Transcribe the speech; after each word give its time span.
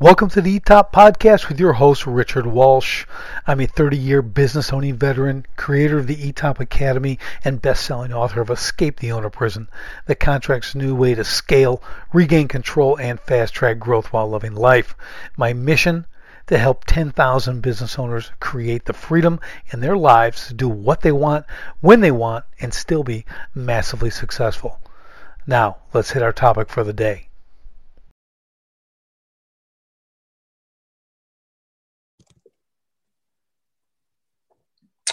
Welcome 0.00 0.28
to 0.30 0.40
the 0.40 0.58
eTop 0.58 0.90
Podcast 0.90 1.48
with 1.48 1.60
your 1.60 1.74
host, 1.74 2.04
Richard 2.04 2.46
Walsh. 2.46 3.06
I'm 3.46 3.60
a 3.60 3.66
30 3.66 3.96
year 3.96 4.22
business 4.22 4.72
owning 4.72 4.96
veteran, 4.96 5.46
creator 5.54 5.98
of 5.98 6.08
the 6.08 6.16
eTop 6.16 6.58
Academy, 6.58 7.20
and 7.44 7.62
best 7.62 7.84
selling 7.84 8.12
author 8.12 8.40
of 8.40 8.50
Escape 8.50 8.98
the 8.98 9.12
Owner 9.12 9.30
Prison, 9.30 9.68
the 10.06 10.16
contract's 10.16 10.74
new 10.74 10.96
way 10.96 11.14
to 11.14 11.22
scale, 11.22 11.80
regain 12.12 12.48
control, 12.48 12.98
and 12.98 13.20
fast 13.20 13.54
track 13.54 13.78
growth 13.78 14.12
while 14.12 14.28
loving 14.28 14.56
life. 14.56 14.96
My 15.36 15.52
mission 15.52 16.06
to 16.48 16.58
help 16.58 16.86
10,000 16.86 17.60
business 17.60 17.96
owners 17.96 18.32
create 18.40 18.86
the 18.86 18.92
freedom 18.92 19.38
in 19.72 19.78
their 19.78 19.96
lives 19.96 20.48
to 20.48 20.54
do 20.54 20.68
what 20.68 21.02
they 21.02 21.12
want, 21.12 21.46
when 21.80 22.00
they 22.00 22.10
want, 22.10 22.44
and 22.60 22.74
still 22.74 23.04
be 23.04 23.24
massively 23.54 24.10
successful. 24.10 24.80
Now, 25.46 25.76
let's 25.92 26.10
hit 26.10 26.22
our 26.24 26.32
topic 26.32 26.68
for 26.68 26.82
the 26.82 26.92
day. 26.92 27.28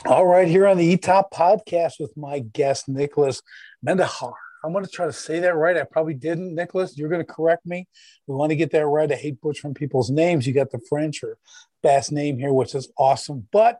All 0.03 0.25
right, 0.25 0.47
here 0.47 0.65
on 0.65 0.79
the 0.79 0.97
eTop 0.97 1.25
podcast 1.31 1.99
with 1.99 2.17
my 2.17 2.39
guest, 2.39 2.89
Nicholas 2.89 3.43
Mendahar. 3.85 4.33
I'm 4.63 4.73
going 4.73 4.83
to 4.83 4.89
try 4.89 5.05
to 5.05 5.13
say 5.13 5.39
that 5.41 5.55
right. 5.55 5.77
I 5.77 5.83
probably 5.83 6.15
didn't, 6.15 6.55
Nicholas. 6.55 6.97
You're 6.97 7.07
going 7.07 7.23
to 7.23 7.33
correct 7.33 7.67
me. 7.67 7.87
We 8.25 8.35
want 8.35 8.49
to 8.49 8.55
get 8.55 8.71
that 8.71 8.87
right. 8.87 9.11
I 9.11 9.15
hate 9.15 9.39
butchering 9.39 9.75
people's 9.75 10.09
names. 10.09 10.47
You 10.47 10.53
got 10.53 10.71
the 10.71 10.81
French 10.89 11.23
or 11.23 11.37
Basque 11.83 12.11
name 12.11 12.39
here, 12.39 12.51
which 12.51 12.73
is 12.73 12.91
awesome. 12.97 13.47
But 13.51 13.77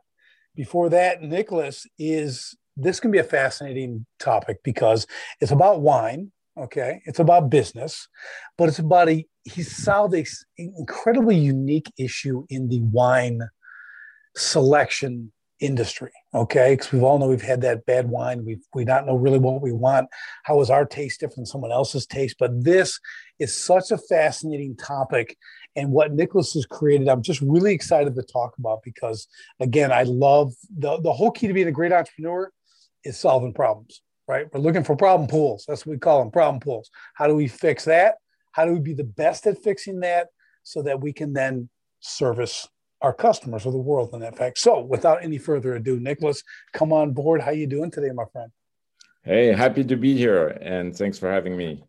before 0.54 0.90
that, 0.90 1.22
Nicholas 1.22 1.86
is 1.98 2.56
this 2.76 3.00
can 3.00 3.10
be 3.10 3.18
a 3.18 3.24
fascinating 3.24 4.06
topic 4.20 4.58
because 4.62 5.08
it's 5.40 5.52
about 5.52 5.80
wine. 5.80 6.30
Okay, 6.56 7.02
it's 7.04 7.18
about 7.18 7.50
business, 7.50 8.06
but 8.56 8.68
it's 8.68 8.78
about 8.78 9.08
a 9.08 9.26
he 9.42 9.64
solved 9.64 10.14
a 10.14 10.24
incredibly 10.56 11.36
unique 11.36 11.92
issue 11.98 12.46
in 12.48 12.68
the 12.68 12.80
wine 12.80 13.40
selection 14.36 15.32
industry 15.62 16.10
okay? 16.34 16.74
Because 16.74 16.92
we've 16.92 17.02
all 17.02 17.18
know 17.18 17.28
we've 17.28 17.40
had 17.40 17.60
that 17.60 17.86
bad 17.86 18.08
wine. 18.08 18.44
We 18.44 18.58
we 18.74 18.84
not 18.84 19.06
know 19.06 19.16
really 19.16 19.38
what 19.38 19.62
we 19.62 19.72
want. 19.72 20.08
How 20.44 20.60
is 20.60 20.70
our 20.70 20.84
taste 20.84 21.20
different 21.20 21.36
than 21.36 21.46
someone 21.46 21.72
else's 21.72 22.06
taste? 22.06 22.36
But 22.38 22.64
this 22.64 22.98
is 23.38 23.54
such 23.54 23.90
a 23.90 23.98
fascinating 23.98 24.76
topic 24.76 25.36
and 25.74 25.90
what 25.90 26.12
nicholas 26.12 26.52
has 26.52 26.66
created 26.66 27.08
i'm 27.08 27.22
just 27.22 27.40
really 27.40 27.72
excited 27.72 28.14
to 28.14 28.22
talk 28.22 28.52
about 28.58 28.82
because 28.84 29.26
again 29.58 29.90
i 29.90 30.02
love 30.02 30.52
the, 30.78 31.00
the 31.00 31.12
whole 31.12 31.30
key 31.30 31.46
to 31.46 31.54
being 31.54 31.66
a 31.66 31.72
great 31.72 31.92
entrepreneur 31.92 32.52
is 33.04 33.18
solving 33.18 33.54
problems 33.54 34.02
right? 34.28 34.46
We're 34.52 34.60
looking 34.60 34.84
for 34.84 34.96
problem 34.96 35.28
pools. 35.28 35.64
That's 35.66 35.84
what 35.84 35.92
we 35.92 35.98
call 35.98 36.20
them 36.20 36.30
problem 36.30 36.60
pools. 36.60 36.90
How 37.14 37.26
do 37.26 37.34
we 37.34 37.48
fix 37.48 37.84
that? 37.84 38.14
How 38.52 38.64
do 38.64 38.72
we 38.72 38.80
be 38.80 38.94
the 38.94 39.04
best 39.04 39.46
at 39.46 39.62
fixing 39.62 40.00
that 40.00 40.28
so 40.62 40.82
that 40.82 41.00
we 41.00 41.12
can 41.12 41.32
then 41.32 41.68
service 42.00 42.68
our 43.02 43.12
customers 43.12 43.66
of 43.66 43.72
the 43.72 43.78
world 43.78 44.10
in 44.14 44.20
that 44.20 44.36
fact. 44.36 44.58
So 44.58 44.80
without 44.80 45.22
any 45.22 45.38
further 45.38 45.74
ado, 45.74 45.98
Nicholas, 45.98 46.42
come 46.72 46.92
on 46.92 47.12
board. 47.12 47.42
How 47.42 47.50
you 47.50 47.66
doing 47.66 47.90
today, 47.90 48.10
my 48.14 48.24
friend? 48.32 48.50
Hey, 49.24 49.52
happy 49.52 49.84
to 49.84 49.96
be 49.96 50.16
here 50.16 50.48
and 50.60 50.96
thanks 50.96 51.18
for 51.18 51.30
having 51.30 51.56
me. 51.56 51.84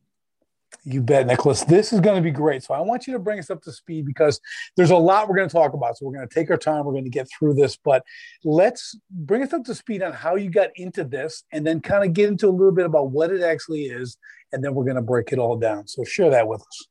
You 0.85 1.01
bet, 1.01 1.27
Nicholas. 1.27 1.63
This 1.63 1.93
is 1.93 1.99
going 1.99 2.15
to 2.15 2.21
be 2.21 2.31
great. 2.31 2.63
So 2.63 2.73
I 2.73 2.81
want 2.81 3.05
you 3.05 3.13
to 3.13 3.19
bring 3.19 3.37
us 3.37 3.51
up 3.51 3.61
to 3.63 3.71
speed 3.71 4.05
because 4.05 4.41
there's 4.75 4.89
a 4.89 4.97
lot 4.97 5.29
we're 5.29 5.37
going 5.37 5.47
to 5.47 5.53
talk 5.53 5.73
about. 5.73 5.97
So 5.97 6.05
we're 6.05 6.13
going 6.13 6.27
to 6.27 6.33
take 6.33 6.49
our 6.49 6.57
time. 6.57 6.83
We're 6.83 6.93
going 6.93 7.03
to 7.03 7.11
get 7.11 7.27
through 7.29 7.53
this, 7.53 7.77
but 7.77 8.03
let's 8.43 8.97
bring 9.09 9.43
us 9.43 9.53
up 9.53 9.63
to 9.65 9.75
speed 9.75 10.01
on 10.01 10.13
how 10.13 10.35
you 10.35 10.49
got 10.49 10.69
into 10.75 11.03
this 11.03 11.43
and 11.51 11.65
then 11.65 11.79
kind 11.79 12.03
of 12.03 12.13
get 12.13 12.27
into 12.27 12.47
a 12.47 12.49
little 12.49 12.71
bit 12.71 12.85
about 12.85 13.11
what 13.11 13.31
it 13.31 13.43
actually 13.43 13.83
is. 13.83 14.17
And 14.51 14.63
then 14.63 14.73
we're 14.73 14.83
going 14.83 14.95
to 14.95 15.01
break 15.01 15.31
it 15.31 15.39
all 15.39 15.57
down. 15.57 15.87
So 15.87 16.03
share 16.03 16.31
that 16.31 16.47
with 16.47 16.61
us. 16.61 16.87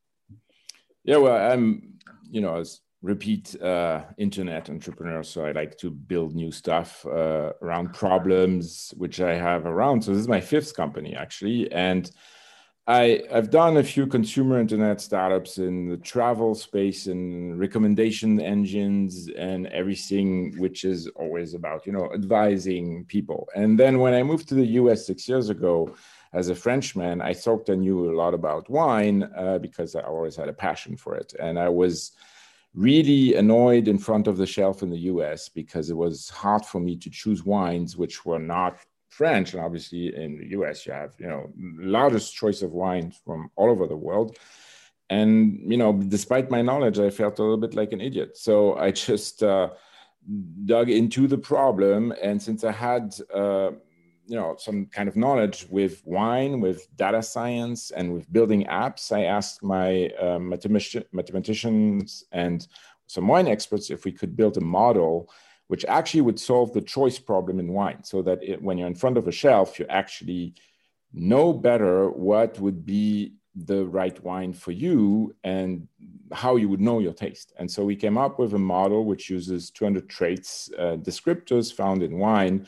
Yeah, 1.05 1.17
well, 1.17 1.53
I'm, 1.53 1.99
you 2.31 2.41
know, 2.41 2.57
as 2.57 2.81
repeat 3.03 3.61
uh, 3.61 4.03
internet 4.17 4.71
entrepreneur. 4.71 5.23
So 5.25 5.45
I 5.45 5.53
like 5.53 5.77
to 5.79 5.91
build 5.91 6.35
new 6.35 6.53
stuff 6.53 7.05
uh, 7.05 7.53
around 7.61 7.93
problems 7.93 8.95
which 8.97 9.21
I 9.21 9.35
have 9.35 9.67
around. 9.67 10.03
So 10.03 10.13
this 10.13 10.21
is 10.21 10.29
my 10.29 10.41
fifth 10.41 10.75
company 10.75 11.15
actually, 11.15 11.71
and 11.73 12.11
I 12.87 13.23
I've 13.33 13.51
done 13.51 13.77
a 13.77 13.83
few 13.83 14.07
consumer 14.07 14.61
internet 14.61 15.01
startups 15.01 15.59
in 15.59 15.89
the 15.89 15.97
travel 15.97 16.55
space 16.55 17.07
and 17.09 17.59
recommendation 17.59 18.41
engines 18.41 19.29
and 19.37 19.67
everything 19.69 20.57
which 20.59 20.85
is 20.85 21.09
always 21.17 21.55
about 21.55 21.87
you 21.87 21.93
know 21.93 22.09
advising 22.15 23.05
people. 23.07 23.49
And 23.57 23.79
then 23.79 23.99
when 23.99 24.15
I 24.15 24.23
moved 24.23 24.49
to 24.51 24.55
the 24.55 24.67
U.S. 24.81 25.07
six 25.07 25.29
years 25.29 25.51
ago. 25.51 25.95
As 26.35 26.49
a 26.49 26.55
Frenchman, 26.55 27.21
I 27.21 27.35
thought 27.35 27.69
I 27.69 27.75
knew 27.75 28.11
a 28.11 28.17
lot 28.17 28.33
about 28.33 28.71
wine 28.71 29.31
uh, 29.37 29.59
because 29.59 29.95
I 29.95 30.01
always 30.01 30.35
had 30.35 30.49
a 30.49 30.55
passion 30.55 30.97
for 30.97 31.15
it, 31.15 31.35
and 31.39 31.59
I 31.59 31.69
was 31.69 32.13
really 32.75 33.35
annoyed 33.35 33.89
in 33.89 33.99
front 33.99 34.27
of 34.27 34.37
the 34.37 34.47
shelf 34.47 34.83
in 34.83 34.91
the 34.91 35.01
US 35.01 35.49
because 35.49 35.91
it 35.91 35.97
was 35.97 36.31
hard 36.31 36.65
for 36.65 36.81
me 36.81 36.97
to 36.97 37.11
choose 37.11 37.45
wines 37.45 37.97
which 37.97 38.25
were 38.25 38.39
not 38.39 38.79
French. 39.09 39.53
And 39.53 39.63
obviously 39.63 40.15
in 40.15 40.39
the 40.39 40.49
US 40.59 40.87
you 40.87 40.93
have, 40.93 41.15
you 41.19 41.27
know, 41.27 41.53
largest 41.79 42.35
choice 42.35 42.63
of 42.63 42.73
wines 42.73 43.21
from 43.25 43.51
all 43.57 43.71
over 43.71 43.87
the 43.87 43.97
world. 43.97 44.39
And, 45.11 45.61
you 45.71 45.77
know, 45.77 45.93
despite 45.93 46.51
my 46.51 46.63
knowledge, 46.63 46.99
I 46.99 47.11
felt 47.11 47.39
a 47.39 47.43
little 47.43 47.59
bit 47.59 47.75
like 47.75 47.93
an 47.93 48.01
idiot. 48.01 48.39
So 48.39 48.77
I 48.77 48.91
just 49.09 49.43
uh, 49.43 49.71
dug 50.65 50.89
into 50.89 51.27
the 51.27 51.37
problem. 51.37 52.13
And 52.23 52.41
since 52.41 52.65
I 52.65 52.73
had, 52.73 53.15
uh, 53.35 53.73
you 54.27 54.37
know 54.37 54.55
some 54.59 54.87
kind 54.87 55.09
of 55.09 55.17
knowledge 55.17 55.67
with 55.71 56.03
wine 56.05 56.61
with 56.61 56.87
data 56.97 57.23
science 57.23 57.91
and 57.91 58.13
with 58.13 58.33
building 58.33 58.65
apps 58.65 59.13
i 59.13 59.25
asked 59.25 59.63
my 59.63 60.09
uh, 60.21 60.39
mathematicians 60.39 62.25
and 62.33 62.69
some 63.07 63.29
wine 63.29 63.49
experts 63.49 63.91
if 63.91 64.05
we 64.05 64.13
could 64.13 64.37
build 64.37 64.57
a 64.57 64.61
model 64.61 65.31
which 65.69 65.85
actually 65.87 66.21
would 66.21 66.39
solve 66.39 66.73
the 66.73 66.81
choice 66.81 67.19
problem 67.19 67.59
in 67.59 67.73
wine 67.73 68.03
so 68.05 68.21
that 68.23 68.43
it, 68.43 68.63
when 68.63 68.79
you're 68.79 68.87
in 68.87 68.95
front 68.95 69.17
of 69.17 69.27
a 69.29 69.33
shelf 69.33 69.79
you 69.79 69.87
actually 69.89 70.55
know 71.13 71.53
better 71.53 72.11
what 72.11 72.59
would 72.59 72.87
be 72.87 73.35
the 73.55 73.85
right 73.87 74.23
wine 74.25 74.53
for 74.53 74.73
you 74.73 75.35
and 75.45 75.87
how 76.33 76.57
you 76.57 76.69
would 76.69 76.81
know 76.81 77.01
your 77.01 77.13
taste. 77.13 77.53
And 77.59 77.71
so 77.71 77.85
we 77.85 77.97
came 77.97 78.17
up 78.17 78.39
with 78.39 78.55
a 78.55 78.59
model 78.59 79.05
which 79.05 79.29
uses 79.29 79.71
200 79.71 80.09
traits, 80.09 80.71
uh, 80.79 80.97
descriptors 80.97 81.73
found 81.73 82.03
in 82.03 82.19
wine 82.19 82.67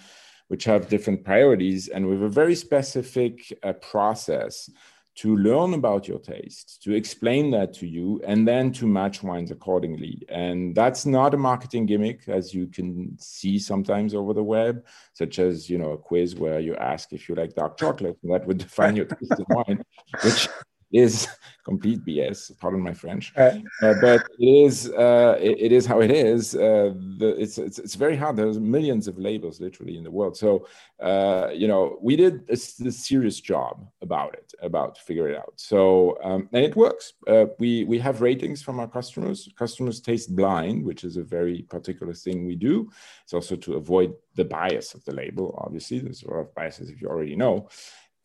which 0.48 0.64
have 0.64 0.88
different 0.88 1.24
priorities 1.24 1.88
and 1.88 2.06
with 2.06 2.22
a 2.22 2.28
very 2.28 2.54
specific 2.54 3.52
uh, 3.62 3.72
process 3.74 4.70
to 5.16 5.36
learn 5.36 5.74
about 5.74 6.08
your 6.08 6.18
taste, 6.18 6.82
to 6.82 6.92
explain 6.92 7.50
that 7.52 7.72
to 7.72 7.86
you, 7.86 8.20
and 8.26 8.46
then 8.48 8.72
to 8.72 8.86
match 8.86 9.22
wines 9.22 9.52
accordingly. 9.52 10.20
And 10.28 10.74
that's 10.74 11.06
not 11.06 11.34
a 11.34 11.36
marketing 11.36 11.86
gimmick, 11.86 12.28
as 12.28 12.52
you 12.52 12.66
can 12.66 13.16
see 13.20 13.58
sometimes 13.60 14.12
over 14.12 14.34
the 14.34 14.42
web, 14.42 14.84
such 15.12 15.38
as 15.38 15.70
you 15.70 15.78
know 15.78 15.92
a 15.92 15.98
quiz 15.98 16.34
where 16.34 16.58
you 16.58 16.74
ask 16.76 17.12
if 17.12 17.28
you 17.28 17.36
like 17.36 17.54
dark 17.54 17.78
chocolate, 17.78 18.18
and 18.22 18.32
that 18.32 18.44
would 18.46 18.58
define 18.58 18.96
your 18.96 19.06
taste 19.06 19.38
in 19.38 19.44
wine, 19.50 19.84
which 20.24 20.48
is 20.94 21.28
complete 21.64 22.04
BS. 22.04 22.56
Pardon 22.58 22.80
my 22.80 22.92
French, 22.92 23.32
uh, 23.36 23.58
but 24.00 24.22
it 24.38 24.46
is 24.46 24.90
uh, 24.90 25.36
it, 25.40 25.56
it 25.58 25.72
is 25.72 25.86
how 25.86 26.00
it 26.00 26.10
is. 26.10 26.54
Uh, 26.54 26.92
the, 27.18 27.34
it's, 27.38 27.58
it's 27.58 27.78
it's 27.78 27.94
very 27.94 28.16
hard. 28.16 28.36
There's 28.36 28.60
millions 28.60 29.08
of 29.08 29.18
labels 29.18 29.60
literally 29.60 29.96
in 29.96 30.04
the 30.04 30.10
world. 30.10 30.36
So 30.36 30.66
uh, 31.00 31.50
you 31.52 31.66
know, 31.66 31.98
we 32.00 32.16
did 32.16 32.44
a, 32.48 32.52
a, 32.52 32.92
serious 32.92 33.40
job 33.40 33.86
about 34.02 34.34
it, 34.34 34.54
about 34.62 34.98
figure 34.98 35.28
it 35.28 35.36
out. 35.36 35.54
So 35.56 36.16
um, 36.22 36.48
and 36.52 36.64
it 36.64 36.76
works. 36.76 37.14
Uh, 37.26 37.46
we 37.58 37.84
we 37.84 37.98
have 37.98 38.20
ratings 38.20 38.62
from 38.62 38.78
our 38.78 38.88
customers. 38.88 39.48
Customers 39.58 40.00
taste 40.00 40.36
blind, 40.36 40.84
which 40.84 41.02
is 41.02 41.16
a 41.16 41.24
very 41.24 41.62
particular 41.62 42.12
thing 42.12 42.46
we 42.46 42.54
do. 42.54 42.90
It's 43.24 43.34
also 43.34 43.56
to 43.56 43.74
avoid 43.74 44.14
the 44.34 44.44
bias 44.44 44.94
of 44.94 45.04
the 45.04 45.12
label. 45.12 45.58
Obviously, 45.64 45.98
there's 45.98 46.22
a 46.22 46.30
lot 46.30 46.40
of 46.40 46.54
biases 46.54 46.90
if 46.90 47.00
you 47.00 47.08
already 47.08 47.36
know. 47.36 47.68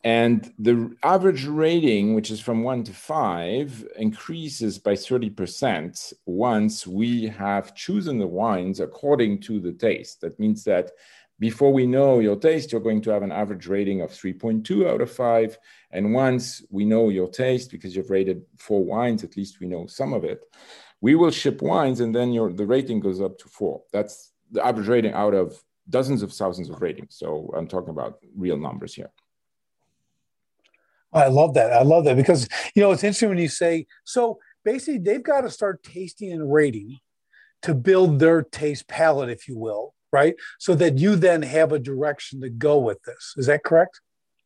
And 0.02 0.50
the 0.58 0.96
average 1.02 1.44
rating, 1.44 2.14
which 2.14 2.30
is 2.30 2.40
from 2.40 2.62
one 2.62 2.84
to 2.84 2.92
five, 2.92 3.86
increases 3.96 4.78
by 4.78 4.94
30% 4.94 6.12
once 6.24 6.86
we 6.86 7.26
have 7.28 7.74
chosen 7.74 8.18
the 8.18 8.26
wines 8.26 8.80
according 8.80 9.40
to 9.42 9.60
the 9.60 9.72
taste. 9.72 10.22
That 10.22 10.40
means 10.40 10.64
that 10.64 10.92
before 11.38 11.72
we 11.72 11.86
know 11.86 12.20
your 12.20 12.36
taste, 12.36 12.72
you're 12.72 12.80
going 12.80 13.00
to 13.02 13.10
have 13.10 13.22
an 13.22 13.32
average 13.32 13.66
rating 13.66 14.00
of 14.02 14.10
3.2 14.10 14.88
out 14.88 15.00
of 15.00 15.10
five. 15.10 15.58
And 15.90 16.14
once 16.14 16.62
we 16.70 16.84
know 16.84 17.08
your 17.08 17.28
taste, 17.28 17.70
because 17.70 17.96
you've 17.96 18.10
rated 18.10 18.42
four 18.58 18.84
wines, 18.84 19.24
at 19.24 19.36
least 19.36 19.60
we 19.60 19.66
know 19.66 19.86
some 19.86 20.12
of 20.12 20.24
it, 20.24 20.40
we 21.00 21.14
will 21.14 21.30
ship 21.30 21.62
wines 21.62 22.00
and 22.00 22.14
then 22.14 22.32
your 22.32 22.52
the 22.52 22.66
rating 22.66 23.00
goes 23.00 23.22
up 23.22 23.38
to 23.38 23.48
four. 23.48 23.82
That's 23.90 24.32
the 24.50 24.64
average 24.64 24.88
rating 24.88 25.14
out 25.14 25.32
of 25.34 25.62
dozens 25.88 26.22
of 26.22 26.32
thousands 26.32 26.68
of 26.68 26.82
ratings. 26.82 27.16
So 27.16 27.50
I'm 27.56 27.66
talking 27.66 27.90
about 27.90 28.18
real 28.36 28.58
numbers 28.58 28.94
here. 28.94 29.10
I 31.12 31.28
love 31.28 31.54
that. 31.54 31.72
I 31.72 31.82
love 31.82 32.04
that 32.04 32.16
because 32.16 32.48
you 32.74 32.82
know 32.82 32.92
it's 32.92 33.04
interesting 33.04 33.30
when 33.30 33.38
you 33.38 33.48
say 33.48 33.86
so. 34.04 34.38
Basically, 34.62 34.98
they've 34.98 35.22
got 35.22 35.40
to 35.40 35.50
start 35.50 35.82
tasting 35.82 36.32
and 36.32 36.52
rating 36.52 36.98
to 37.62 37.74
build 37.74 38.18
their 38.18 38.42
taste 38.42 38.88
palette, 38.88 39.30
if 39.30 39.48
you 39.48 39.56
will, 39.56 39.94
right? 40.12 40.34
So 40.58 40.74
that 40.74 40.98
you 40.98 41.16
then 41.16 41.42
have 41.42 41.72
a 41.72 41.78
direction 41.78 42.42
to 42.42 42.50
go 42.50 42.78
with 42.78 43.02
this. 43.04 43.34
Is 43.36 43.46
that 43.46 43.64
correct? 43.64 44.00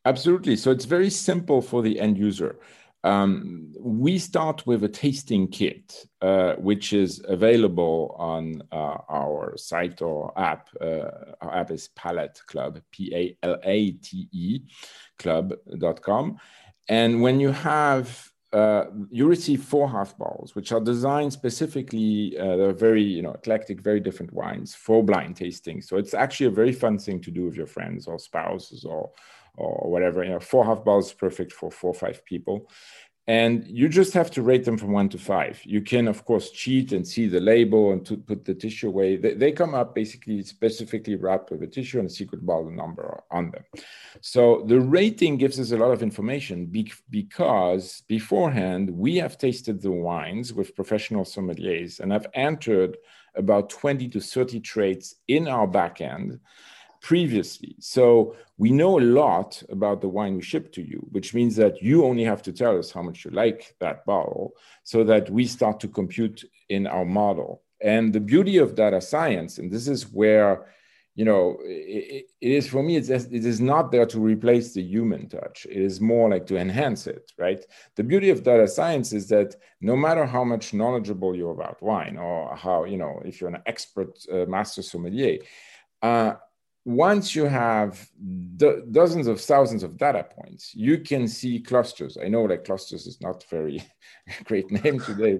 Absolutely. 0.05 0.56
So 0.56 0.70
it's 0.70 0.84
very 0.84 1.11
simple 1.11 1.62
for 1.62 1.82
the 1.82 1.99
end 1.99 2.19
user. 2.19 2.56
Um, 3.05 3.73
we 3.79 4.19
start 4.19 4.67
with 4.67 4.83
a 4.83 4.89
tasting 4.89 5.47
kit, 5.47 6.06
uh, 6.23 6.55
which 6.55 6.95
is 6.95 7.23
available 7.29 8.17
on 8.19 8.62
uh, 8.73 8.97
our 9.11 9.55
site 9.59 10.01
or 10.01 10.33
app. 10.39 10.71
Uh, 10.81 11.11
our 11.43 11.55
app 11.55 11.71
is 11.71 11.89
Palate 11.89 12.41
Club, 12.47 12.81
P 12.91 13.12
A 13.15 13.37
L 13.47 13.59
A 13.62 13.91
T 13.93 14.29
E, 14.33 14.61
club.com. 15.19 16.39
And 16.89 17.21
when 17.21 17.41
you 17.41 17.51
have 17.51 18.31
uh, 18.55 18.87
you 19.11 19.27
receive 19.27 19.65
four 19.65 19.91
half 19.91 20.17
bottles, 20.17 20.55
which 20.55 20.71
are 20.71 20.81
designed 20.81 21.33
specifically. 21.33 22.39
Uh, 22.39 22.56
they're 22.56 22.73
very, 22.73 23.03
you 23.03 23.21
know, 23.21 23.33
eclectic, 23.33 23.81
very 23.81 23.99
different 23.99 24.33
wines 24.33 24.77
for 24.77 25.03
blind 25.03 25.35
tasting. 25.35 25.83
So 25.83 25.97
it's 25.97 26.15
actually 26.15 26.47
a 26.47 26.51
very 26.51 26.73
fun 26.73 26.97
thing 26.97 27.21
to 27.23 27.33
do 27.33 27.47
with 27.47 27.56
your 27.56 27.67
friends 27.67 28.06
or 28.06 28.17
spouses 28.17 28.85
or 28.85 29.11
or 29.56 29.91
whatever. 29.91 30.25
You 30.25 30.31
know, 30.31 30.41
four 30.41 30.65
half 30.65 30.85
bottles 30.85 31.06
is 31.09 31.12
perfect 31.12 31.53
for 31.53 31.71
four 31.71 31.91
or 31.91 31.95
five 31.95 32.25
people 32.25 32.69
and 33.27 33.67
you 33.67 33.89
just 33.89 34.12
have 34.12 34.31
to 34.33 34.43
rate 34.43 34.65
them 34.65 34.77
from 34.77 34.93
one 34.93 35.09
to 35.09 35.19
five. 35.19 35.59
You 35.65 35.81
can, 35.81 36.09
of 36.09 36.27
course, 36.27 36.51
cheat 36.51 36.93
and 36.93 37.09
see 37.09 37.27
the 37.27 37.41
label 37.41 37.93
and 37.93 38.05
to 38.05 38.19
put 38.19 38.45
the 38.45 38.55
tissue 38.55 38.89
away. 38.89 39.17
They, 39.17 39.33
they 39.33 39.53
come 39.53 39.75
up 39.75 39.95
basically 39.95 40.43
specifically 40.43 41.15
wrapped 41.17 41.51
with 41.51 41.62
a 41.62 41.67
tissue 41.67 42.01
and 42.01 42.06
a 42.06 42.12
secret 42.12 42.45
bottle 42.45 42.71
number 42.71 43.23
on 43.31 43.51
them. 43.51 43.65
So 44.21 44.65
the 44.67 44.79
rating 44.79 45.39
gives 45.39 45.59
us 45.59 45.73
a 45.73 45.79
lot 45.79 45.93
of 45.93 46.03
information 46.03 46.67
because 47.11 48.03
beforehand 48.09 48.91
we 48.91 49.17
have 49.17 49.39
tasted 49.39 49.81
the 49.81 49.91
wines 49.91 50.53
with 50.53 50.77
professional 50.77 51.25
sommeliers 51.25 52.01
and 52.01 52.12
have 52.12 52.27
entered 52.35 52.99
about 53.37 53.71
20 53.71 54.06
to 54.11 54.21
30 54.21 54.61
traits 54.61 55.15
in 55.29 55.49
our 55.49 55.67
backend 55.67 56.41
previously. 57.05 57.77
So 57.81 58.35
we 58.56 58.71
know 58.71 58.99
a 58.99 59.09
lot 59.23 59.62
about 59.69 60.01
the 60.01 60.09
wine 60.09 60.37
we 60.37 60.43
ship 60.43 60.73
to 60.73 60.81
you, 60.83 61.06
which 61.11 61.35
means 61.35 61.55
that 61.56 61.83
you 61.83 62.03
only 62.03 62.25
have 62.25 62.41
to 62.45 62.53
tell 62.53 62.79
us 62.79 62.91
how 62.91 63.03
much 63.03 63.27
you 63.27 63.31
like 63.31 63.77
that 63.79 64.06
bottle 64.06 64.55
so 64.85 65.05
that 65.05 65.29
we 65.29 65.45
start 65.45 65.81
to 65.81 65.89
compute 65.89 66.43
in 66.71 66.87
our 66.87 67.05
model. 67.05 67.62
And 67.83 68.11
the 68.11 68.21
beauty 68.21 68.56
of 68.56 68.75
data 68.75 69.03
science, 69.03 69.59
and 69.59 69.71
this 69.71 69.87
is 69.87 70.11
where 70.11 70.73
you 71.15 71.27
know 71.27 71.59
it, 71.62 72.25
it 72.41 72.53
is 72.61 72.67
for 72.67 72.83
me 72.83 72.97
it's 72.97 73.09
it 73.09 73.45
is 73.53 73.61
not 73.61 73.93
there 73.93 74.06
to 74.06 74.19
replace 74.19 74.73
the 74.73 74.83
human 74.83 75.29
touch 75.29 75.65
it 75.71 75.81
is 75.81 76.01
more 76.01 76.29
like 76.29 76.45
to 76.45 76.56
enhance 76.56 77.06
it 77.06 77.31
right 77.39 77.65
the 77.95 78.03
beauty 78.03 78.31
of 78.31 78.43
data 78.43 78.67
science 78.67 79.12
is 79.12 79.29
that 79.29 79.55
no 79.81 79.95
matter 79.95 80.27
how 80.27 80.43
much 80.43 80.75
knowledgeable 80.75 81.33
you're 81.37 81.53
about 81.53 81.81
wine 81.81 82.17
or 82.17 82.56
how 82.56 82.83
you 82.83 82.97
know 82.97 83.23
if 83.25 83.41
you're 83.41 83.55
an 83.55 83.62
expert 83.67 84.19
uh, 84.33 84.45
master 84.47 84.83
sommelier 84.83 85.39
uh, 86.03 86.35
once 86.84 87.34
you 87.34 87.44
have 87.46 88.08
do- 88.56 88.84
dozens 88.90 89.26
of 89.26 89.40
thousands 89.40 89.82
of 89.82 89.96
data 89.96 90.26
points, 90.38 90.75
you 90.75 90.98
can 90.98 91.26
see 91.26 91.60
clusters. 91.60 92.19
I 92.22 92.28
know 92.28 92.42
like 92.42 92.64
clusters 92.64 93.06
is 93.06 93.20
not 93.20 93.44
very 93.50 93.82
great 94.44 94.70
name 94.70 95.00
today, 95.00 95.38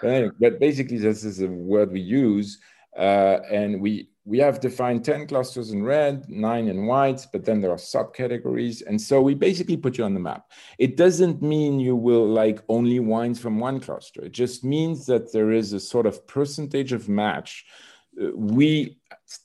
but, 0.00 0.38
but 0.38 0.60
basically 0.60 0.98
this 0.98 1.24
is 1.24 1.40
a 1.40 1.48
word 1.48 1.90
we 1.92 2.00
use. 2.00 2.58
Uh, 2.96 3.40
and 3.50 3.80
we 3.80 4.08
we 4.26 4.38
have 4.38 4.60
defined 4.60 5.04
10 5.04 5.26
clusters 5.26 5.70
in 5.70 5.82
red, 5.82 6.28
nine 6.30 6.68
in 6.68 6.86
white, 6.86 7.26
but 7.30 7.44
then 7.44 7.60
there 7.60 7.70
are 7.70 7.76
subcategories. 7.76 8.82
And 8.86 8.98
so 8.98 9.20
we 9.20 9.34
basically 9.34 9.76
put 9.76 9.98
you 9.98 10.04
on 10.04 10.14
the 10.14 10.20
map. 10.20 10.50
It 10.78 10.96
doesn't 10.96 11.42
mean 11.42 11.78
you 11.78 11.94
will 11.94 12.26
like 12.26 12.62
only 12.70 13.00
wines 13.00 13.38
from 13.38 13.60
one 13.60 13.80
cluster. 13.80 14.24
It 14.24 14.32
just 14.32 14.64
means 14.64 15.04
that 15.06 15.30
there 15.32 15.50
is 15.50 15.74
a 15.74 15.80
sort 15.80 16.06
of 16.06 16.26
percentage 16.26 16.92
of 16.92 17.06
match 17.06 17.66
we 18.34 18.98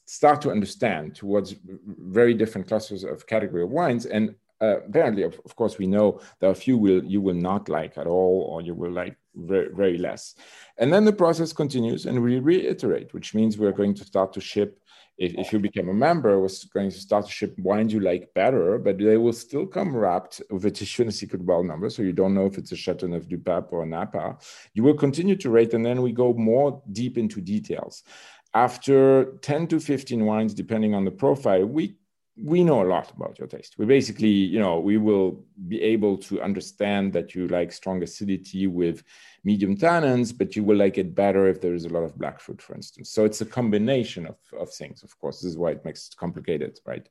start 0.05 0.41
to 0.41 0.51
understand 0.51 1.15
towards 1.15 1.55
very 1.63 2.33
different 2.33 2.67
clusters 2.67 3.03
of 3.03 3.25
category 3.27 3.63
of 3.63 3.69
wines. 3.69 4.05
And 4.05 4.35
uh, 4.61 4.81
apparently 4.87 5.23
of, 5.23 5.39
of, 5.45 5.55
course 5.55 5.77
we 5.77 5.87
know 5.87 6.19
there 6.39 6.49
are 6.49 6.53
a 6.53 6.55
few 6.55 6.77
will 6.77 7.03
you 7.05 7.21
will 7.21 7.33
not 7.33 7.69
like 7.69 7.97
at 7.97 8.07
all 8.07 8.45
or 8.49 8.61
you 8.61 8.73
will 8.73 8.91
like 8.91 9.15
very, 9.35 9.69
very 9.73 9.97
less. 9.97 10.35
And 10.77 10.91
then 10.91 11.05
the 11.05 11.13
process 11.13 11.53
continues 11.53 12.05
and 12.05 12.21
we 12.21 12.39
reiterate 12.39 13.13
which 13.13 13.33
means 13.33 13.57
we're 13.57 13.71
going 13.71 13.93
to 13.95 14.03
start 14.03 14.33
to 14.33 14.41
ship 14.41 14.81
if, 15.17 15.33
if 15.37 15.51
you 15.51 15.59
become 15.59 15.89
a 15.89 15.93
member 15.93 16.39
we're 16.39 16.49
going 16.73 16.91
to 16.91 16.97
start 16.97 17.25
to 17.25 17.31
ship 17.31 17.53
wines 17.59 17.93
you 17.93 17.99
like 17.99 18.33
better 18.33 18.77
but 18.77 18.97
they 18.97 19.17
will 19.17 19.33
still 19.33 19.65
come 19.65 19.95
wrapped 19.95 20.41
with 20.49 20.65
a 20.65 20.71
tissue 20.71 21.03
and 21.03 21.09
a 21.09 21.13
secret 21.13 21.45
bottle 21.45 21.63
number. 21.63 21.89
So 21.89 22.01
you 22.01 22.11
don't 22.11 22.33
know 22.33 22.45
if 22.45 22.57
it's 22.57 22.73
a 22.73 22.77
chateauneuf 22.77 23.29
du 23.29 23.37
pape 23.37 23.71
or 23.71 23.85
napa. 23.85 24.37
You 24.73 24.83
will 24.83 24.93
continue 24.93 25.37
to 25.37 25.49
rate 25.49 25.73
and 25.73 25.85
then 25.85 26.01
we 26.01 26.11
go 26.11 26.33
more 26.33 26.81
deep 26.91 27.17
into 27.17 27.39
details 27.39 28.03
after 28.53 29.37
10 29.41 29.67
to 29.67 29.79
15 29.79 30.25
wines, 30.25 30.53
depending 30.53 30.93
on 30.93 31.05
the 31.05 31.11
profile, 31.11 31.65
we 31.65 31.95
we 32.41 32.63
know 32.63 32.81
a 32.81 32.87
lot 32.87 33.11
about 33.11 33.37
your 33.37 33.49
taste. 33.49 33.75
We 33.77 33.85
basically, 33.85 34.29
you 34.29 34.59
know, 34.59 34.79
we 34.79 34.97
will 34.97 35.43
be 35.67 35.81
able 35.81 36.17
to 36.19 36.41
understand 36.41 37.11
that 37.11 37.35
you 37.35 37.49
like 37.49 37.71
strong 37.71 38.01
acidity 38.01 38.65
with 38.65 39.03
medium 39.43 39.75
tannins, 39.75 40.35
but 40.37 40.55
you 40.55 40.63
will 40.63 40.77
like 40.77 40.97
it 40.97 41.13
better 41.13 41.47
if 41.47 41.59
there 41.59 41.73
is 41.73 41.83
a 41.83 41.89
lot 41.89 42.03
of 42.03 42.17
black 42.17 42.39
fruit, 42.39 42.61
for 42.61 42.75
instance. 42.75 43.09
So 43.09 43.25
it's 43.25 43.41
a 43.41 43.45
combination 43.45 44.25
of, 44.25 44.37
of 44.57 44.71
things, 44.71 45.03
of 45.03 45.17
course. 45.19 45.41
This 45.41 45.51
is 45.51 45.57
why 45.57 45.71
it 45.71 45.83
makes 45.83 46.07
it 46.07 46.15
complicated, 46.15 46.79
right? 46.85 47.07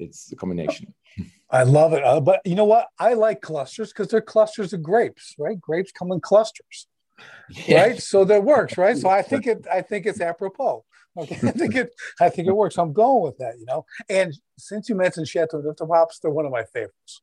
It's 0.00 0.32
a 0.32 0.36
combination. 0.36 0.94
I 1.50 1.62
love 1.62 1.92
it. 1.92 2.02
Uh, 2.02 2.20
but 2.20 2.40
you 2.44 2.56
know 2.56 2.64
what? 2.64 2.88
I 2.98 3.14
like 3.14 3.42
clusters 3.42 3.90
because 3.90 4.08
they're 4.08 4.20
clusters 4.20 4.72
of 4.72 4.82
grapes, 4.82 5.34
right? 5.38 5.60
Grapes 5.60 5.92
come 5.92 6.10
in 6.10 6.20
clusters 6.20 6.88
yeah. 7.66 7.82
right? 7.82 8.02
So 8.02 8.24
that 8.24 8.44
works, 8.44 8.76
right? 8.78 8.96
So 8.96 9.08
I 9.08 9.22
think 9.22 9.46
it, 9.52 9.66
I 9.72 9.82
think 9.82 10.06
it's 10.06 10.20
apropos. 10.20 10.84
Okay, 11.18 11.34
I 11.48 11.50
think 11.50 11.74
it, 11.74 11.90
I 12.20 12.28
think 12.28 12.48
it 12.48 12.56
works. 12.56 12.78
I'm 12.78 12.92
going 12.92 13.22
with 13.22 13.38
that, 13.38 13.58
you 13.58 13.66
know. 13.66 13.84
And 14.08 14.34
since 14.58 14.88
you 14.88 14.94
mentioned 14.94 15.28
Chateau 15.28 15.60
Neuf 15.60 15.76
hops, 15.80 16.20
they're 16.20 16.30
one 16.30 16.46
of 16.46 16.52
my 16.52 16.64
favorites. 16.64 17.22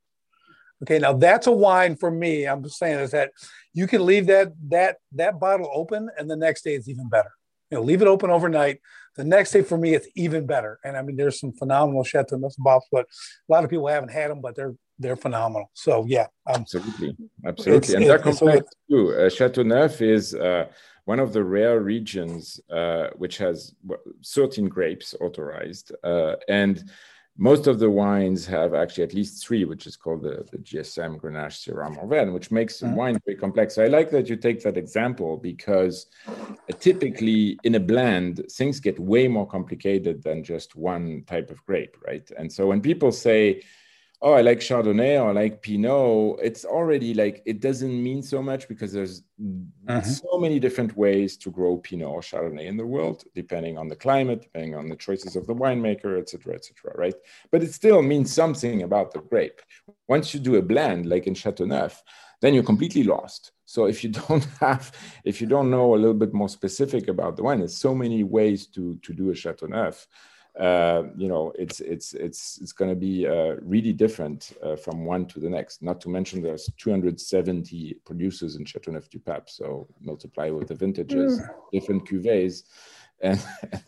Okay, 0.83 0.99
now 0.99 1.13
that's 1.13 1.47
a 1.47 1.51
wine 1.51 1.95
for 1.95 2.11
me. 2.11 2.45
I'm 2.45 2.63
just 2.63 2.77
saying 2.77 2.99
is 2.99 3.11
that 3.11 3.31
you 3.73 3.87
can 3.87 4.05
leave 4.05 4.27
that 4.27 4.53
that 4.69 4.97
that 5.13 5.39
bottle 5.39 5.69
open, 5.73 6.09
and 6.17 6.29
the 6.29 6.35
next 6.35 6.63
day 6.63 6.75
it's 6.75 6.87
even 6.87 7.09
better. 7.09 7.31
You 7.71 7.77
know, 7.77 7.83
leave 7.83 8.01
it 8.01 8.07
open 8.07 8.29
overnight. 8.29 8.79
The 9.15 9.23
next 9.23 9.51
day 9.51 9.63
for 9.63 9.77
me, 9.77 9.95
it's 9.95 10.07
even 10.15 10.45
better. 10.45 10.79
And 10.83 10.95
I 10.95 11.01
mean, 11.01 11.15
there's 11.15 11.39
some 11.39 11.51
phenomenal 11.51 12.03
Chateau 12.03 12.37
Neuf 12.37 12.53
but 12.63 12.83
a 12.93 13.05
lot 13.51 13.63
of 13.63 13.69
people 13.69 13.87
haven't 13.87 14.11
had 14.11 14.29
them, 14.29 14.41
but 14.41 14.55
they're 14.55 14.75
they're 14.99 15.15
phenomenal. 15.15 15.69
So 15.73 16.05
yeah, 16.07 16.27
um, 16.45 16.61
absolutely, 16.61 17.15
absolutely, 17.45 17.95
and 17.95 18.05
they're 18.05 18.19
complex 18.19 18.65
too. 18.89 19.13
Uh, 19.13 19.29
Chateauneuf 19.29 20.01
is 20.01 20.33
uh, 20.33 20.65
one 21.05 21.19
of 21.19 21.33
the 21.33 21.43
rare 21.43 21.79
regions 21.81 22.59
uh, 22.69 23.07
which 23.15 23.37
has 23.37 23.75
13 24.25 24.67
grapes 24.67 25.15
authorized, 25.21 25.91
uh, 26.03 26.35
and 26.47 26.83
most 27.37 27.67
of 27.67 27.77
the 27.77 27.89
wines 27.89 28.47
have 28.47 28.73
actually 28.73 29.03
at 29.03 29.13
least 29.13 29.45
three, 29.45 29.63
which 29.63 29.85
is 29.85 29.95
called 29.95 30.23
the, 30.23 30.43
the 30.51 30.57
GSM 30.57 31.21
Grenache 31.21 31.69
Syrah 31.69 31.95
Mourvèdre, 31.95 32.33
which 32.33 32.49
makes 32.49 32.81
mm-hmm. 32.81 32.95
wine 32.95 33.19
very 33.25 33.37
complex. 33.37 33.75
So 33.75 33.83
I 33.83 33.87
like 33.87 34.09
that 34.09 34.27
you 34.27 34.35
take 34.37 34.63
that 34.63 34.75
example 34.75 35.37
because 35.37 36.07
uh, 36.27 36.33
typically 36.79 37.59
in 37.63 37.75
a 37.75 37.79
blend, 37.79 38.43
things 38.51 38.79
get 38.79 38.99
way 38.99 39.27
more 39.27 39.47
complicated 39.47 40.23
than 40.23 40.43
just 40.43 40.75
one 40.75 41.23
type 41.27 41.51
of 41.51 41.63
grape, 41.65 41.95
right? 42.05 42.27
And 42.39 42.51
so 42.51 42.65
when 42.65 42.81
people 42.81 43.11
say, 43.11 43.61
oh, 44.21 44.33
I 44.33 44.41
like 44.41 44.59
Chardonnay 44.59 45.21
or 45.21 45.29
I 45.29 45.31
like 45.31 45.61
Pinot, 45.61 46.39
it's 46.41 46.65
already 46.65 47.13
like 47.13 47.43
it 47.45 47.59
doesn't 47.61 48.03
mean 48.03 48.23
so 48.23 48.41
much 48.41 48.67
because 48.67 48.91
there's 48.91 49.23
uh-huh. 49.87 50.01
so 50.01 50.39
many 50.39 50.59
different 50.59 50.97
ways 50.97 51.37
to 51.37 51.51
grow 51.51 51.77
Pinot 51.77 52.07
or 52.07 52.21
Chardonnay 52.21 52.65
in 52.65 52.77
the 52.77 52.85
world, 52.85 53.23
depending 53.35 53.77
on 53.77 53.87
the 53.87 53.95
climate, 53.95 54.41
depending 54.41 54.75
on 54.75 54.89
the 54.89 54.95
choices 54.95 55.35
of 55.35 55.45
the 55.45 55.53
winemaker, 55.53 56.19
etc., 56.19 56.55
etc. 56.55 56.93
right? 56.95 57.15
But 57.51 57.63
it 57.63 57.73
still 57.73 58.01
means 58.01 58.33
something 58.33 58.83
about 58.83 59.13
the 59.13 59.19
grape. 59.19 59.61
Once 60.07 60.33
you 60.33 60.39
do 60.39 60.55
a 60.55 60.61
blend, 60.61 61.05
like 61.05 61.27
in 61.27 61.35
Chateauneuf, 61.35 62.01
then 62.41 62.53
you're 62.53 62.63
completely 62.63 63.03
lost. 63.03 63.51
So 63.65 63.85
if 63.85 64.03
you 64.03 64.09
don't 64.27 64.45
have, 64.59 64.91
if 65.25 65.41
you 65.41 65.47
don't 65.47 65.69
know 65.69 65.93
a 65.93 65.97
little 65.97 66.15
bit 66.15 66.33
more 66.33 66.49
specific 66.49 67.07
about 67.07 67.35
the 67.35 67.43
wine, 67.43 67.59
there's 67.59 67.77
so 67.77 67.93
many 67.93 68.23
ways 68.23 68.65
to 68.67 68.97
to 69.03 69.13
do 69.13 69.29
a 69.29 69.35
Chateauneuf 69.35 70.07
uh, 70.59 71.03
you 71.15 71.27
know, 71.27 71.53
it's 71.57 71.81
it's 71.81 72.13
it's 72.13 72.57
it's 72.61 72.71
going 72.71 72.89
to 72.89 72.95
be 72.95 73.27
uh, 73.27 73.55
really 73.61 73.93
different 73.93 74.53
uh, 74.63 74.75
from 74.75 75.05
one 75.05 75.25
to 75.27 75.39
the 75.39 75.49
next. 75.49 75.83
Not 75.83 76.01
to 76.01 76.09
mention 76.09 76.41
there's 76.41 76.69
270 76.77 77.99
producers 78.05 78.55
in 78.55 78.65
Chateauneuf 78.65 79.09
du 79.09 79.19
Pape, 79.19 79.47
so 79.49 79.87
multiply 80.01 80.49
with 80.49 80.69
the 80.69 80.75
vintages, 80.75 81.39
mm. 81.39 81.49
different 81.71 82.07
cuvées, 82.07 82.63
and 83.21 83.39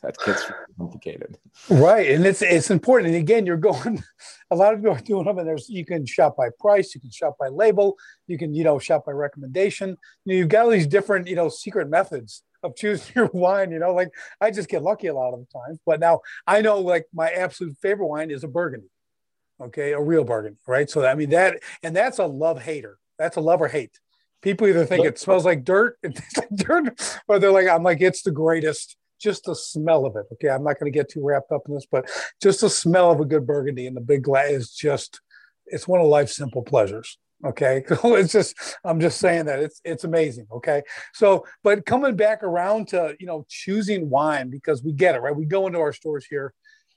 that 0.02 0.16
gets 0.26 0.50
really 0.50 0.74
complicated. 0.78 1.38
Right, 1.70 2.12
and 2.12 2.26
it's 2.26 2.44
it's 2.44 2.70
important. 2.70 3.14
And 3.14 3.18
again, 3.18 3.46
you're 3.46 3.58
going. 3.58 4.04
A 4.52 4.56
lot 4.56 4.74
of 4.74 4.80
people 4.80 4.96
are 4.96 5.02
doing 5.02 5.26
them, 5.26 5.40
and 5.40 5.48
there's 5.48 5.70
you 5.70 5.86
can 5.86 6.06
shop 6.06 6.36
by 6.38 6.50
price, 6.60 6.94
you 6.94 7.02
can 7.02 7.12
shop 7.12 7.36
by 7.40 7.48
label, 7.48 7.98
you 8.28 8.38
can 8.38 8.54
you 8.54 8.64
know 8.64 8.78
shop 8.78 9.06
by 9.06 9.12
recommendation. 9.12 9.90
You 10.26 10.34
know, 10.34 10.38
you've 10.38 10.50
got 10.50 10.66
all 10.66 10.72
these 10.72 10.88
different 10.88 11.28
you 11.28 11.36
know 11.36 11.50
secret 11.50 11.90
methods 11.90 12.44
of 12.63 12.75
choosing 12.75 13.12
your 13.16 13.30
wine. 13.34 13.72
You 13.72 13.80
know, 13.80 13.94
like 13.94 14.10
I 14.39 14.51
just 14.51 14.70
get 14.70 14.84
lucky 14.84 15.08
a 15.08 15.13
lot 15.13 15.34
of 15.34 15.39
the 15.39 15.60
times. 15.60 15.80
But 15.86 16.00
now 16.00 16.22
I 16.46 16.62
know 16.62 16.80
like 16.80 17.06
my 17.13 17.30
absolute 17.30 17.78
favorite 17.82 18.08
wine 18.08 18.32
is 18.32 18.44
a 18.44 18.48
Burgundy. 18.48 18.88
Okay, 19.62 19.92
a 19.92 20.00
real 20.00 20.24
Burgundy, 20.24 20.60
right? 20.68 20.89
So 20.89 21.06
I 21.06 21.16
mean 21.16 21.32
that, 21.32 21.62
and 21.84 21.96
that's 21.96 22.20
a 22.20 22.25
love 22.25 22.62
hater. 22.62 22.98
That's 23.18 23.36
a 23.36 23.42
love 23.42 23.62
or 23.62 23.68
hate. 23.68 24.00
People 24.42 24.68
either 24.68 24.86
think 24.86 25.06
it 25.06 25.20
smells 25.20 25.44
like 25.44 25.66
dirt, 25.66 25.98
dirt, 26.56 27.20
or 27.28 27.39
they're 27.39 27.51
like, 27.51 27.68
I'm 27.68 27.84
like, 27.84 28.00
it's 28.00 28.22
the 28.22 28.32
greatest. 28.32 28.96
Just 29.20 29.44
the 29.44 29.54
smell 29.54 30.06
of 30.06 30.16
it. 30.16 30.28
Okay, 30.32 30.48
I'm 30.48 30.63
not 30.63 30.80
going 30.80 30.89
to 30.89 30.98
get 30.98 31.10
too 31.10 31.22
wrapped 31.22 31.51
up 31.51 31.63
in 31.68 31.74
this, 31.74 31.86
but 31.92 32.10
just 32.42 32.62
the 32.62 32.70
smell 32.70 33.12
of 33.12 33.20
a 33.20 33.25
good 33.25 33.46
Burgundy 33.46 33.86
in 33.86 33.94
the 33.94 34.00
big 34.00 34.24
glass 34.24 34.50
is 34.50 34.72
just, 34.72 35.20
it's 35.66 35.89
one 35.89 36.00
of 36.00 36.08
life's 36.08 36.38
simple 36.38 36.62
pleasures. 36.62 37.18
Okay, 37.46 37.84
so 37.88 38.15
it's 38.15 38.31
just 38.31 38.55
I'm 38.84 39.00
just 39.00 39.19
saying 39.19 39.46
that 39.46 39.60
it's 39.60 39.81
it's 39.84 40.03
amazing. 40.03 40.48
Okay, 40.51 40.81
so 41.13 41.46
but 41.63 41.86
coming 41.86 42.15
back 42.15 42.43
around 42.43 42.89
to 42.89 43.15
you 43.19 43.25
know 43.25 43.46
choosing 43.50 44.10
wine 44.10 44.50
because 44.50 44.84
we 44.84 44.91
get 44.93 45.15
it 45.15 45.19
right. 45.22 45.36
We 45.36 45.46
go 45.46 45.67
into 45.67 45.79
our 45.79 45.93
stores 45.93 46.25
here, 46.29 46.53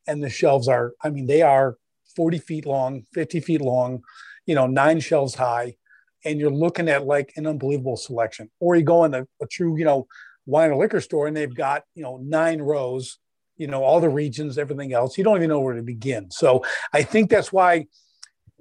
and 0.07 0.23
the 0.23 0.31
shelves 0.31 0.69
are 0.69 0.93
I 1.03 1.11
mean 1.11 1.27
they 1.27 1.43
are 1.43 1.77
40 2.17 2.39
feet 2.39 2.67
long, 2.67 3.05
50 3.15 3.41
feet 3.41 3.61
long, 3.61 4.03
you 4.47 4.55
know 4.55 4.67
nine 4.67 5.01
shelves 5.01 5.35
high, 5.35 5.77
and 6.25 6.41
you're 6.41 6.51
looking 6.51 6.89
at 6.89 7.07
like 7.07 7.33
an 7.37 7.47
unbelievable 7.47 7.97
selection. 7.97 8.51
Or 8.61 8.75
you 8.77 8.83
go 8.83 9.05
in 9.05 9.15
a, 9.15 9.27
a 9.41 9.47
true 9.47 9.79
you 9.79 9.85
know 9.85 10.07
wine 10.45 10.71
or 10.71 10.77
liquor 10.77 11.01
store 11.01 11.29
and 11.29 11.37
they've 11.37 11.55
got 11.55 11.85
you 11.95 12.03
know 12.03 12.19
nine 12.21 12.61
rows, 12.61 13.19
you 13.57 13.69
know 13.69 13.85
all 13.85 14.01
the 14.01 14.09
regions, 14.09 14.59
everything 14.59 14.93
else. 14.93 15.17
You 15.17 15.23
don't 15.23 15.37
even 15.37 15.51
know 15.51 15.61
where 15.61 15.77
to 15.77 15.83
begin. 15.83 16.33
So 16.33 16.65
I 16.93 17.05
think 17.05 17.31
that's 17.31 17.53
why 17.53 17.87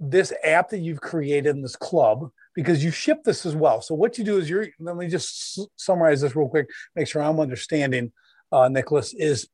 this 0.02 0.34
app 0.44 0.70
that 0.70 0.80
you've 0.80 1.00
created 1.00 1.56
in 1.56 1.62
this 1.62 1.76
club 1.76 2.32
because 2.56 2.84
you 2.84 2.92
ship 2.92 3.24
this 3.24 3.46
as 3.46 3.56
well. 3.56 3.82
So 3.82 3.94
what 3.96 4.18
you 4.18 4.24
do 4.24 4.38
is 4.38 4.50
you're 4.50 4.68
let 4.80 4.98
me 4.98 5.08
just 5.08 5.60
summarize 5.78 6.22
this 6.22 6.36
real 6.36 6.50
quick, 6.50 6.68
make 6.96 7.08
sure 7.08 7.22
I'm 7.22 7.40
understanding, 7.40 8.12
uh, 8.52 8.68
Nicholas, 8.68 9.14
is 9.14 9.48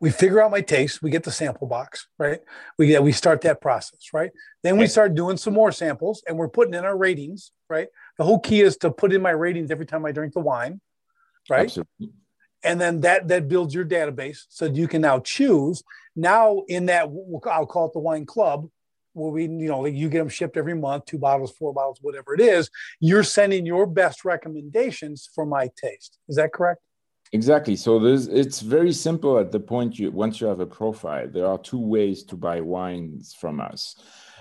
we 0.00 0.10
figure 0.10 0.42
out 0.42 0.50
my 0.50 0.62
taste, 0.62 1.00
we 1.00 1.10
get 1.10 1.22
the 1.22 1.30
sample 1.30 1.68
box, 1.68 2.08
right? 2.18 2.40
We 2.76 2.88
get 2.88 3.02
we 3.04 3.12
start 3.12 3.42
that 3.42 3.60
process, 3.60 4.08
right? 4.12 4.32
Then 4.64 4.78
we 4.78 4.88
start 4.88 5.14
doing 5.14 5.36
some 5.36 5.54
more 5.54 5.70
samples 5.70 6.24
and 6.26 6.36
we're 6.36 6.48
putting 6.48 6.74
in 6.74 6.84
our 6.84 6.96
ratings, 6.96 7.52
right? 7.70 7.88
The 8.18 8.24
whole 8.24 8.40
key 8.40 8.62
is 8.62 8.76
to 8.78 8.90
put 8.90 9.12
in 9.12 9.22
my 9.22 9.30
ratings 9.30 9.70
every 9.70 9.86
time 9.86 10.04
I 10.04 10.12
drink 10.12 10.34
the 10.34 10.40
wine, 10.40 10.80
right? 11.48 11.66
Absolutely. 11.66 12.10
And 12.64 12.80
then 12.80 13.02
that 13.02 13.28
that 13.28 13.46
builds 13.46 13.74
your 13.74 13.84
database 13.84 14.44
so 14.48 14.64
you 14.64 14.88
can 14.88 15.02
now 15.02 15.20
choose. 15.20 15.84
Now 16.16 16.62
in 16.66 16.86
that 16.86 17.08
I'll 17.44 17.66
call 17.66 17.86
it 17.86 17.92
the 17.92 18.00
wine 18.00 18.26
club, 18.26 18.68
where 19.16 19.32
we, 19.32 19.42
you 19.44 19.68
know, 19.68 19.84
you 19.86 20.08
get 20.08 20.18
them 20.18 20.28
shipped 20.28 20.56
every 20.56 20.74
month, 20.74 21.06
two 21.06 21.18
bottles, 21.18 21.52
four 21.52 21.72
bottles, 21.72 21.98
whatever 22.02 22.34
it 22.34 22.40
is, 22.40 22.70
you're 23.00 23.22
sending 23.22 23.64
your 23.64 23.86
best 23.86 24.24
recommendations 24.24 25.28
for 25.34 25.46
my 25.46 25.70
taste. 25.76 26.18
Is 26.28 26.36
that 26.36 26.52
correct? 26.52 26.80
Exactly. 27.32 27.76
So 27.76 27.98
there's, 27.98 28.28
it's 28.28 28.60
very 28.60 28.92
simple 28.92 29.38
at 29.38 29.50
the 29.50 29.60
point 29.60 29.98
you 29.98 30.10
once 30.10 30.40
you 30.40 30.46
have 30.46 30.60
a 30.60 30.66
profile. 30.66 31.26
There 31.28 31.46
are 31.46 31.58
two 31.58 31.80
ways 31.80 32.22
to 32.24 32.36
buy 32.36 32.60
wines 32.60 33.34
from 33.34 33.60
us. 33.60 33.96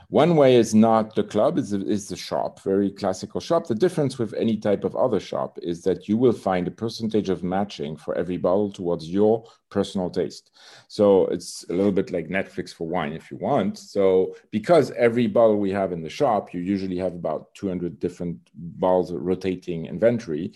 One 0.10 0.36
way 0.36 0.56
is 0.56 0.76
not 0.76 1.16
the 1.16 1.24
club, 1.24 1.56
the, 1.56 1.84
is 1.88 2.08
the 2.08 2.16
shop, 2.16 2.62
very 2.62 2.92
classical 2.92 3.42
shop. 3.42 3.66
The 3.66 3.74
difference 3.74 4.20
with 4.20 4.36
any 4.36 4.58
type 4.58 4.84
of 4.84 4.96
other 4.96 5.20
shop 5.20 5.58
is 5.64 5.82
that 5.82 6.08
you 6.08 6.16
will 6.16 6.32
find 6.32 6.68
a 6.68 6.72
percentage 6.72 7.30
of 7.30 7.44
matching 7.44 7.98
for 7.98 8.16
every 8.16 8.38
bottle 8.38 8.72
towards 8.72 9.10
your 9.10 9.46
personal 9.76 10.10
taste. 10.10 10.46
So 10.88 11.06
it's 11.36 11.66
a 11.70 11.74
little 11.74 11.92
bit 12.00 12.10
like 12.16 12.28
Netflix 12.30 12.68
for 12.78 12.88
wine 12.96 13.12
if 13.12 13.26
you 13.30 13.38
want. 13.50 13.78
So 13.78 14.04
because 14.50 14.86
every 15.08 15.28
bottle 15.28 15.60
we 15.68 15.72
have 15.82 15.92
in 15.92 16.02
the 16.02 16.16
shop, 16.20 16.54
you 16.54 16.62
usually 16.62 17.00
have 17.06 17.14
about 17.14 17.42
200 17.56 18.00
different 18.00 18.38
bottles 18.84 19.12
rotating 19.12 19.80
inventory, 19.94 20.54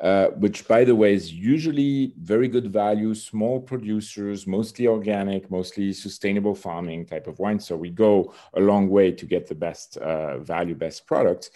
uh, 0.00 0.26
which 0.44 0.58
by 0.68 0.84
the 0.84 0.94
way 0.94 1.12
is 1.20 1.26
usually 1.54 2.14
very 2.34 2.48
good 2.56 2.68
value, 2.84 3.12
small 3.14 3.56
producers, 3.72 4.46
mostly 4.46 4.86
organic, 4.86 5.50
mostly 5.50 5.92
sustainable 5.92 6.54
farming 6.54 7.00
type 7.12 7.26
of 7.26 7.38
wine. 7.40 7.58
So 7.58 7.72
we 7.76 7.90
go 7.90 8.32
a 8.54 8.60
long 8.70 8.88
way 8.88 9.10
to 9.20 9.24
get 9.34 9.48
the 9.48 9.60
best 9.66 9.96
uh, 9.96 10.38
value, 10.38 10.76
best 10.86 11.06
products. 11.06 11.50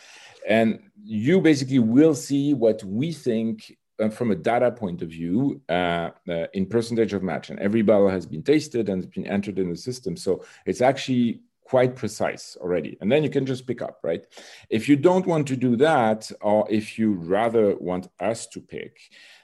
And 0.48 0.68
you 1.04 1.40
basically 1.40 1.78
will 1.78 2.16
see 2.28 2.54
what 2.54 2.82
we 2.84 3.12
think 3.12 3.76
uh, 4.00 4.08
from 4.08 4.30
a 4.30 4.34
data 4.34 4.70
point 4.70 5.02
of 5.02 5.08
view, 5.08 5.60
uh, 5.68 6.10
uh, 6.28 6.46
in 6.52 6.66
percentage 6.66 7.12
of 7.12 7.22
match, 7.22 7.50
and 7.50 7.58
every 7.60 7.82
bottle 7.82 8.08
has 8.08 8.26
been 8.26 8.42
tasted 8.42 8.88
and 8.88 9.10
been 9.10 9.26
entered 9.26 9.58
in 9.58 9.70
the 9.70 9.76
system. 9.76 10.16
So 10.16 10.44
it's 10.66 10.80
actually 10.80 11.40
quite 11.64 11.96
precise 11.96 12.56
already. 12.60 12.96
And 13.00 13.10
then 13.10 13.24
you 13.24 13.30
can 13.30 13.46
just 13.46 13.66
pick 13.66 13.80
up, 13.82 13.98
right? 14.02 14.24
If 14.68 14.88
you 14.88 14.96
don't 14.96 15.26
want 15.26 15.48
to 15.48 15.56
do 15.56 15.76
that, 15.76 16.30
or 16.40 16.66
if 16.70 16.98
you 16.98 17.14
rather 17.14 17.76
want 17.76 18.08
us 18.20 18.46
to 18.48 18.60
pick, 18.60 18.98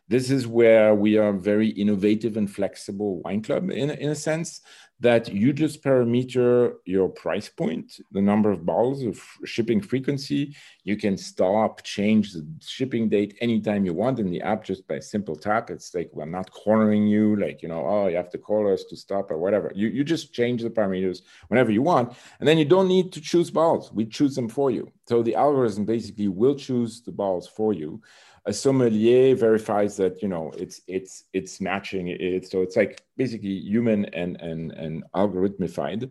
this 0.08 0.30
is 0.30 0.46
where 0.46 0.94
we 0.94 1.16
are 1.18 1.32
very 1.32 1.68
innovative 1.68 2.36
and 2.36 2.50
flexible 2.50 3.22
wine 3.22 3.42
club 3.42 3.70
in, 3.70 3.90
in 3.90 4.10
a 4.10 4.14
sense 4.14 4.60
that 5.00 5.32
you 5.32 5.52
just 5.54 5.82
parameter 5.82 6.74
your 6.84 7.08
price 7.08 7.48
point, 7.48 8.00
the 8.12 8.20
number 8.20 8.50
of 8.50 8.66
bottles 8.66 9.02
of 9.02 9.18
shipping 9.46 9.80
frequency. 9.80 10.54
You 10.84 10.96
can 10.98 11.16
stop, 11.16 11.82
change 11.82 12.34
the 12.34 12.46
shipping 12.60 13.08
date 13.08 13.36
anytime 13.40 13.86
you 13.86 13.94
want 13.94 14.18
in 14.18 14.30
the 14.30 14.42
app 14.42 14.62
just 14.62 14.86
by 14.86 15.00
simple 15.00 15.34
tap. 15.34 15.70
It's 15.70 15.94
like 15.94 16.10
we're 16.12 16.26
not 16.26 16.52
cornering 16.52 17.06
you, 17.06 17.36
like, 17.36 17.62
you 17.62 17.68
know, 17.68 17.86
oh, 17.86 18.08
you 18.08 18.16
have 18.16 18.30
to 18.30 18.38
call 18.38 18.70
us 18.70 18.84
to 18.84 18.96
stop 18.96 19.30
or 19.30 19.38
whatever. 19.38 19.72
You, 19.74 19.88
you 19.88 20.04
just 20.04 20.34
change 20.34 20.62
the 20.62 20.70
parameters 20.70 21.22
whenever 21.48 21.70
you 21.70 21.80
want. 21.80 22.14
And 22.38 22.46
then 22.46 22.58
you 22.58 22.66
don't 22.66 22.88
need 22.88 23.10
to 23.12 23.22
choose 23.22 23.50
balls. 23.50 23.90
We 23.92 24.04
choose 24.04 24.34
them 24.34 24.50
for 24.50 24.70
you. 24.70 24.92
So 25.08 25.22
the 25.22 25.34
algorithm 25.34 25.86
basically 25.86 26.28
will 26.28 26.54
choose 26.54 27.00
the 27.00 27.10
balls 27.10 27.48
for 27.48 27.72
you 27.72 28.02
a 28.46 28.52
sommelier 28.52 29.34
verifies 29.34 29.96
that 29.96 30.22
you 30.22 30.28
know 30.28 30.52
it's 30.56 30.80
it's 30.86 31.24
it's 31.32 31.60
matching 31.60 32.08
it. 32.08 32.50
So 32.50 32.62
it's 32.62 32.76
like 32.76 33.02
basically 33.16 33.58
human 33.60 34.06
and 34.06 34.40
and 34.40 34.72
and 34.72 35.04
algorithmified. 35.14 36.10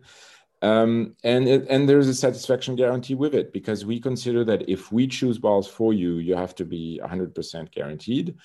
Um, 0.62 1.16
and 1.24 1.48
it, 1.48 1.66
and 1.70 1.88
there's 1.88 2.08
a 2.08 2.14
satisfaction 2.14 2.76
guarantee 2.76 3.14
with 3.14 3.34
it 3.34 3.52
because 3.52 3.86
we 3.86 3.98
consider 3.98 4.44
that 4.44 4.68
if 4.68 4.92
we 4.92 5.06
choose 5.06 5.38
balls 5.38 5.66
for 5.66 5.94
you 5.94 6.16
you 6.16 6.36
have 6.36 6.54
to 6.56 6.66
be 6.66 7.00
100% 7.02 7.70
guaranteed. 7.72 8.36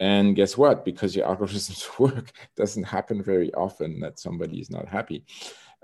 And 0.00 0.34
guess 0.34 0.56
what? 0.56 0.84
Because 0.84 1.14
your 1.14 1.26
algorithms 1.30 1.98
work 1.98 2.32
doesn't 2.56 2.84
happen 2.84 3.22
very 3.22 3.52
often 3.52 4.00
that 4.00 4.18
somebody 4.18 4.60
is 4.60 4.70
not 4.70 4.88
happy 4.88 5.26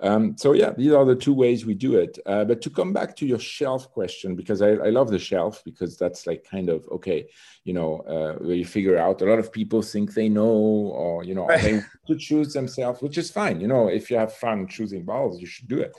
um, 0.00 0.36
so 0.36 0.52
yeah, 0.52 0.72
these 0.76 0.92
are 0.92 1.04
the 1.04 1.14
two 1.14 1.32
ways 1.32 1.64
we 1.64 1.74
do 1.74 1.96
it. 1.96 2.18
Uh, 2.26 2.44
but 2.44 2.60
to 2.62 2.70
come 2.70 2.92
back 2.92 3.14
to 3.16 3.26
your 3.26 3.38
shelf 3.38 3.90
question, 3.92 4.34
because 4.34 4.60
I, 4.60 4.70
I, 4.70 4.90
love 4.90 5.08
the 5.08 5.20
shelf 5.20 5.62
because 5.64 5.96
that's 5.96 6.26
like 6.26 6.44
kind 6.44 6.68
of 6.68 6.86
okay, 6.90 7.28
you 7.62 7.72
know, 7.72 8.00
uh, 8.00 8.34
where 8.44 8.56
you 8.56 8.66
figure 8.66 8.98
out 8.98 9.22
a 9.22 9.24
lot 9.24 9.38
of 9.38 9.52
people 9.52 9.82
think 9.82 10.12
they 10.12 10.28
know 10.28 10.42
or 10.44 11.22
you 11.22 11.34
know 11.34 11.46
right. 11.46 11.62
they 11.62 11.80
to 12.08 12.16
choose 12.16 12.52
themselves, 12.52 13.02
which 13.02 13.18
is 13.18 13.30
fine. 13.30 13.60
You 13.60 13.68
know, 13.68 13.86
if 13.88 14.10
you 14.10 14.16
have 14.16 14.32
fun 14.32 14.66
choosing 14.66 15.04
balls, 15.04 15.40
you 15.40 15.46
should 15.46 15.68
do 15.68 15.78
it. 15.78 15.96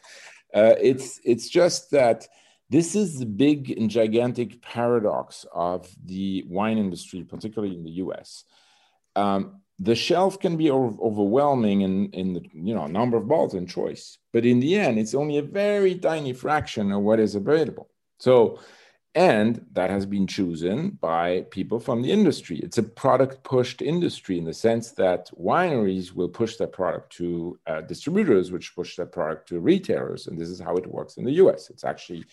Uh, 0.53 0.75
it's 0.81 1.21
it's 1.23 1.47
just 1.47 1.91
that 1.91 2.27
this 2.69 2.95
is 2.95 3.19
the 3.19 3.25
big 3.25 3.71
and 3.71 3.89
gigantic 3.89 4.61
paradox 4.61 5.45
of 5.53 5.89
the 6.03 6.43
wine 6.49 6.77
industry, 6.77 7.23
particularly 7.23 7.75
in 7.75 7.83
the 7.83 7.91
U.S. 7.91 8.43
Um, 9.15 9.61
the 9.79 9.95
shelf 9.95 10.39
can 10.39 10.55
be 10.55 10.71
overwhelming 10.71 11.81
in, 11.81 12.09
in 12.11 12.33
the 12.33 12.41
you 12.53 12.73
know 12.73 12.87
number 12.87 13.17
of 13.17 13.27
balls 13.27 13.53
and 13.53 13.69
choice 13.69 14.17
but 14.31 14.45
in 14.45 14.59
the 14.59 14.77
end 14.77 14.97
it's 14.97 15.13
only 15.13 15.37
a 15.37 15.41
very 15.41 15.95
tiny 15.95 16.33
fraction 16.33 16.91
of 16.91 17.01
what 17.01 17.19
is 17.19 17.35
available. 17.35 17.89
So 18.19 18.59
and 19.15 19.65
that 19.71 19.89
has 19.89 20.05
been 20.05 20.27
chosen 20.27 20.89
by 20.99 21.45
people 21.49 21.79
from 21.79 22.01
the 22.01 22.11
industry. 22.11 22.59
It's 22.59 22.77
a 22.77 22.83
product 22.83 23.43
pushed 23.45 23.81
industry 23.81 24.37
in 24.37 24.43
the 24.43 24.53
sense 24.53 24.91
that 24.91 25.31
wineries 25.39 26.11
will 26.11 26.27
push 26.27 26.57
their 26.57 26.67
product 26.67 27.13
to 27.13 27.57
uh, 27.65 27.79
distributors 27.79 28.51
which 28.51 28.75
push 28.75 28.97
their 28.97 29.05
product 29.05 29.47
to 29.49 29.61
retailers 29.61 30.27
and 30.27 30.37
this 30.37 30.49
is 30.49 30.59
how 30.59 30.75
it 30.75 30.85
works 30.85 31.15
in 31.15 31.23
the 31.23 31.31
us 31.31 31.69
it's 31.69 31.85
actually 31.85 32.25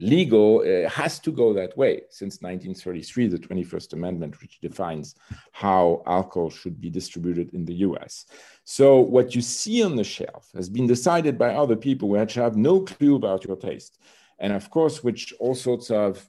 legal 0.00 0.60
uh, 0.60 0.88
has 0.88 1.18
to 1.20 1.30
go 1.30 1.52
that 1.52 1.76
way. 1.76 2.02
Since 2.10 2.42
1933 2.42 3.28
the 3.28 3.38
21st 3.38 3.92
amendment 3.92 4.40
which 4.40 4.60
defines 4.60 5.14
how 5.52 6.02
alcohol 6.06 6.50
should 6.50 6.80
be 6.80 6.90
distributed 6.90 7.54
in 7.54 7.64
the 7.64 7.74
us 7.74 8.26
so 8.64 9.00
what 9.00 9.34
you 9.34 9.42
see 9.42 9.82
on 9.82 9.96
the 9.96 10.04
shelf 10.04 10.50
has 10.54 10.68
been 10.68 10.86
decided 10.86 11.36
by 11.36 11.54
other 11.54 11.76
people 11.76 12.08
which 12.08 12.34
have 12.34 12.56
no 12.56 12.80
clue 12.80 13.16
about 13.16 13.44
your 13.44 13.56
taste. 13.56 13.98
And 14.38 14.52
of 14.52 14.70
course 14.70 15.02
which 15.02 15.32
all 15.40 15.54
sorts 15.54 15.90
of 15.90 16.28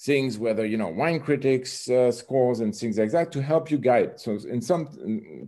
things 0.00 0.38
whether 0.38 0.66
you 0.66 0.76
know 0.76 0.88
wine 0.88 1.20
critics 1.20 1.88
uh, 1.88 2.10
scores 2.10 2.60
and 2.60 2.74
things 2.74 2.98
like 2.98 3.12
that 3.12 3.32
to 3.32 3.42
help 3.42 3.70
you 3.70 3.78
guide. 3.78 4.20
So 4.20 4.32
in 4.48 4.60
some 4.60 4.88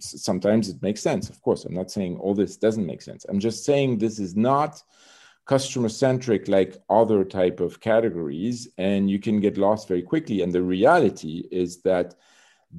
sometimes 0.01 0.69
it 0.69 0.83
makes 0.83 1.01
sense 1.01 1.31
of 1.31 1.41
course. 1.43 1.65
I'm 1.65 1.75
not 1.75 1.91
saying 1.91 2.19
all 2.19 2.35
this 2.35 2.57
doesn't 2.57 2.87
make 2.87 3.03
sense. 3.03 3.25
I'm 3.29 3.41
just 3.41 3.65
saying 3.65 3.99
this 3.99 4.19
is 4.19 4.35
not 4.35 4.83
customer 5.47 5.89
centric 5.89 6.49
like 6.49 6.77
other 6.91 7.25
type 7.25 7.61
of 7.61 7.81
categories 7.81 8.69
and 8.79 9.09
you 9.09 9.19
can 9.19 9.41
get 9.41 9.57
lost 9.57 9.89
very 9.89 10.03
quickly. 10.03 10.43
And 10.43 10.53
the 10.53 10.63
reality 10.63 11.49
is 11.51 11.83
that 11.83 12.17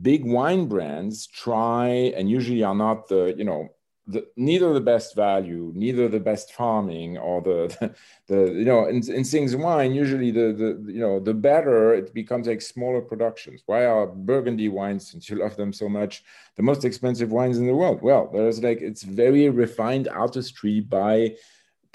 big 0.01 0.25
wine 0.25 0.67
brands 0.67 1.27
try 1.27 1.87
and 2.15 2.29
usually 2.29 2.63
are 2.63 2.75
not 2.75 3.07
the 3.07 3.33
you 3.37 3.45
know 3.45 3.69
the, 4.09 4.25
neither 4.37 4.73
the 4.73 4.81
best 4.81 5.15
value 5.15 5.71
neither 5.75 6.07
the 6.07 6.19
best 6.19 6.53
farming 6.53 7.17
or 7.17 7.41
the 7.41 7.67
the, 7.79 7.95
the 8.27 8.53
you 8.53 8.65
know 8.65 8.87
in, 8.87 8.97
in 9.11 9.23
things 9.23 9.55
wine 9.55 9.93
usually 9.93 10.29
the 10.29 10.53
the 10.53 10.91
you 10.91 10.99
know 10.99 11.19
the 11.19 11.33
better 11.33 11.93
it 11.93 12.13
becomes 12.13 12.47
like 12.47 12.61
smaller 12.61 13.01
productions. 13.01 13.63
Why 13.65 13.85
are 13.85 14.07
burgundy 14.07 14.69
wines 14.69 15.09
since 15.09 15.29
you 15.29 15.37
love 15.37 15.55
them 15.55 15.71
so 15.71 15.87
much 15.87 16.23
the 16.57 16.63
most 16.63 16.83
expensive 16.83 17.31
wines 17.31 17.57
in 17.57 17.65
the 17.65 17.75
world? 17.75 18.01
Well 18.01 18.29
there's 18.31 18.61
like 18.61 18.81
it's 18.81 19.03
very 19.03 19.49
refined 19.49 20.09
artistry 20.09 20.81
by 20.81 21.35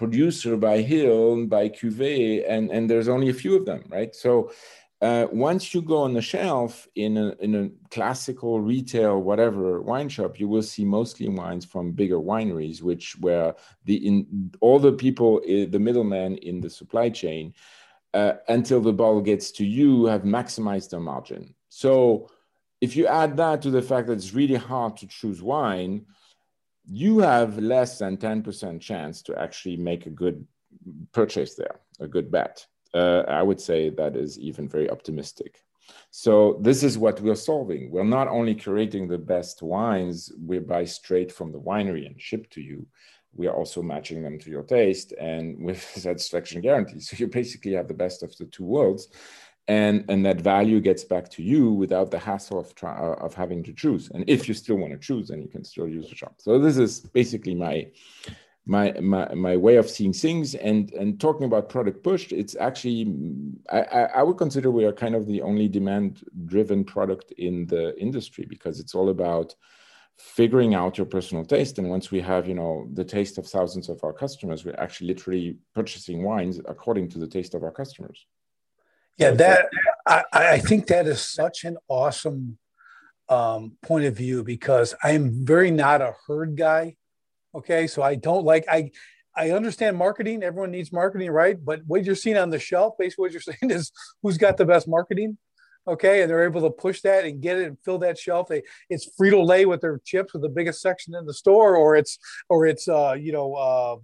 producer 0.02 0.56
by 0.56 0.78
Hill, 0.80 1.46
by 1.46 1.68
Cuvée, 1.68 2.44
and, 2.52 2.64
and 2.74 2.90
there's 2.90 3.10
only 3.14 3.28
a 3.28 3.40
few 3.42 3.54
of 3.54 3.64
them, 3.64 3.84
right? 3.88 4.12
So 4.24 4.50
uh, 5.00 5.26
once 5.30 5.72
you 5.72 5.80
go 5.80 5.98
on 5.98 6.12
the 6.12 6.20
shelf 6.20 6.88
in 6.96 7.16
a, 7.16 7.28
in 7.38 7.54
a 7.54 7.70
classical 7.90 8.60
retail, 8.60 9.22
whatever 9.30 9.80
wine 9.80 10.08
shop, 10.08 10.40
you 10.40 10.48
will 10.48 10.66
see 10.74 10.84
mostly 10.84 11.28
wines 11.28 11.64
from 11.64 11.92
bigger 11.92 12.18
wineries, 12.18 12.82
which 12.82 13.16
where 13.20 13.54
the 13.84 13.96
in 14.08 14.50
all 14.60 14.80
the 14.80 14.92
people, 15.04 15.40
eh, 15.46 15.66
the 15.70 15.78
middlemen 15.78 16.36
in 16.38 16.60
the 16.60 16.70
supply 16.70 17.08
chain, 17.08 17.54
uh, 18.12 18.34
until 18.48 18.80
the 18.80 18.92
bottle 18.92 19.20
gets 19.20 19.52
to 19.52 19.64
you 19.64 20.06
have 20.06 20.22
maximized 20.22 20.90
their 20.90 21.06
margin. 21.12 21.54
So 21.68 22.28
if 22.80 22.96
you 22.96 23.06
add 23.06 23.36
that 23.36 23.62
to 23.62 23.70
the 23.70 23.82
fact 23.82 24.08
that 24.08 24.14
it's 24.14 24.34
really 24.34 24.60
hard 24.72 24.96
to 24.96 25.06
choose 25.06 25.40
wine, 25.40 26.06
you 26.88 27.20
have 27.20 27.58
less 27.58 27.98
than 27.98 28.16
10% 28.16 28.80
chance 28.80 29.22
to 29.22 29.38
actually 29.40 29.76
make 29.76 30.06
a 30.06 30.10
good 30.10 30.46
purchase 31.12 31.54
there, 31.54 31.80
a 32.00 32.08
good 32.08 32.30
bet. 32.30 32.66
Uh, 32.94 33.22
I 33.28 33.42
would 33.42 33.60
say 33.60 33.90
that 33.90 34.16
is 34.16 34.38
even 34.38 34.68
very 34.68 34.90
optimistic. 34.90 35.62
So 36.10 36.58
this 36.60 36.82
is 36.82 36.98
what 36.98 37.20
we're 37.20 37.34
solving. 37.34 37.90
We're 37.90 38.04
not 38.04 38.28
only 38.28 38.54
curating 38.54 39.08
the 39.08 39.18
best 39.18 39.62
wines 39.62 40.32
we 40.44 40.58
buy 40.58 40.84
straight 40.84 41.32
from 41.32 41.52
the 41.52 41.60
winery 41.60 42.06
and 42.06 42.20
ship 42.20 42.50
to 42.50 42.60
you. 42.60 42.86
We 43.34 43.46
are 43.46 43.54
also 43.54 43.82
matching 43.82 44.22
them 44.22 44.38
to 44.40 44.50
your 44.50 44.62
taste 44.62 45.12
and 45.12 45.64
with 45.64 45.82
satisfaction 45.96 46.60
guarantee. 46.60 47.00
So 47.00 47.16
you 47.18 47.28
basically 47.28 47.72
have 47.72 47.88
the 47.88 47.94
best 47.94 48.22
of 48.22 48.36
the 48.36 48.44
two 48.46 48.64
worlds, 48.64 49.08
and 49.68 50.04
and 50.08 50.26
that 50.26 50.40
value 50.40 50.80
gets 50.80 51.04
back 51.04 51.28
to 51.30 51.42
you 51.42 51.70
without 51.72 52.10
the 52.10 52.18
hassle 52.18 52.58
of 52.58 52.74
try, 52.74 52.96
uh, 52.96 53.14
of 53.24 53.34
having 53.34 53.62
to 53.64 53.72
choose. 53.72 54.10
And 54.10 54.24
if 54.26 54.48
you 54.48 54.54
still 54.54 54.76
want 54.76 54.92
to 54.92 54.98
choose, 54.98 55.28
then 55.28 55.40
you 55.40 55.48
can 55.48 55.64
still 55.64 55.88
use 55.88 56.08
the 56.08 56.16
shop. 56.16 56.34
So 56.38 56.58
this 56.58 56.76
is 56.76 57.00
basically 57.00 57.54
my 57.54 57.86
my 58.64 58.92
my 59.00 59.32
my 59.34 59.56
way 59.56 59.76
of 59.76 59.90
seeing 59.90 60.12
things 60.12 60.54
and 60.54 60.92
and 60.92 61.20
talking 61.20 61.46
about 61.46 61.68
product 61.68 62.04
push 62.04 62.30
it's 62.30 62.54
actually 62.54 63.12
I, 63.70 63.80
I 63.80 64.22
would 64.22 64.38
consider 64.38 64.70
we 64.70 64.84
are 64.84 64.92
kind 64.92 65.16
of 65.16 65.26
the 65.26 65.42
only 65.42 65.68
demand 65.68 66.24
driven 66.46 66.84
product 66.84 67.32
in 67.32 67.66
the 67.66 67.98
industry 68.00 68.46
because 68.48 68.78
it's 68.78 68.94
all 68.94 69.08
about 69.08 69.56
figuring 70.16 70.76
out 70.76 70.96
your 70.96 71.06
personal 71.06 71.44
taste 71.44 71.78
and 71.78 71.90
once 71.90 72.12
we 72.12 72.20
have 72.20 72.46
you 72.46 72.54
know 72.54 72.86
the 72.92 73.04
taste 73.04 73.36
of 73.36 73.48
thousands 73.48 73.88
of 73.88 73.98
our 74.04 74.12
customers 74.12 74.64
we're 74.64 74.78
actually 74.78 75.08
literally 75.08 75.56
purchasing 75.74 76.22
wines 76.22 76.60
according 76.66 77.08
to 77.08 77.18
the 77.18 77.26
taste 77.26 77.54
of 77.54 77.64
our 77.64 77.72
customers 77.72 78.26
yeah 79.18 79.30
that 79.30 79.68
I, 80.06 80.24
I 80.32 80.58
think 80.58 80.86
that 80.88 81.06
is 81.06 81.20
such 81.20 81.64
an 81.64 81.76
awesome 81.88 82.58
um, 83.28 83.76
point 83.82 84.04
of 84.04 84.16
view 84.16 84.44
because 84.44 84.94
i 85.02 85.12
am 85.12 85.44
very 85.44 85.70
not 85.70 86.02
a 86.02 86.14
herd 86.26 86.56
guy 86.56 86.96
Okay, 87.54 87.86
so 87.86 88.02
I 88.02 88.14
don't 88.14 88.44
like 88.44 88.64
I 88.68 88.90
I 89.36 89.50
understand 89.50 89.96
marketing. 89.96 90.42
Everyone 90.42 90.70
needs 90.70 90.92
marketing, 90.92 91.30
right? 91.30 91.62
But 91.62 91.82
what 91.86 92.04
you're 92.04 92.14
seeing 92.14 92.36
on 92.36 92.50
the 92.50 92.58
shelf, 92.58 92.94
basically 92.98 93.24
what 93.24 93.32
you're 93.32 93.40
saying 93.40 93.70
is 93.70 93.92
who's 94.22 94.38
got 94.38 94.56
the 94.56 94.64
best 94.64 94.88
marketing. 94.88 95.38
Okay, 95.86 96.22
and 96.22 96.30
they're 96.30 96.44
able 96.44 96.60
to 96.60 96.70
push 96.70 97.00
that 97.00 97.24
and 97.24 97.40
get 97.40 97.58
it 97.58 97.66
and 97.66 97.76
fill 97.84 97.98
that 97.98 98.18
shelf. 98.18 98.48
They 98.48 98.62
it's 98.88 99.10
Frito 99.18 99.44
Lay 99.44 99.66
with 99.66 99.80
their 99.80 100.00
chips 100.04 100.32
with 100.32 100.42
the 100.42 100.48
biggest 100.48 100.80
section 100.80 101.14
in 101.14 101.26
the 101.26 101.34
store, 101.34 101.76
or 101.76 101.96
it's 101.96 102.18
or 102.48 102.66
it's 102.66 102.88
uh, 102.88 103.16
you 103.18 103.32
know 103.32 103.54
uh, 103.54 103.96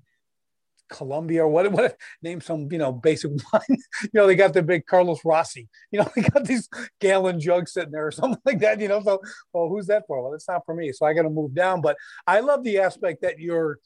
Columbia 0.89 1.45
or 1.45 1.49
what, 1.49 1.71
what 1.73 1.97
name 2.23 2.41
some, 2.41 2.69
you 2.71 2.79
know, 2.79 2.93
basic 2.93 3.31
wine. 3.53 3.63
you 3.69 4.11
know, 4.15 4.27
they 4.27 4.35
got 4.35 4.53
the 4.53 4.63
big 4.63 4.87
Carlos 4.87 5.25
Rossi, 5.25 5.69
you 5.91 6.01
know, 6.01 6.11
they 6.17 6.23
got 6.23 6.45
these 6.45 6.69
gallon 7.01 7.41
jugs 7.41 7.73
sitting 7.73 7.93
there 7.93 8.07
or 8.07 8.11
something 8.13 8.41
like 8.45 8.61
that, 8.61 8.81
you 8.81 8.89
know. 8.89 9.03
So, 9.03 9.21
well, 9.53 9.69
who's 9.69 9.87
that 9.87 10.05
for? 10.07 10.23
Well, 10.23 10.35
it's 10.35 10.49
not 10.49 10.65
for 10.65 10.75
me. 10.75 10.93
So 10.93 11.07
I 11.07 11.13
got 11.13 11.23
to 11.23 11.31
move 11.31 11.55
down. 11.55 11.81
But 11.81 11.97
I 12.27 12.41
love 12.41 12.65
the 12.65 12.79
aspect 12.79 13.23
that 13.23 13.39
you're 13.39 13.79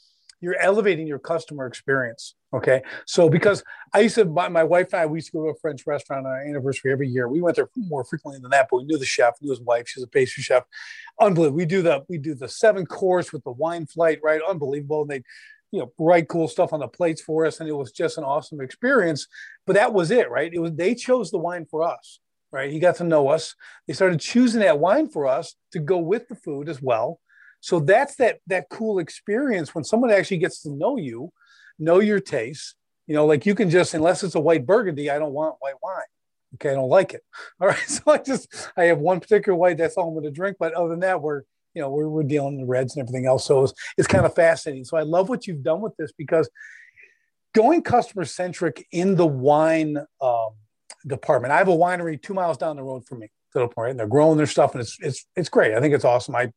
you're 0.42 0.58
elevating 0.58 1.06
your 1.06 1.20
customer 1.20 1.66
experience. 1.66 2.34
Okay. 2.52 2.82
So 3.06 3.30
because 3.30 3.62
I 3.94 4.00
used 4.00 4.16
to 4.16 4.24
my, 4.24 4.48
my 4.48 4.64
wife 4.64 4.92
and 4.92 5.02
I 5.02 5.06
we 5.06 5.18
used 5.18 5.28
to 5.28 5.38
go 5.38 5.44
to 5.44 5.50
a 5.50 5.54
French 5.54 5.86
restaurant 5.86 6.26
on 6.26 6.32
our 6.32 6.42
anniversary 6.42 6.92
every 6.92 7.08
year. 7.08 7.28
We 7.28 7.40
went 7.40 7.56
there 7.56 7.68
more 7.76 8.04
frequently 8.04 8.40
than 8.42 8.50
that, 8.50 8.66
but 8.70 8.78
we 8.78 8.84
knew 8.84 8.98
the 8.98 9.06
chef, 9.06 9.34
knew 9.40 9.50
his 9.50 9.60
wife. 9.60 9.88
She's 9.88 10.02
a 10.02 10.08
pastry 10.08 10.42
chef. 10.42 10.64
Unbelievable. 11.20 11.56
We 11.56 11.64
do 11.64 11.80
the 11.80 12.04
we 12.08 12.18
do 12.18 12.34
the 12.34 12.48
seven 12.48 12.84
course 12.84 13.32
with 13.32 13.44
the 13.44 13.52
wine 13.52 13.86
flight, 13.86 14.18
right? 14.22 14.40
Unbelievable. 14.46 15.02
And 15.02 15.10
they 15.10 15.22
you 15.72 15.80
know 15.80 15.92
write 15.98 16.28
cool 16.28 16.46
stuff 16.46 16.72
on 16.72 16.80
the 16.80 16.88
plates 16.88 17.20
for 17.20 17.44
us 17.44 17.58
and 17.58 17.68
it 17.68 17.72
was 17.72 17.90
just 17.90 18.18
an 18.18 18.24
awesome 18.24 18.60
experience. 18.60 19.26
But 19.66 19.74
that 19.74 19.92
was 19.92 20.10
it 20.10 20.30
right? 20.30 20.52
It 20.52 20.60
was 20.60 20.72
they 20.72 20.94
chose 20.94 21.30
the 21.30 21.38
wine 21.38 21.66
for 21.68 21.82
us 21.82 22.20
right? 22.52 22.70
He 22.70 22.78
got 22.78 22.96
to 22.96 23.04
know 23.04 23.28
us. 23.28 23.54
They 23.88 23.94
started 23.94 24.20
choosing 24.20 24.60
that 24.60 24.78
wine 24.78 25.08
for 25.08 25.26
us 25.26 25.56
to 25.72 25.78
go 25.78 25.98
with 25.98 26.28
the 26.28 26.36
food 26.36 26.68
as 26.68 26.80
well. 26.80 27.18
So 27.60 27.80
that's 27.80 28.16
that 28.16 28.40
that 28.48 28.68
cool 28.70 28.98
experience 28.98 29.74
when 29.74 29.84
someone 29.84 30.10
actually 30.10 30.38
gets 30.38 30.62
to 30.62 30.70
know 30.70 30.96
you 30.96 31.32
know 31.78 32.00
your 32.00 32.20
taste. 32.20 32.74
You 33.06 33.14
know 33.14 33.26
like 33.26 33.46
you 33.46 33.54
can 33.54 33.70
just 33.70 33.94
unless 33.94 34.22
it's 34.22 34.34
a 34.34 34.40
white 34.40 34.64
burgundy 34.64 35.10
i 35.10 35.18
don't 35.18 35.32
want 35.32 35.56
white 35.60 35.74
wine. 35.82 36.02
Okay 36.54 36.70
i 36.70 36.74
don't 36.74 36.88
like 36.88 37.14
it. 37.14 37.22
All 37.60 37.68
right 37.68 37.88
so 37.88 38.02
i 38.08 38.18
just 38.18 38.70
i 38.76 38.84
have 38.84 38.98
one 38.98 39.20
particular 39.20 39.56
white 39.56 39.78
that's 39.78 39.96
all 39.96 40.08
i'm 40.08 40.14
going 40.14 40.24
to 40.24 40.30
drink 40.30 40.56
but 40.58 40.72
other 40.74 40.88
than 40.88 41.00
that 41.00 41.20
we're 41.20 41.42
you 41.74 41.82
know 41.82 41.90
we're, 41.90 42.08
we're 42.08 42.22
dealing 42.22 42.60
in 42.60 42.66
reds 42.66 42.96
and 42.96 43.02
everything 43.02 43.26
else 43.26 43.44
so 43.44 43.64
it's, 43.64 43.74
it's 43.96 44.08
kind 44.08 44.26
of 44.26 44.34
fascinating 44.34 44.84
so 44.84 44.96
i 44.96 45.02
love 45.02 45.28
what 45.28 45.46
you've 45.46 45.62
done 45.62 45.80
with 45.80 45.96
this 45.96 46.12
because 46.12 46.48
going 47.54 47.82
customer 47.82 48.24
centric 48.24 48.86
in 48.92 49.14
the 49.16 49.26
wine 49.26 49.96
um, 50.20 50.50
department 51.06 51.52
i 51.52 51.58
have 51.58 51.68
a 51.68 51.76
winery 51.76 52.20
two 52.20 52.34
miles 52.34 52.56
down 52.56 52.76
the 52.76 52.82
road 52.82 53.06
from 53.06 53.20
me 53.20 53.28
right? 53.54 53.90
and 53.90 53.98
they're 53.98 54.06
growing 54.06 54.36
their 54.36 54.46
stuff 54.46 54.72
and 54.72 54.80
it's 54.80 54.96
it's 55.00 55.26
it's 55.36 55.48
great 55.48 55.74
i 55.74 55.80
think 55.80 55.94
it's 55.94 56.04
awesome 56.04 56.34
i 56.34 56.50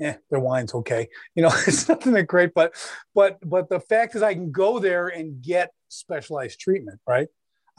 yeah, 0.00 0.16
their 0.30 0.40
wine's 0.40 0.74
okay. 0.74 1.08
You 1.34 1.42
know, 1.42 1.50
it's 1.66 1.88
nothing 1.88 2.14
that 2.14 2.24
great, 2.24 2.54
but 2.54 2.74
but 3.14 3.38
but 3.48 3.68
the 3.68 3.78
fact 3.78 4.16
is 4.16 4.22
I 4.22 4.34
can 4.34 4.50
go 4.50 4.78
there 4.80 5.08
and 5.08 5.42
get 5.42 5.72
specialized 5.88 6.58
treatment, 6.58 7.00
right? 7.06 7.28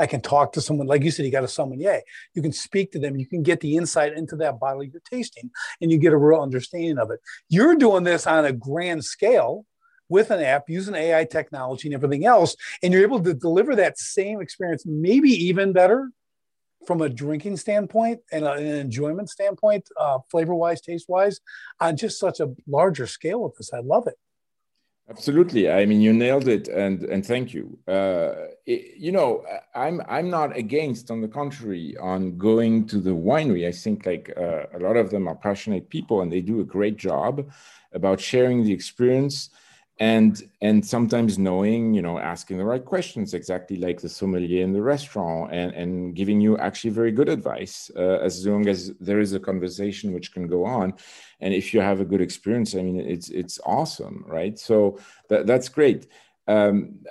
I 0.02 0.08
can 0.08 0.20
talk 0.20 0.54
to 0.54 0.62
someone, 0.62 0.88
like 0.88 1.04
you 1.04 1.12
said, 1.12 1.26
you 1.26 1.32
got 1.32 1.44
a 1.44 1.48
sommelier. 1.48 2.02
You 2.34 2.42
can 2.42 2.52
speak 2.52 2.92
to 2.94 3.00
them. 3.00 3.18
You 3.18 3.28
can 3.28 3.44
get 3.44 3.60
the 3.60 3.78
insight 3.78 4.14
into 4.14 4.36
that 4.38 4.60
bottle 4.60 4.84
you're 4.84 5.02
tasting, 5.10 5.52
and 5.80 5.92
you 5.92 6.00
get 6.00 6.12
a 6.12 6.18
real 6.18 6.42
understanding 6.42 6.98
of 6.98 7.12
it. 7.12 7.20
You're 7.50 7.76
doing 7.76 8.04
this 8.04 8.26
on 8.26 8.46
a 8.46 8.52
grand 8.52 9.06
scale 9.06 9.66
with 10.10 10.32
an 10.32 10.42
app 10.42 10.64
using 10.68 10.96
AI 10.96 11.24
technology 11.26 11.88
and 11.88 11.96
everything 11.96 12.26
else, 12.26 12.56
and 12.82 12.92
you're 12.92 13.04
able 13.04 13.22
to 13.22 13.34
deliver 13.34 13.76
that 13.76 14.00
same 14.00 14.42
experience, 14.42 14.84
maybe 14.86 15.30
even 15.30 15.72
better 15.72 16.10
from 16.88 17.02
a 17.02 17.10
drinking 17.10 17.58
standpoint 17.58 18.20
and 18.32 18.44
an 18.44 18.66
enjoyment 18.66 19.30
standpoint, 19.30 19.88
uh, 20.00 20.18
flavor 20.32 20.56
wise, 20.56 20.82
taste 20.82 21.08
wise, 21.08 21.40
on 21.80 21.96
just 21.96 22.20
such 22.20 22.40
a 22.40 22.52
larger 22.68 23.06
scale 23.06 23.44
with 23.44 23.56
this. 23.56 23.72
I 23.72 23.80
love 23.80 24.08
it. 24.08 24.16
Absolutely. 25.10 25.70
I 25.70 25.86
mean, 25.86 26.00
you 26.00 26.14
nailed 26.14 26.48
it, 26.48 26.70
and 26.70 27.04
and 27.04 27.26
thank 27.26 27.54
you. 27.54 27.78
Uh, 27.88 28.48
it, 28.66 28.96
you 28.98 29.12
know, 29.12 29.44
I'm 29.76 30.02
I'm 30.08 30.30
not 30.30 30.56
against. 30.56 31.12
On 31.12 31.20
the 31.20 31.28
contrary, 31.28 31.98
on 31.98 32.38
going 32.38 32.88
to 32.88 33.00
the 33.00 33.10
winery. 33.12 33.68
I 33.68 33.74
think 33.74 34.06
like 34.06 34.32
uh, 34.38 34.68
a 34.74 34.80
lot 34.80 34.96
of 34.96 35.10
them 35.10 35.28
are 35.28 35.36
passionate 35.36 35.90
people, 35.90 36.22
and 36.22 36.32
they 36.32 36.40
do 36.42 36.62
a 36.62 36.64
great 36.64 36.96
job 36.96 37.52
about 37.92 38.22
sharing 38.22 38.64
the 38.64 38.72
experience 38.72 39.50
and 40.02 40.50
and 40.62 40.84
sometimes 40.84 41.38
knowing 41.38 41.94
you 41.94 42.02
know 42.02 42.18
asking 42.18 42.58
the 42.58 42.66
right 42.66 42.84
questions 42.84 43.36
exactly 43.36 43.78
like 43.78 44.02
the 44.02 44.10
sommelier 44.10 44.64
in 44.64 44.74
the 44.74 44.82
restaurant 44.82 45.54
and 45.54 45.72
and 45.74 46.16
giving 46.16 46.42
you 46.42 46.58
actually 46.58 46.90
very 46.90 47.12
good 47.12 47.30
advice 47.30 47.92
uh, 47.96 48.18
as 48.28 48.44
long 48.48 48.68
as 48.68 48.92
there 49.00 49.20
is 49.20 49.34
a 49.34 49.40
conversation 49.40 50.12
which 50.12 50.34
can 50.34 50.48
go 50.48 50.66
on. 50.66 50.92
And 51.40 51.54
if 51.54 51.72
you 51.72 51.82
have 51.82 52.02
a 52.02 52.06
good 52.12 52.22
experience 52.22 52.74
i 52.74 52.82
mean 52.82 53.00
it's 53.00 53.30
it's 53.30 53.60
awesome 53.64 54.26
right? 54.28 54.58
So 54.58 55.00
that, 55.30 55.46
that's 55.46 55.70
great. 55.70 56.08
Um, 56.48 57.06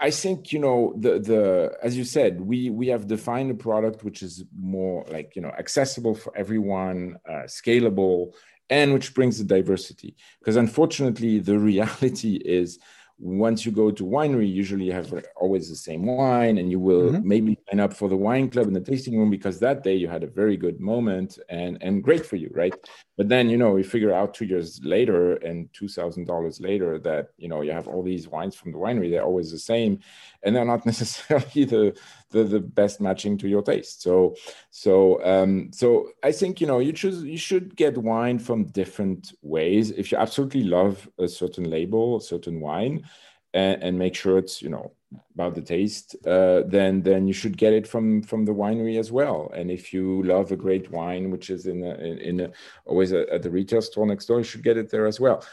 I 0.00 0.10
think 0.10 0.52
you 0.52 0.60
know 0.60 0.94
the 1.04 1.12
the 1.30 1.42
as 1.82 1.96
you 1.96 2.04
said 2.04 2.40
we 2.40 2.70
we 2.70 2.86
have 2.88 3.06
defined 3.06 3.50
a 3.50 3.54
product 3.68 4.04
which 4.04 4.22
is 4.22 4.44
more 4.56 5.04
like 5.10 5.34
you 5.36 5.42
know 5.42 5.52
accessible 5.62 6.14
for 6.14 6.32
everyone, 6.36 7.18
uh, 7.28 7.46
scalable, 7.60 8.34
and 8.70 8.92
which 8.92 9.14
brings 9.14 9.38
the 9.38 9.44
diversity. 9.44 10.16
Because 10.38 10.56
unfortunately, 10.56 11.38
the 11.38 11.58
reality 11.72 12.36
is 12.36 12.78
once 13.18 13.64
you 13.64 13.70
go 13.70 13.90
to 13.92 14.04
winery, 14.04 14.52
usually 14.52 14.86
you 14.86 14.92
have 14.92 15.24
always 15.36 15.68
the 15.68 15.76
same 15.76 16.04
wine, 16.04 16.58
and 16.58 16.70
you 16.70 16.80
will 16.80 17.12
mm-hmm. 17.12 17.28
maybe 17.28 17.58
sign 17.70 17.78
up 17.78 17.94
for 17.94 18.08
the 18.08 18.16
wine 18.16 18.50
club 18.50 18.66
in 18.66 18.72
the 18.72 18.80
tasting 18.80 19.16
room 19.18 19.30
because 19.30 19.60
that 19.60 19.84
day 19.84 19.94
you 19.94 20.08
had 20.08 20.24
a 20.24 20.26
very 20.26 20.56
good 20.56 20.80
moment 20.80 21.38
and 21.48 21.78
and 21.80 22.02
great 22.02 22.26
for 22.26 22.36
you, 22.36 22.50
right? 22.52 22.74
But 23.16 23.28
then 23.28 23.48
you 23.48 23.56
know 23.56 23.76
you 23.76 23.84
figure 23.84 24.12
out 24.12 24.34
two 24.34 24.46
years 24.46 24.80
later 24.82 25.34
and 25.36 25.72
two 25.72 25.88
thousand 25.88 26.26
dollars 26.26 26.60
later 26.60 26.98
that 27.00 27.28
you 27.36 27.48
know 27.48 27.60
you 27.62 27.70
have 27.70 27.86
all 27.86 28.02
these 28.02 28.28
wines 28.28 28.56
from 28.56 28.72
the 28.72 28.78
winery, 28.78 29.10
they're 29.10 29.22
always 29.22 29.52
the 29.52 29.58
same, 29.58 30.00
and 30.44 30.54
they're 30.54 30.64
not 30.64 30.86
necessarily 30.92 31.64
the 31.64 31.96
the, 32.30 32.44
the 32.44 32.60
best 32.60 33.00
matching 33.00 33.38
to 33.38 33.48
your 33.48 33.62
taste. 33.62 34.02
So 34.02 34.36
so 34.70 35.24
um, 35.24 35.70
so 35.72 36.10
I 36.22 36.32
think 36.32 36.60
you 36.60 36.66
know 36.66 36.78
you 36.78 36.92
choose 36.92 37.22
you 37.22 37.38
should 37.38 37.76
get 37.76 37.98
wine 37.98 38.38
from 38.38 38.64
different 38.66 39.32
ways. 39.42 39.90
If 39.90 40.12
you 40.12 40.18
absolutely 40.18 40.64
love 40.64 41.08
a 41.18 41.28
certain 41.28 41.70
label, 41.70 42.16
a 42.16 42.20
certain 42.20 42.60
wine, 42.60 43.04
and, 43.52 43.82
and 43.82 43.98
make 43.98 44.14
sure 44.14 44.38
it's 44.38 44.60
you 44.60 44.68
know 44.68 44.92
about 45.34 45.54
the 45.54 45.62
taste, 45.62 46.16
uh, 46.26 46.62
then 46.66 47.02
then 47.02 47.26
you 47.28 47.32
should 47.32 47.56
get 47.56 47.72
it 47.72 47.86
from 47.86 48.22
from 48.22 48.44
the 48.44 48.54
winery 48.54 48.98
as 48.98 49.12
well. 49.12 49.50
And 49.54 49.70
if 49.70 49.92
you 49.92 50.22
love 50.24 50.50
a 50.50 50.56
great 50.56 50.90
wine, 50.90 51.30
which 51.30 51.50
is 51.50 51.66
in 51.66 51.84
a, 51.84 51.94
in, 51.94 52.40
a, 52.40 52.50
always 52.84 53.12
a, 53.12 53.32
at 53.32 53.42
the 53.42 53.50
retail 53.50 53.80
store 53.80 54.06
next 54.06 54.26
door, 54.26 54.38
you 54.38 54.44
should 54.44 54.64
get 54.64 54.76
it 54.76 54.90
there 54.90 55.06
as 55.06 55.20
well 55.20 55.44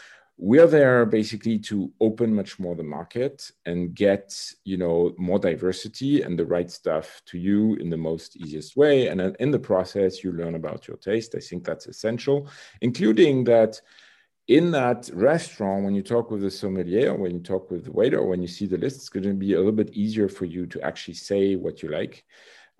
we're 0.43 0.65
there 0.65 1.05
basically 1.05 1.59
to 1.59 1.91
open 2.01 2.33
much 2.33 2.57
more 2.57 2.75
the 2.75 2.83
market 2.83 3.51
and 3.67 3.93
get 3.93 4.35
you 4.65 4.75
know 4.75 5.13
more 5.19 5.37
diversity 5.37 6.23
and 6.23 6.37
the 6.37 6.45
right 6.45 6.71
stuff 6.71 7.21
to 7.27 7.37
you 7.37 7.75
in 7.75 7.91
the 7.91 7.97
most 7.97 8.35
easiest 8.35 8.75
way 8.75 9.07
and 9.07 9.21
in 9.39 9.51
the 9.51 9.59
process 9.59 10.23
you 10.23 10.31
learn 10.31 10.55
about 10.55 10.87
your 10.87 10.97
taste 10.97 11.35
i 11.35 11.39
think 11.39 11.63
that's 11.63 11.85
essential 11.85 12.49
including 12.81 13.43
that 13.43 13.79
in 14.47 14.71
that 14.71 15.09
restaurant, 15.13 15.85
when 15.85 15.93
you 15.93 16.01
talk 16.01 16.31
with 16.31 16.41
the 16.41 16.51
sommelier, 16.51 17.11
or 17.11 17.17
when 17.17 17.31
you 17.31 17.39
talk 17.39 17.69
with 17.69 17.85
the 17.85 17.91
waiter, 17.91 18.17
or 18.17 18.27
when 18.27 18.41
you 18.41 18.47
see 18.47 18.65
the 18.65 18.77
list, 18.77 18.97
it's 18.97 19.09
going 19.09 19.23
to 19.23 19.33
be 19.33 19.53
a 19.53 19.57
little 19.57 19.71
bit 19.71 19.93
easier 19.93 20.27
for 20.27 20.45
you 20.45 20.65
to 20.65 20.81
actually 20.81 21.13
say 21.13 21.55
what 21.55 21.83
you 21.83 21.89
like, 21.89 22.25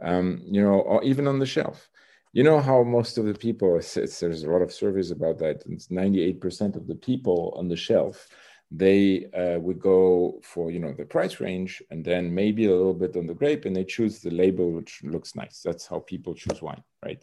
um, 0.02 0.42
you 0.46 0.62
know, 0.62 0.80
or 0.80 1.04
even 1.04 1.28
on 1.28 1.40
the 1.40 1.46
shelf. 1.46 1.91
You 2.34 2.44
know 2.44 2.62
how 2.62 2.84
most 2.84 3.18
of 3.18 3.26
the 3.26 3.34
people, 3.34 3.74
there's 3.74 4.44
a 4.44 4.50
lot 4.50 4.62
of 4.62 4.72
surveys 4.72 5.12
about 5.12 5.38
that. 5.40 5.64
It's 5.68 5.88
98% 5.88 6.78
of 6.78 6.88
the 6.88 6.96
people 6.96 7.54
on 7.58 7.68
the 7.68 7.76
shelf, 7.76 8.28
they 8.74 9.26
uh, 9.34 9.60
would 9.60 9.82
go 9.82 10.40
for, 10.42 10.72
you 10.72 10.80
know, 10.80 10.94
the 10.94 11.04
price 11.04 11.42
range 11.42 11.84
and 11.92 12.06
then 12.06 12.34
maybe 12.34 12.66
a 12.68 12.72
little 12.72 12.94
bit 12.94 13.18
on 13.18 13.28
the 13.28 13.34
grape 13.34 13.66
and 13.66 13.76
they 13.76 13.84
choose 13.84 14.20
the 14.20 14.32
label, 14.32 14.72
which 14.72 15.02
looks 15.04 15.36
nice. 15.36 15.62
That's 15.62 15.86
how 15.86 16.00
people 16.00 16.34
choose 16.34 16.62
wine, 16.62 16.82
right? 17.04 17.22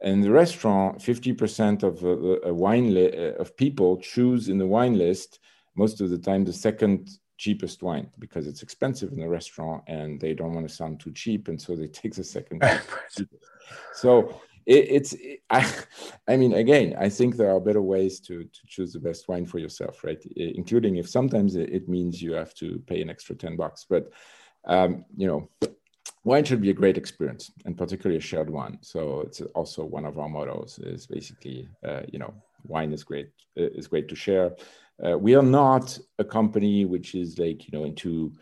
And 0.00 0.24
the 0.24 0.32
restaurant, 0.32 0.98
50% 0.98 1.84
of 1.84 2.02
uh, 2.04 2.40
a 2.40 2.52
wine 2.52 2.92
li- 2.92 3.16
uh, 3.16 3.34
of 3.40 3.56
people 3.56 3.98
choose 3.98 4.48
in 4.48 4.58
the 4.58 4.66
wine 4.66 4.98
list 4.98 5.38
most 5.76 6.00
of 6.00 6.10
the 6.10 6.18
time 6.18 6.44
the 6.44 6.52
second 6.52 7.08
cheapest 7.36 7.82
wine 7.82 8.10
because 8.18 8.48
it's 8.48 8.62
expensive 8.62 9.12
in 9.12 9.20
the 9.20 9.28
restaurant 9.28 9.82
and 9.86 10.20
they 10.20 10.34
don't 10.34 10.52
want 10.52 10.68
to 10.68 10.74
sound 10.74 10.98
too 10.98 11.12
cheap 11.12 11.46
and 11.46 11.60
so 11.60 11.76
they 11.76 11.86
take 12.00 12.14
the 12.14 12.24
second 12.24 12.60
so 13.94 14.40
it, 14.66 14.86
it's 14.90 15.12
it, 15.14 15.40
I, 15.50 15.72
I 16.28 16.36
mean 16.36 16.54
again 16.54 16.94
i 16.98 17.08
think 17.08 17.36
there 17.36 17.50
are 17.50 17.60
better 17.60 17.82
ways 17.82 18.20
to 18.20 18.44
to 18.44 18.60
choose 18.66 18.92
the 18.92 19.00
best 19.00 19.28
wine 19.28 19.46
for 19.46 19.58
yourself 19.58 20.04
right? 20.04 20.22
Including 20.36 20.96
if 20.96 21.08
sometimes 21.08 21.56
it 21.56 21.88
means 21.88 22.22
you 22.22 22.32
have 22.32 22.54
to 22.54 22.82
pay 22.86 23.00
an 23.02 23.10
extra 23.10 23.34
10 23.34 23.56
bucks. 23.56 23.86
But 23.88 24.10
um, 24.64 25.04
you 25.16 25.26
know 25.26 25.48
wine 26.24 26.44
should 26.44 26.60
be 26.60 26.70
a 26.70 26.74
great 26.74 26.98
experience 26.98 27.50
and 27.64 27.76
particularly 27.76 28.18
a 28.18 28.20
shared 28.20 28.50
one. 28.50 28.78
So 28.82 29.22
it's 29.22 29.40
also 29.54 29.84
one 29.84 30.04
of 30.04 30.18
our 30.18 30.28
mottos 30.28 30.78
is 30.78 31.06
basically 31.06 31.68
uh, 31.86 32.02
you 32.12 32.18
know 32.18 32.34
wine 32.64 32.92
is 32.92 33.04
great 33.04 33.30
is 33.56 33.86
great 33.86 34.08
to 34.08 34.16
share. 34.16 34.54
Uh, 35.04 35.16
we 35.16 35.34
are 35.34 35.42
not 35.42 35.98
a 36.18 36.24
company 36.24 36.84
which 36.84 37.14
is 37.14 37.38
like 37.38 37.66
you 37.66 37.78
know 37.78 37.84
into 37.84 38.32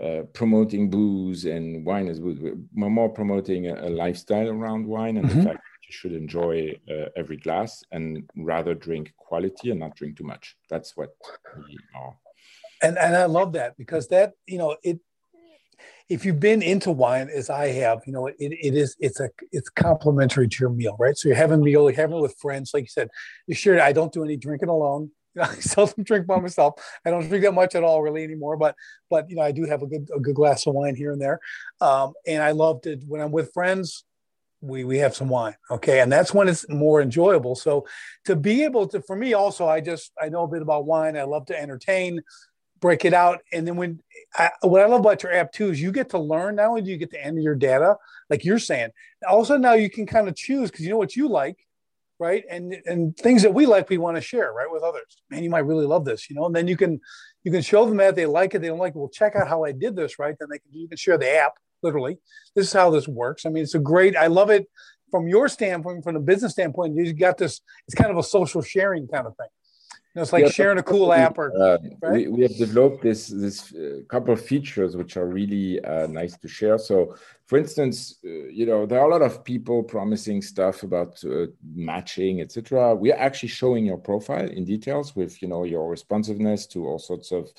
uh, 0.00 0.22
promoting 0.32 0.88
booze 0.88 1.44
and 1.44 1.84
wine 1.84 2.08
as 2.08 2.20
booze 2.20 2.38
we're 2.40 2.88
more 2.88 3.08
promoting 3.08 3.66
a, 3.68 3.74
a 3.74 3.90
lifestyle 3.90 4.48
around 4.48 4.86
wine 4.86 5.16
and 5.16 5.26
mm-hmm. 5.26 5.38
the 5.38 5.44
fact 5.44 5.58
that 5.58 5.86
you 5.86 5.92
should 5.92 6.12
enjoy 6.12 6.72
uh, 6.90 7.06
every 7.16 7.36
glass 7.36 7.82
and 7.92 8.28
rather 8.36 8.74
drink 8.74 9.12
quality 9.16 9.70
and 9.70 9.80
not 9.80 9.94
drink 9.94 10.16
too 10.16 10.24
much 10.24 10.56
that's 10.70 10.96
what 10.96 11.10
we 11.66 11.78
are 11.94 12.16
and 12.82 12.96
and 12.98 13.16
i 13.16 13.26
love 13.26 13.52
that 13.52 13.76
because 13.76 14.08
that 14.08 14.32
you 14.46 14.58
know 14.58 14.76
it 14.82 14.98
if 16.08 16.24
you've 16.24 16.40
been 16.40 16.62
into 16.62 16.90
wine 16.90 17.28
as 17.28 17.48
I 17.48 17.68
have, 17.68 18.00
you 18.06 18.12
know, 18.12 18.26
it, 18.26 18.36
it 18.38 18.74
is 18.74 18.96
it's 19.00 19.20
a 19.20 19.30
it's 19.50 19.70
complementary 19.70 20.48
to 20.48 20.56
your 20.60 20.70
meal, 20.70 20.96
right? 20.98 21.16
So 21.16 21.28
you're 21.28 21.36
having 21.36 21.60
a 21.60 21.64
meal, 21.64 21.90
you're 21.90 21.92
having 21.92 22.18
it 22.18 22.20
with 22.20 22.36
friends, 22.38 22.72
like 22.74 22.84
you 22.84 22.88
said. 22.88 23.08
You 23.46 23.54
sure 23.54 23.80
I 23.80 23.92
don't 23.92 24.12
do 24.12 24.24
any 24.24 24.36
drinking 24.36 24.68
alone. 24.68 25.10
I 25.40 25.54
seldom 25.56 26.04
drink 26.04 26.26
by 26.26 26.40
myself. 26.40 26.74
I 27.04 27.10
don't 27.10 27.28
drink 27.28 27.44
that 27.44 27.52
much 27.52 27.74
at 27.74 27.84
all, 27.84 28.02
really 28.02 28.24
anymore. 28.24 28.56
But 28.56 28.76
but 29.10 29.28
you 29.30 29.36
know, 29.36 29.42
I 29.42 29.52
do 29.52 29.64
have 29.64 29.82
a 29.82 29.86
good 29.86 30.08
a 30.14 30.20
good 30.20 30.34
glass 30.34 30.66
of 30.66 30.74
wine 30.74 30.94
here 30.96 31.12
and 31.12 31.20
there. 31.20 31.40
Um, 31.80 32.12
and 32.26 32.42
I 32.42 32.52
love 32.52 32.82
to 32.82 32.96
when 33.06 33.20
I'm 33.20 33.32
with 33.32 33.52
friends, 33.52 34.04
we 34.60 34.84
we 34.84 34.98
have 34.98 35.12
some 35.12 35.28
wine 35.28 35.56
okay 35.72 35.98
and 35.98 36.12
that's 36.12 36.32
when 36.32 36.48
it's 36.48 36.68
more 36.68 37.02
enjoyable 37.02 37.56
so 37.56 37.84
to 38.24 38.36
be 38.36 38.62
able 38.62 38.86
to 38.86 39.02
for 39.02 39.16
me 39.16 39.32
also 39.32 39.66
i 39.66 39.80
just 39.80 40.12
i 40.22 40.28
know 40.28 40.44
a 40.44 40.46
bit 40.46 40.62
about 40.62 40.86
wine 40.86 41.16
i 41.16 41.24
love 41.24 41.44
to 41.44 41.60
entertain 41.60 42.22
break 42.82 43.06
it 43.06 43.14
out. 43.14 43.40
And 43.52 43.66
then 43.66 43.76
when 43.76 44.02
I, 44.36 44.50
what 44.60 44.82
I 44.82 44.86
love 44.86 45.00
about 45.00 45.22
your 45.22 45.32
app 45.32 45.52
too 45.52 45.70
is 45.70 45.80
you 45.80 45.92
get 45.92 46.10
to 46.10 46.18
learn. 46.18 46.56
Not 46.56 46.66
only 46.66 46.82
do 46.82 46.90
you 46.90 46.98
get 46.98 47.12
to 47.12 47.24
enter 47.24 47.40
your 47.40 47.54
data, 47.54 47.96
like 48.28 48.44
you're 48.44 48.58
saying, 48.58 48.90
also 49.26 49.56
now 49.56 49.72
you 49.72 49.88
can 49.88 50.04
kind 50.04 50.28
of 50.28 50.36
choose 50.36 50.70
because 50.70 50.84
you 50.84 50.90
know 50.90 50.98
what 50.98 51.16
you 51.16 51.28
like, 51.28 51.56
right? 52.22 52.44
And 52.48 52.76
and 52.86 53.16
things 53.16 53.42
that 53.42 53.52
we 53.52 53.66
like, 53.66 53.90
we 53.90 53.98
want 53.98 54.16
to 54.16 54.20
share, 54.20 54.52
right, 54.52 54.70
with 54.70 54.84
others. 54.84 55.16
Man, 55.28 55.42
you 55.42 55.50
might 55.50 55.66
really 55.66 55.86
love 55.86 56.04
this, 56.04 56.30
you 56.30 56.36
know. 56.36 56.46
And 56.46 56.54
then 56.54 56.68
you 56.68 56.76
can 56.76 57.00
you 57.42 57.50
can 57.50 57.62
show 57.62 57.84
them 57.84 57.96
that 57.96 58.14
they 58.14 58.26
like 58.26 58.54
it, 58.54 58.60
they 58.60 58.68
don't 58.68 58.78
like 58.78 58.94
it. 58.94 58.98
Well, 58.98 59.08
check 59.08 59.34
out 59.34 59.48
how 59.48 59.64
I 59.64 59.72
did 59.72 59.96
this, 59.96 60.18
right? 60.20 60.36
Then 60.38 60.48
they 60.50 60.58
can 60.58 60.70
you 60.72 60.88
can 60.88 60.96
share 60.96 61.18
the 61.18 61.30
app. 61.36 61.54
Literally, 61.82 62.18
this 62.54 62.68
is 62.68 62.72
how 62.72 62.90
this 62.90 63.08
works. 63.08 63.44
I 63.44 63.48
mean, 63.48 63.64
it's 63.64 63.74
a 63.74 63.80
great. 63.80 64.16
I 64.16 64.28
love 64.28 64.50
it 64.50 64.68
from 65.10 65.26
your 65.26 65.48
standpoint, 65.48 66.04
from 66.04 66.14
the 66.14 66.20
business 66.20 66.52
standpoint. 66.52 66.94
you've 66.94 67.18
got 67.18 67.38
this. 67.38 67.60
It's 67.88 67.96
kind 67.96 68.12
of 68.12 68.16
a 68.16 68.22
social 68.22 68.62
sharing 68.62 69.08
kind 69.08 69.26
of 69.26 69.36
thing 69.36 69.48
it's 70.14 70.32
like 70.32 70.44
yeah, 70.44 70.50
sharing 70.50 70.78
a 70.78 70.82
cool 70.82 71.12
app 71.12 71.38
or 71.38 71.52
uh, 71.58 71.78
right? 72.02 72.12
we, 72.12 72.28
we 72.28 72.42
have 72.42 72.56
developed 72.56 73.02
this 73.02 73.28
this 73.28 73.74
uh, 73.74 74.00
couple 74.08 74.32
of 74.32 74.44
features 74.44 74.96
which 74.96 75.16
are 75.16 75.26
really 75.26 75.82
uh, 75.84 76.06
nice 76.06 76.36
to 76.36 76.48
share 76.48 76.76
so 76.76 77.16
for 77.46 77.58
instance 77.58 78.18
uh, 78.24 78.28
you 78.28 78.66
know 78.66 78.84
there 78.84 79.00
are 79.00 79.08
a 79.08 79.10
lot 79.10 79.22
of 79.22 79.42
people 79.42 79.82
promising 79.82 80.42
stuff 80.42 80.82
about 80.82 81.22
uh, 81.24 81.46
matching 81.74 82.40
etc 82.42 82.94
we 82.94 83.10
are 83.10 83.18
actually 83.18 83.48
showing 83.48 83.86
your 83.86 83.98
profile 83.98 84.46
in 84.46 84.64
details 84.64 85.16
with 85.16 85.40
you 85.40 85.48
know 85.48 85.64
your 85.64 85.88
responsiveness 85.88 86.66
to 86.66 86.86
all 86.86 86.98
sorts 86.98 87.32
of 87.32 87.50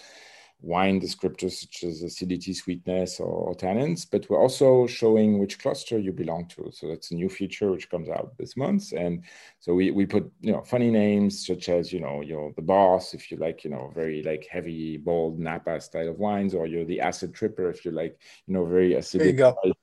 wine 0.64 1.00
descriptors 1.00 1.52
such 1.52 1.84
as 1.84 2.02
acidity, 2.02 2.54
sweetness, 2.54 3.20
or, 3.20 3.28
or, 3.28 3.54
tannins, 3.54 4.08
but 4.10 4.28
we're 4.30 4.40
also 4.40 4.88
showing 4.88 5.38
which 5.38 5.60
cluster 5.60 6.00
you 6.00 6.14
belong 6.14 6.48
to. 6.48 6.72
So 6.72 6.88
that's 6.88 7.12
a 7.12 7.16
new 7.16 7.28
feature 7.28 7.70
which 7.70 7.90
comes 7.90 8.08
out 8.08 8.32
this 8.38 8.56
month. 8.56 8.94
And 8.94 9.24
so 9.60 9.74
we, 9.74 9.92
we 9.92 10.06
put, 10.06 10.32
you 10.40 10.54
know, 10.54 10.62
funny 10.62 10.90
names 10.90 11.46
such 11.46 11.68
as, 11.68 11.92
you 11.92 12.00
know, 12.00 12.22
you're 12.22 12.54
the 12.56 12.62
boss 12.62 13.14
if 13.14 13.30
you 13.30 13.36
like, 13.38 13.66
you 13.66 13.72
know, 13.72 13.92
very 13.94 14.24
like 14.24 14.48
heavy, 14.50 14.96
bold 14.96 15.38
Napa 15.38 15.82
style 15.82 16.08
of 16.08 16.18
wines, 16.18 16.54
or 16.54 16.66
you're 16.66 16.86
the 16.86 17.02
acid 17.02 17.34
tripper 17.34 17.70
if 17.70 17.84
you 17.84 17.92
like, 17.92 18.18
you 18.48 18.54
know, 18.54 18.66
very 18.66 18.92
acidic 18.92 19.38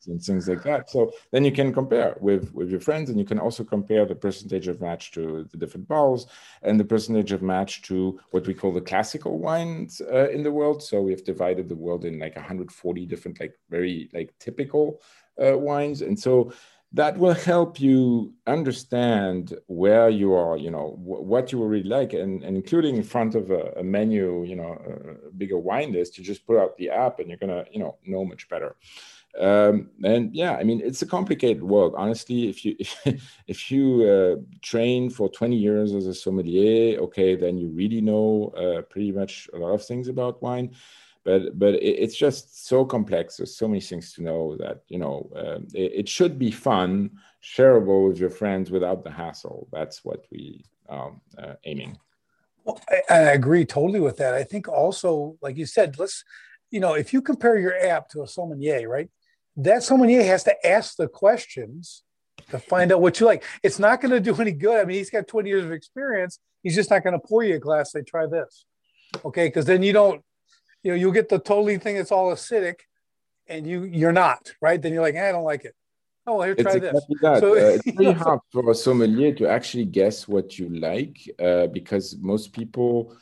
and 0.06 0.22
things 0.22 0.48
like 0.48 0.62
that. 0.62 0.88
So 0.88 1.12
then 1.30 1.44
you 1.44 1.52
can 1.52 1.74
compare 1.74 2.16
with, 2.20 2.54
with 2.54 2.70
your 2.70 2.80
friends 2.80 3.10
and 3.10 3.18
you 3.18 3.26
can 3.26 3.38
also 3.38 3.64
compare 3.64 4.06
the 4.06 4.14
percentage 4.14 4.66
of 4.66 4.80
match 4.80 5.10
to 5.12 5.46
the 5.52 5.58
different 5.58 5.86
bottles 5.88 6.26
and 6.62 6.80
the 6.80 6.84
percentage 6.84 7.32
of 7.32 7.42
match 7.42 7.82
to 7.82 8.18
what 8.30 8.46
we 8.46 8.54
call 8.54 8.72
the 8.72 8.80
classical 8.80 9.38
wines 9.38 10.00
uh, 10.10 10.30
in 10.30 10.42
the 10.42 10.50
world 10.50 10.69
world. 10.70 10.82
So 10.82 11.00
we've 11.02 11.24
divided 11.24 11.68
the 11.68 11.76
world 11.76 12.04
in 12.04 12.18
like 12.18 12.36
140 12.36 13.06
different, 13.06 13.40
like 13.40 13.54
very 13.68 14.08
like 14.12 14.32
typical 14.38 15.00
uh, 15.42 15.58
wines. 15.58 16.02
And 16.02 16.18
so 16.18 16.52
that 16.92 17.16
will 17.16 17.34
help 17.34 17.80
you 17.80 18.34
understand 18.46 19.54
where 19.66 20.08
you 20.10 20.32
are, 20.34 20.56
you 20.56 20.70
know, 20.70 20.96
what 20.98 21.52
you 21.52 21.64
really 21.64 21.88
like, 21.88 22.12
and, 22.14 22.42
and, 22.42 22.56
including 22.56 22.96
in 22.96 23.04
front 23.04 23.36
of 23.36 23.52
a, 23.52 23.72
a, 23.76 23.84
menu, 23.84 24.44
you 24.44 24.56
know, 24.56 24.72
a 25.28 25.30
bigger 25.30 25.58
wine 25.58 25.92
list, 25.92 26.18
you 26.18 26.24
just 26.24 26.44
put 26.46 26.58
out 26.58 26.76
the 26.76 26.90
app 26.90 27.20
and 27.20 27.28
you're 27.28 27.38
gonna, 27.38 27.64
you 27.70 27.78
know, 27.78 27.96
know 28.04 28.24
much 28.24 28.48
better. 28.48 28.74
Um, 29.38 29.90
and 30.02 30.34
yeah, 30.34 30.56
I 30.56 30.64
mean, 30.64 30.80
it's 30.82 31.02
a 31.02 31.06
complicated 31.06 31.62
world. 31.62 31.94
Honestly, 31.96 32.48
if 32.48 32.64
you 32.64 32.76
if 33.46 33.70
you 33.70 34.02
uh, 34.04 34.58
train 34.62 35.10
for 35.10 35.28
20 35.28 35.56
years 35.56 35.94
as 35.94 36.06
a 36.06 36.14
sommelier, 36.14 36.98
okay, 37.00 37.36
then 37.36 37.56
you 37.56 37.68
really 37.68 38.00
know 38.00 38.52
uh, 38.56 38.82
pretty 38.82 39.12
much 39.12 39.48
a 39.54 39.58
lot 39.58 39.72
of 39.72 39.84
things 39.84 40.08
about 40.08 40.42
wine. 40.42 40.74
But 41.22 41.58
but 41.58 41.74
it, 41.74 41.96
it's 42.02 42.16
just 42.16 42.66
so 42.66 42.84
complex. 42.84 43.36
There's 43.36 43.56
so 43.56 43.68
many 43.68 43.80
things 43.80 44.12
to 44.14 44.22
know 44.22 44.56
that 44.56 44.82
you 44.88 44.98
know 44.98 45.30
uh, 45.36 45.60
it, 45.74 45.92
it, 45.94 46.08
should 46.08 46.38
be 46.38 46.50
fun, 46.50 47.10
shareable 47.42 48.08
with 48.08 48.18
your 48.18 48.30
friends 48.30 48.70
without 48.70 49.04
the 49.04 49.10
hassle. 49.10 49.68
That's 49.70 50.04
what 50.04 50.24
we 50.32 50.64
um, 50.88 51.20
uh, 51.38 51.54
aiming. 51.64 51.98
Well, 52.64 52.80
I, 52.88 53.14
I 53.14 53.18
agree 53.32 53.64
totally 53.64 54.00
with 54.00 54.16
that. 54.16 54.34
I 54.34 54.44
think 54.44 54.66
also, 54.66 55.36
like 55.40 55.56
you 55.56 55.66
said, 55.66 55.98
let's 55.98 56.24
you 56.70 56.80
know, 56.80 56.94
if 56.94 57.12
you 57.12 57.20
compare 57.20 57.58
your 57.58 57.76
app 57.78 58.08
to 58.10 58.22
a 58.22 58.26
sommelier, 58.26 58.88
right? 58.88 59.10
That 59.56 59.82
sommelier 59.82 60.22
has 60.22 60.44
to 60.44 60.66
ask 60.66 60.96
the 60.96 61.08
questions 61.08 62.02
to 62.50 62.58
find 62.58 62.92
out 62.92 63.00
what 63.00 63.20
you 63.20 63.26
like. 63.26 63.44
It's 63.62 63.78
not 63.78 64.00
going 64.00 64.12
to 64.12 64.20
do 64.20 64.34
any 64.40 64.52
good. 64.52 64.80
I 64.80 64.84
mean, 64.84 64.96
he's 64.96 65.10
got 65.10 65.28
20 65.28 65.48
years 65.48 65.64
of 65.64 65.72
experience. 65.72 66.38
He's 66.62 66.74
just 66.74 66.90
not 66.90 67.02
going 67.02 67.18
to 67.18 67.26
pour 67.26 67.42
you 67.42 67.56
a 67.56 67.58
glass. 67.58 67.92
Say, 67.92 68.02
try 68.02 68.26
this. 68.26 68.64
Okay. 69.24 69.50
Cause 69.50 69.64
then 69.64 69.82
you 69.82 69.92
don't, 69.92 70.22
you 70.82 70.92
know, 70.92 70.96
you'll 70.96 71.12
get 71.12 71.28
the 71.28 71.38
totally 71.38 71.78
thing 71.78 71.96
that's 71.96 72.12
all 72.12 72.32
acidic 72.32 72.76
and 73.48 73.66
you, 73.66 73.84
you're 73.84 74.12
not, 74.12 74.52
right? 74.60 74.80
Then 74.80 74.92
you're 74.92 75.02
like, 75.02 75.14
eh, 75.14 75.28
I 75.28 75.32
don't 75.32 75.44
like 75.44 75.64
it. 75.64 75.74
Oh, 76.26 76.36
well, 76.36 76.46
here, 76.46 76.54
try 76.54 76.72
it's 76.72 76.80
this. 76.80 77.04
That. 77.22 77.40
So, 77.40 77.52
uh, 77.52 77.78
it's 77.84 77.96
very 77.96 78.12
hard 78.24 78.40
for 78.52 78.70
a 78.70 78.74
sommelier 78.74 79.32
to 79.34 79.48
actually 79.48 79.86
guess 79.86 80.28
what 80.28 80.58
you 80.58 80.68
like 80.68 81.18
uh, 81.38 81.66
because 81.68 82.16
most 82.20 82.52
people, 82.52 83.16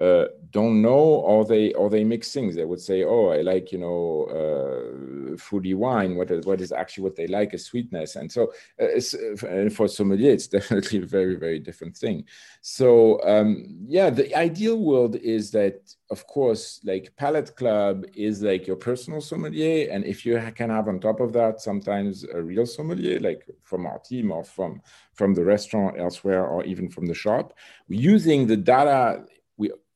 uh, 0.00 0.26
don't 0.50 0.80
know 0.80 0.90
or 1.30 1.44
they 1.44 1.72
or 1.74 1.90
they 1.90 2.04
mix 2.04 2.32
things. 2.32 2.54
They 2.54 2.64
would 2.64 2.80
say 2.80 3.04
oh 3.04 3.28
i 3.28 3.40
like 3.42 3.72
you 3.72 3.78
know 3.78 4.24
uh, 4.38 5.36
fruity 5.36 5.74
wine. 5.74 6.16
What 6.16 6.30
is, 6.30 6.46
what 6.46 6.60
is 6.60 6.72
actually 6.72 7.04
what 7.04 7.16
they 7.16 7.26
like 7.26 7.52
is 7.52 7.66
sweetness. 7.66 8.16
And 8.16 8.30
so 8.30 8.52
uh, 8.80 8.86
uh, 8.86 9.68
for 9.70 9.88
sommelier 9.88 10.32
it's 10.32 10.46
definitely 10.58 11.00
a 11.00 11.06
very 11.06 11.34
very 11.34 11.58
different 11.58 11.96
thing. 11.96 12.24
So 12.60 13.20
um, 13.24 13.66
yeah 13.86 14.10
the 14.10 14.34
ideal 14.36 14.78
world 14.78 15.16
is 15.16 15.50
that 15.52 15.94
of 16.10 16.26
course 16.26 16.80
like 16.84 17.12
palate 17.16 17.54
club 17.56 18.04
is 18.14 18.42
like 18.42 18.66
your 18.66 18.76
personal 18.76 19.20
sommelier. 19.20 19.90
And 19.90 20.04
if 20.04 20.24
you 20.24 20.40
can 20.54 20.70
have 20.70 20.88
on 20.88 21.00
top 21.00 21.20
of 21.20 21.32
that 21.32 21.60
sometimes 21.60 22.24
a 22.24 22.40
real 22.40 22.66
sommelier 22.66 23.18
like 23.20 23.44
from 23.64 23.84
our 23.84 23.98
team 23.98 24.30
or 24.30 24.44
from 24.44 24.80
from 25.14 25.34
the 25.34 25.44
restaurant 25.44 25.98
elsewhere 25.98 26.46
or 26.46 26.64
even 26.64 26.88
from 26.88 27.06
the 27.06 27.14
shop 27.14 27.52
using 27.88 28.46
the 28.46 28.56
data 28.56 29.24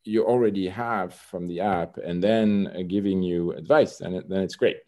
you 0.05 0.25
already 0.25 0.69
have 0.69 1.15
from 1.15 1.47
the 1.47 1.61
app 1.61 1.97
and 1.99 2.23
then 2.23 2.71
uh, 2.75 2.83
giving 2.87 3.23
you 3.23 3.53
advice 3.53 4.01
and 4.01 4.17
it, 4.17 4.29
then 4.29 4.41
it's 4.41 4.57
great 4.57 4.79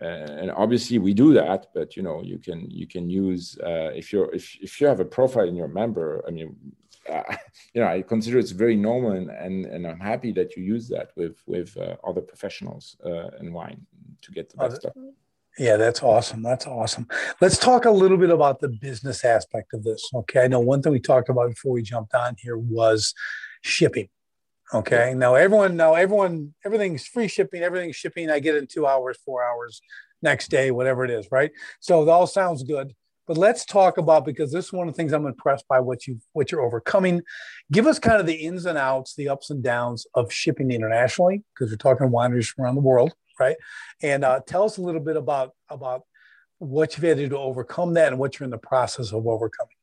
uh, 0.00 0.04
and 0.04 0.50
obviously 0.52 0.98
we 0.98 1.12
do 1.12 1.34
that 1.34 1.66
but 1.74 1.96
you 1.96 2.02
know 2.02 2.22
you 2.22 2.38
can 2.38 2.68
you 2.70 2.86
can 2.86 3.10
use 3.10 3.58
uh, 3.64 3.90
if 3.94 4.12
you're 4.12 4.32
if, 4.34 4.56
if 4.60 4.80
you 4.80 4.86
have 4.86 5.00
a 5.00 5.04
profile 5.04 5.48
in 5.48 5.56
your 5.56 5.68
member 5.68 6.24
i 6.26 6.30
mean 6.30 6.56
uh, 7.08 7.22
you 7.74 7.80
know 7.80 7.88
I 7.88 8.02
consider 8.02 8.38
it's 8.38 8.50
very 8.50 8.76
normal, 8.76 9.12
and, 9.12 9.30
and 9.30 9.66
and 9.66 9.86
I'm 9.86 10.00
happy 10.00 10.32
that 10.32 10.56
you 10.56 10.62
use 10.62 10.88
that 10.88 11.10
with 11.16 11.36
with 11.46 11.76
uh, 11.76 11.96
other 12.04 12.20
professionals 12.20 12.96
uh, 13.04 13.28
in 13.40 13.52
wine 13.52 13.86
to 14.22 14.32
get 14.32 14.50
the 14.50 14.56
best 14.56 14.76
stuff. 14.76 14.92
Yeah, 15.58 15.76
that's 15.76 16.02
awesome. 16.02 16.42
That's 16.42 16.66
awesome. 16.66 17.06
Let's 17.40 17.58
talk 17.58 17.84
a 17.84 17.90
little 17.90 18.16
bit 18.16 18.30
about 18.30 18.60
the 18.60 18.68
business 18.68 19.22
aspect 19.24 19.74
of 19.74 19.84
this. 19.84 20.08
Okay, 20.14 20.44
I 20.44 20.46
know 20.46 20.60
one 20.60 20.80
thing 20.80 20.92
we 20.92 21.00
talked 21.00 21.28
about 21.28 21.50
before 21.50 21.72
we 21.72 21.82
jumped 21.82 22.14
on 22.14 22.36
here 22.38 22.56
was 22.56 23.14
shipping. 23.60 24.08
Okay, 24.74 25.12
now 25.14 25.34
everyone, 25.34 25.76
now 25.76 25.94
everyone, 25.94 26.54
everything's 26.64 27.06
free 27.06 27.28
shipping. 27.28 27.62
Everything's 27.62 27.96
shipping. 27.96 28.30
I 28.30 28.38
get 28.38 28.54
it 28.54 28.58
in 28.58 28.66
two 28.66 28.86
hours, 28.86 29.18
four 29.22 29.44
hours, 29.44 29.82
next 30.22 30.48
day, 30.48 30.70
whatever 30.70 31.04
it 31.04 31.10
is, 31.10 31.28
right? 31.30 31.50
So 31.80 32.02
it 32.02 32.08
all 32.08 32.26
sounds 32.26 32.62
good. 32.62 32.94
But 33.26 33.36
let's 33.36 33.64
talk 33.64 33.98
about 33.98 34.24
because 34.24 34.50
this 34.50 34.66
is 34.66 34.72
one 34.72 34.88
of 34.88 34.94
the 34.94 34.96
things 34.96 35.12
I'm 35.12 35.26
impressed 35.26 35.68
by 35.68 35.78
what 35.80 36.06
you 36.06 36.18
what 36.32 36.50
you're 36.50 36.62
overcoming. 36.62 37.20
Give 37.70 37.86
us 37.86 37.98
kind 37.98 38.18
of 38.18 38.26
the 38.26 38.34
ins 38.34 38.64
and 38.66 38.78
outs, 38.78 39.14
the 39.14 39.28
ups 39.28 39.50
and 39.50 39.62
downs 39.62 40.06
of 40.14 40.32
shipping 40.32 40.70
internationally, 40.70 41.42
because 41.54 41.70
we're 41.70 41.76
talking 41.76 42.08
wineries 42.08 42.46
from 42.46 42.64
around 42.64 42.74
the 42.74 42.80
world, 42.80 43.12
right? 43.38 43.56
And 44.02 44.24
uh, 44.24 44.40
tell 44.46 44.64
us 44.64 44.78
a 44.78 44.82
little 44.82 45.00
bit 45.00 45.16
about 45.16 45.54
about 45.68 46.02
what 46.58 46.96
you've 46.96 47.04
had 47.04 47.18
to 47.18 47.24
do 47.24 47.28
to 47.30 47.38
overcome 47.38 47.94
that 47.94 48.08
and 48.08 48.18
what 48.18 48.38
you're 48.38 48.44
in 48.44 48.50
the 48.50 48.58
process 48.58 49.12
of 49.12 49.26
overcoming. 49.26 49.76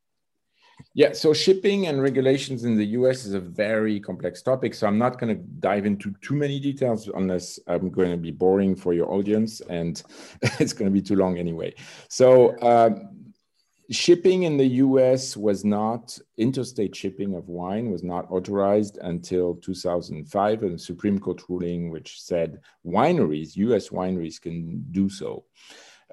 Yeah, 0.94 1.14
so 1.14 1.34
shipping 1.34 1.88
and 1.88 2.02
regulations 2.02 2.64
in 2.64 2.76
the 2.76 2.86
US 2.88 3.26
is 3.26 3.34
a 3.34 3.40
very 3.40 4.00
complex 4.00 4.42
topic. 4.42 4.74
So 4.74 4.88
I'm 4.88 4.98
not 4.98 5.20
going 5.20 5.36
to 5.36 5.44
dive 5.60 5.86
into 5.86 6.14
too 6.22 6.36
many 6.36 6.60
details 6.60 7.10
unless 7.16 7.60
I'm 7.68 7.90
going 7.90 8.12
to 8.12 8.18
be 8.18 8.32
boring 8.32 8.76
for 8.76 8.94
your 8.94 9.12
audience 9.12 9.62
and 9.62 10.02
it's 10.60 10.74
going 10.74 10.90
to 10.90 10.94
be 10.94 11.02
too 11.02 11.16
long 11.16 11.38
anyway. 11.38 11.74
So, 12.10 12.60
um, 12.62 13.10
shipping 13.92 14.44
in 14.44 14.56
the 14.58 14.68
US 14.68 15.36
was 15.36 15.66
not, 15.66 16.18
interstate 16.38 16.96
shipping 16.96 17.34
of 17.36 17.48
wine 17.50 17.90
was 17.90 18.04
not 18.04 18.30
authorized 18.30 18.98
until 19.02 19.56
2005, 19.56 20.64
and 20.64 20.76
a 20.76 20.78
Supreme 20.78 21.18
Court 21.18 21.42
ruling 21.50 21.90
which 21.90 22.22
said 22.22 22.60
wineries, 22.86 23.56
US 23.56 23.90
wineries, 23.90 24.40
can 24.40 24.86
do 24.92 25.10
so 25.10 25.46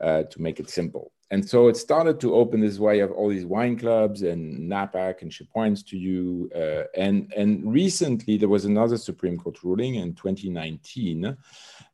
uh, 0.00 0.22
to 0.22 0.40
make 0.40 0.58
it 0.58 0.70
simple 0.70 1.12
and 1.30 1.48
so 1.48 1.66
it 1.66 1.76
started 1.76 2.20
to 2.20 2.34
open 2.34 2.60
this 2.60 2.78
way 2.78 3.00
of 3.00 3.10
all 3.10 3.28
these 3.28 3.44
wine 3.44 3.76
clubs 3.76 4.22
and 4.22 4.68
Napa 4.68 5.14
and 5.20 5.32
ship 5.32 5.48
wines 5.54 5.82
to 5.84 5.98
you. 5.98 6.48
Uh, 6.54 6.84
and, 6.96 7.32
and 7.36 7.72
recently 7.72 8.36
there 8.36 8.48
was 8.48 8.64
another 8.64 8.96
Supreme 8.96 9.36
Court 9.36 9.64
ruling 9.64 9.96
in 9.96 10.14
2019, 10.14 11.36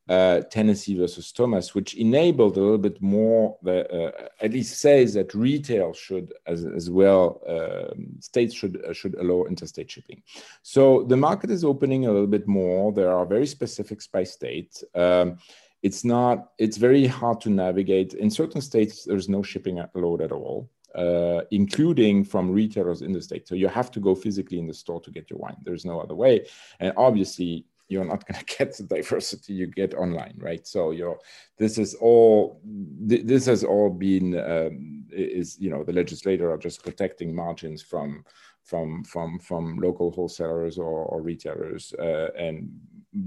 uh, 0.09 0.41
Tennessee 0.51 0.99
versus 0.99 1.33
Thomas, 1.33 1.75
which 1.75 1.95
enabled 1.95 2.59
a 2.59 2.61
little 2.61 2.77
bit 2.77 3.01
more, 3.01 3.57
the, 3.63 3.91
uh, 3.91 4.29
at 4.43 4.53
least 4.53 4.79
says 4.79 5.15
that 5.15 5.33
retail 5.33 5.95
should 5.95 6.35
as, 6.47 6.67
as 6.67 6.91
well, 6.91 7.41
um, 7.49 8.09
states 8.21 8.53
should, 8.55 8.85
uh, 8.85 8.93
should 8.93 9.15
allow 9.15 9.45
interstate 9.45 9.91
shipping. 9.91 10.23
So 10.63 11.05
the 11.05 11.17
market 11.17 11.51
is 11.51 11.65
opening 11.65 12.05
a 12.05 12.13
little 12.13 12.27
bit 12.27 12.47
more. 12.47 12.93
There 12.93 13.11
are 13.11 13.25
very 13.25 13.47
specifics 13.47 14.07
by 14.07 14.25
state. 14.25 14.83
Um, 14.95 15.39
it's 15.83 16.05
not 16.05 16.53
it's 16.59 16.77
very 16.77 17.07
hard 17.07 17.41
to 17.43 17.51
navigate. 17.51 18.15
In 18.15 18.31
certain 18.31 18.61
states 18.61 19.05
there's 19.05 19.29
no 19.29 19.43
shipping 19.43 19.83
load 19.95 20.23
at 20.23 20.33
all 20.33 20.71
uh, 20.95 21.43
including 21.51 22.25
from 22.25 22.51
retailers 22.51 23.03
in 23.03 23.13
the 23.13 23.23
state. 23.23 23.49
So 23.49 23.55
you 23.55 23.69
have 23.69 23.91
to 23.93 24.01
go 24.01 24.15
physically 24.15 24.59
in 24.59 24.67
the 24.67 24.75
store 24.75 25.01
to 25.01 25.11
get 25.11 25.31
your 25.31 25.39
wine. 25.39 25.57
There's 25.65 25.85
no 25.85 26.01
other 26.01 26.15
way. 26.15 26.47
And 26.81 26.93
obviously 26.97 27.67
you're 27.89 28.05
not 28.05 28.27
going 28.29 28.45
to 28.45 28.57
get 28.57 28.77
the 28.77 28.85
diversity 28.85 29.55
you 29.55 29.67
get 29.67 29.95
online 29.95 30.35
right? 30.37 30.67
So 30.67 30.91
you're 30.91 31.19
this 31.59 31.79
is 31.79 31.95
all 31.95 32.61
th- 33.09 33.25
this 33.25 33.47
has 33.47 33.65
all 33.65 33.91
been 33.91 34.39
um, 34.39 35.05
is 35.11 35.59
you 35.59 35.71
know 35.71 35.85
the 35.85 35.93
legislator 35.93 36.51
are 36.51 36.59
just 36.59 36.83
protecting 36.83 37.35
margins 37.35 37.83
from 37.83 38.25
from 38.65 39.05
from 39.05 39.39
from 39.39 39.77
local 39.77 40.11
wholesalers 40.11 40.79
or, 40.79 41.05
or 41.05 41.21
retailers 41.21 41.93
uh, 41.99 42.29
and 42.39 42.71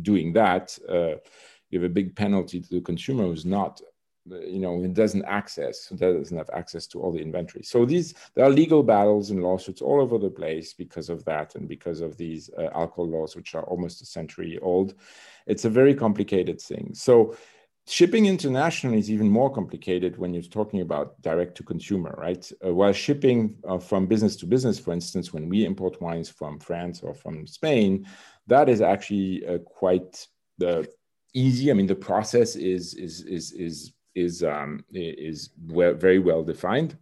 doing 0.01 0.33
that 0.33 0.77
uh, 0.89 1.15
give 1.71 1.83
a 1.83 1.89
big 1.89 2.15
penalty 2.15 2.61
to 2.61 2.69
the 2.69 2.81
consumer 2.81 3.23
who's 3.23 3.45
not 3.45 3.81
you 4.27 4.59
know 4.59 4.83
it 4.83 4.93
doesn't 4.93 5.25
access 5.25 5.87
that 5.89 5.99
doesn't 5.99 6.37
have 6.37 6.49
access 6.53 6.87
to 6.87 6.99
all 6.99 7.11
the 7.11 7.21
inventory. 7.21 7.63
So 7.63 7.85
these 7.85 8.15
there 8.33 8.45
are 8.45 8.49
legal 8.49 8.81
battles 8.81 9.29
and 9.29 9.43
lawsuits 9.43 9.81
all 9.81 10.01
over 10.01 10.17
the 10.17 10.29
place 10.29 10.73
because 10.73 11.09
of 11.09 11.23
that 11.25 11.55
and 11.55 11.67
because 11.67 12.01
of 12.01 12.17
these 12.17 12.49
uh, 12.57 12.69
alcohol 12.73 13.09
laws 13.09 13.35
which 13.35 13.53
are 13.55 13.63
almost 13.63 14.01
a 14.01 14.05
century 14.05 14.57
old. 14.61 14.95
It's 15.45 15.65
a 15.65 15.69
very 15.69 15.93
complicated 15.93 16.59
thing. 16.59 16.91
So 16.95 17.35
shipping 17.87 18.25
internationally 18.25 18.97
is 18.97 19.11
even 19.11 19.29
more 19.29 19.51
complicated 19.51 20.17
when 20.17 20.33
you're 20.33 20.41
talking 20.41 20.81
about 20.81 21.21
direct 21.21 21.55
to 21.57 21.63
consumer 21.63 22.15
right? 22.17 22.51
Uh, 22.65 22.73
while 22.73 22.93
shipping 22.93 23.55
uh, 23.67 23.77
from 23.77 24.07
business 24.07 24.35
to 24.37 24.47
business 24.47 24.79
for 24.79 24.91
instance 24.91 25.31
when 25.31 25.47
we 25.47 25.65
import 25.65 26.01
wines 26.01 26.27
from 26.27 26.59
france 26.59 27.01
or 27.03 27.13
from 27.13 27.45
spain 27.45 28.03
that 28.47 28.69
is 28.69 28.81
actually 28.81 29.45
uh, 29.45 29.59
quite 29.59 30.27
the 30.57 30.87
easy. 31.35 31.69
I 31.69 31.73
mean, 31.73 31.87
the 31.87 31.95
process 31.95 32.55
is 32.55 32.95
is 32.95 33.21
is 33.21 33.51
is 33.51 33.93
is 34.15 34.43
um, 34.43 34.83
is 34.91 35.51
well, 35.67 35.93
very 35.93 36.19
well 36.19 36.43
defined. 36.43 36.97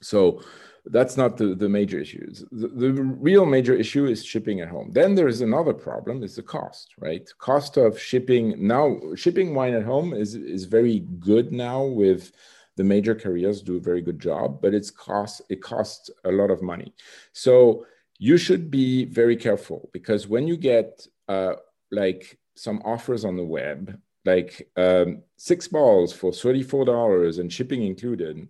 So 0.00 0.42
that's 0.86 1.16
not 1.16 1.36
the, 1.36 1.54
the 1.54 1.68
major 1.68 2.00
issues. 2.00 2.44
The, 2.50 2.66
the 2.66 2.90
real 2.90 3.46
major 3.46 3.74
issue 3.74 4.06
is 4.06 4.24
shipping 4.24 4.60
at 4.60 4.68
home. 4.68 4.90
Then 4.92 5.14
there 5.14 5.28
is 5.28 5.40
another 5.40 5.74
problem: 5.74 6.24
is 6.24 6.34
the 6.34 6.42
cost, 6.42 6.94
right? 6.98 7.28
Cost 7.38 7.76
of 7.76 7.98
shipping 7.98 8.66
now. 8.66 8.98
Shipping 9.14 9.54
wine 9.54 9.74
at 9.74 9.84
home 9.84 10.12
is 10.12 10.34
is 10.34 10.64
very 10.64 11.00
good 11.20 11.52
now 11.52 11.84
with 11.84 12.32
the 12.76 12.84
major 12.84 13.14
carriers 13.14 13.62
do 13.62 13.76
a 13.76 13.80
very 13.80 14.00
good 14.00 14.18
job, 14.18 14.60
but 14.62 14.74
it's 14.74 14.90
cost 14.90 15.42
it 15.50 15.62
costs 15.62 16.10
a 16.24 16.32
lot 16.32 16.50
of 16.50 16.62
money. 16.62 16.94
So 17.32 17.86
you 18.18 18.36
should 18.38 18.70
be 18.70 19.04
very 19.04 19.36
careful 19.36 19.90
because 19.92 20.26
when 20.26 20.46
you 20.46 20.56
get 20.56 21.06
uh, 21.28 21.54
like 21.90 22.38
some 22.54 22.82
offers 22.84 23.24
on 23.24 23.36
the 23.36 23.44
web, 23.44 23.98
like 24.24 24.68
um, 24.76 25.22
six 25.36 25.68
balls 25.68 26.12
for 26.12 26.30
$34 26.30 27.38
and 27.38 27.52
shipping 27.52 27.82
included. 27.82 28.48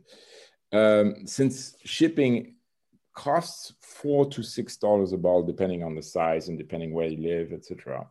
Um, 0.73 1.27
since 1.27 1.77
shipping 1.85 2.55
costs 3.15 3.75
four 3.81 4.25
to 4.31 4.43
six 4.43 4.77
dollars 4.77 5.13
a 5.13 5.19
ball, 5.19 5.43
depending 5.43 5.83
on 5.83 5.95
the 5.95 6.03
size 6.03 6.49
and 6.49 6.59
depending 6.59 6.95
where 6.95 7.09
you 7.09 7.23
live, 7.23 7.53
etc 7.53 8.07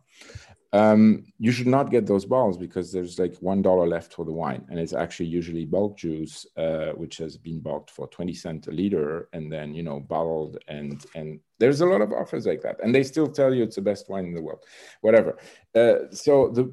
um, 0.74 1.24
you 1.38 1.52
should 1.52 1.66
not 1.66 1.90
get 1.90 2.06
those 2.06 2.24
bottles 2.24 2.56
because 2.56 2.90
there's 2.92 3.18
like 3.18 3.36
one 3.40 3.60
dollar 3.60 3.86
left 3.86 4.14
for 4.14 4.24
the 4.24 4.32
wine, 4.32 4.64
and 4.70 4.78
it's 4.78 4.94
actually 4.94 5.26
usually 5.26 5.66
bulk 5.66 5.98
juice, 5.98 6.46
uh, 6.56 6.92
which 6.92 7.18
has 7.18 7.36
been 7.36 7.60
bought 7.60 7.90
for 7.90 8.06
twenty 8.08 8.32
cent 8.32 8.66
a 8.68 8.70
liter, 8.70 9.28
and 9.34 9.52
then 9.52 9.74
you 9.74 9.82
know 9.82 10.00
bottled, 10.00 10.56
and 10.68 11.04
and 11.14 11.40
there's 11.58 11.82
a 11.82 11.86
lot 11.86 12.00
of 12.00 12.12
offers 12.12 12.46
like 12.46 12.62
that, 12.62 12.82
and 12.82 12.94
they 12.94 13.02
still 13.02 13.28
tell 13.28 13.52
you 13.52 13.62
it's 13.62 13.76
the 13.76 13.82
best 13.82 14.08
wine 14.08 14.24
in 14.24 14.34
the 14.34 14.40
world, 14.40 14.64
whatever. 15.02 15.36
Uh, 15.74 16.10
so 16.10 16.48
the 16.48 16.72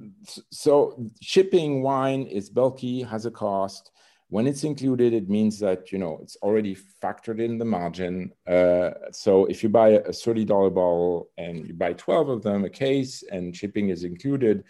so 0.49 0.97
shipping 1.21 1.81
wine 1.83 2.23
is 2.23 2.49
bulky, 2.49 3.01
has 3.01 3.25
a 3.25 3.31
cost. 3.31 3.91
When 4.29 4.45
it's 4.45 4.63
included, 4.63 5.13
it 5.13 5.27
means 5.27 5.59
that 5.59 5.91
you 5.91 5.97
know 5.97 6.19
it's 6.21 6.37
already 6.43 6.77
factored 7.01 7.39
in 7.39 7.57
the 7.57 7.65
margin. 7.65 8.31
Uh, 8.47 8.91
so 9.11 9.45
if 9.45 9.63
you 9.63 9.69
buy 9.69 9.89
a 9.89 10.13
thirty 10.13 10.45
dollar 10.45 10.69
bottle 10.69 11.29
and 11.37 11.67
you 11.67 11.73
buy 11.73 11.93
twelve 11.93 12.29
of 12.29 12.43
them, 12.43 12.63
a 12.63 12.69
case, 12.69 13.23
and 13.31 13.55
shipping 13.55 13.89
is 13.89 14.03
included, 14.03 14.63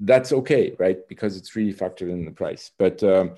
that's 0.00 0.32
okay, 0.32 0.76
right? 0.78 0.98
Because 1.08 1.36
it's 1.36 1.56
really 1.56 1.74
factored 1.74 2.10
in 2.10 2.24
the 2.24 2.30
price. 2.30 2.70
But 2.78 3.02
um, 3.02 3.34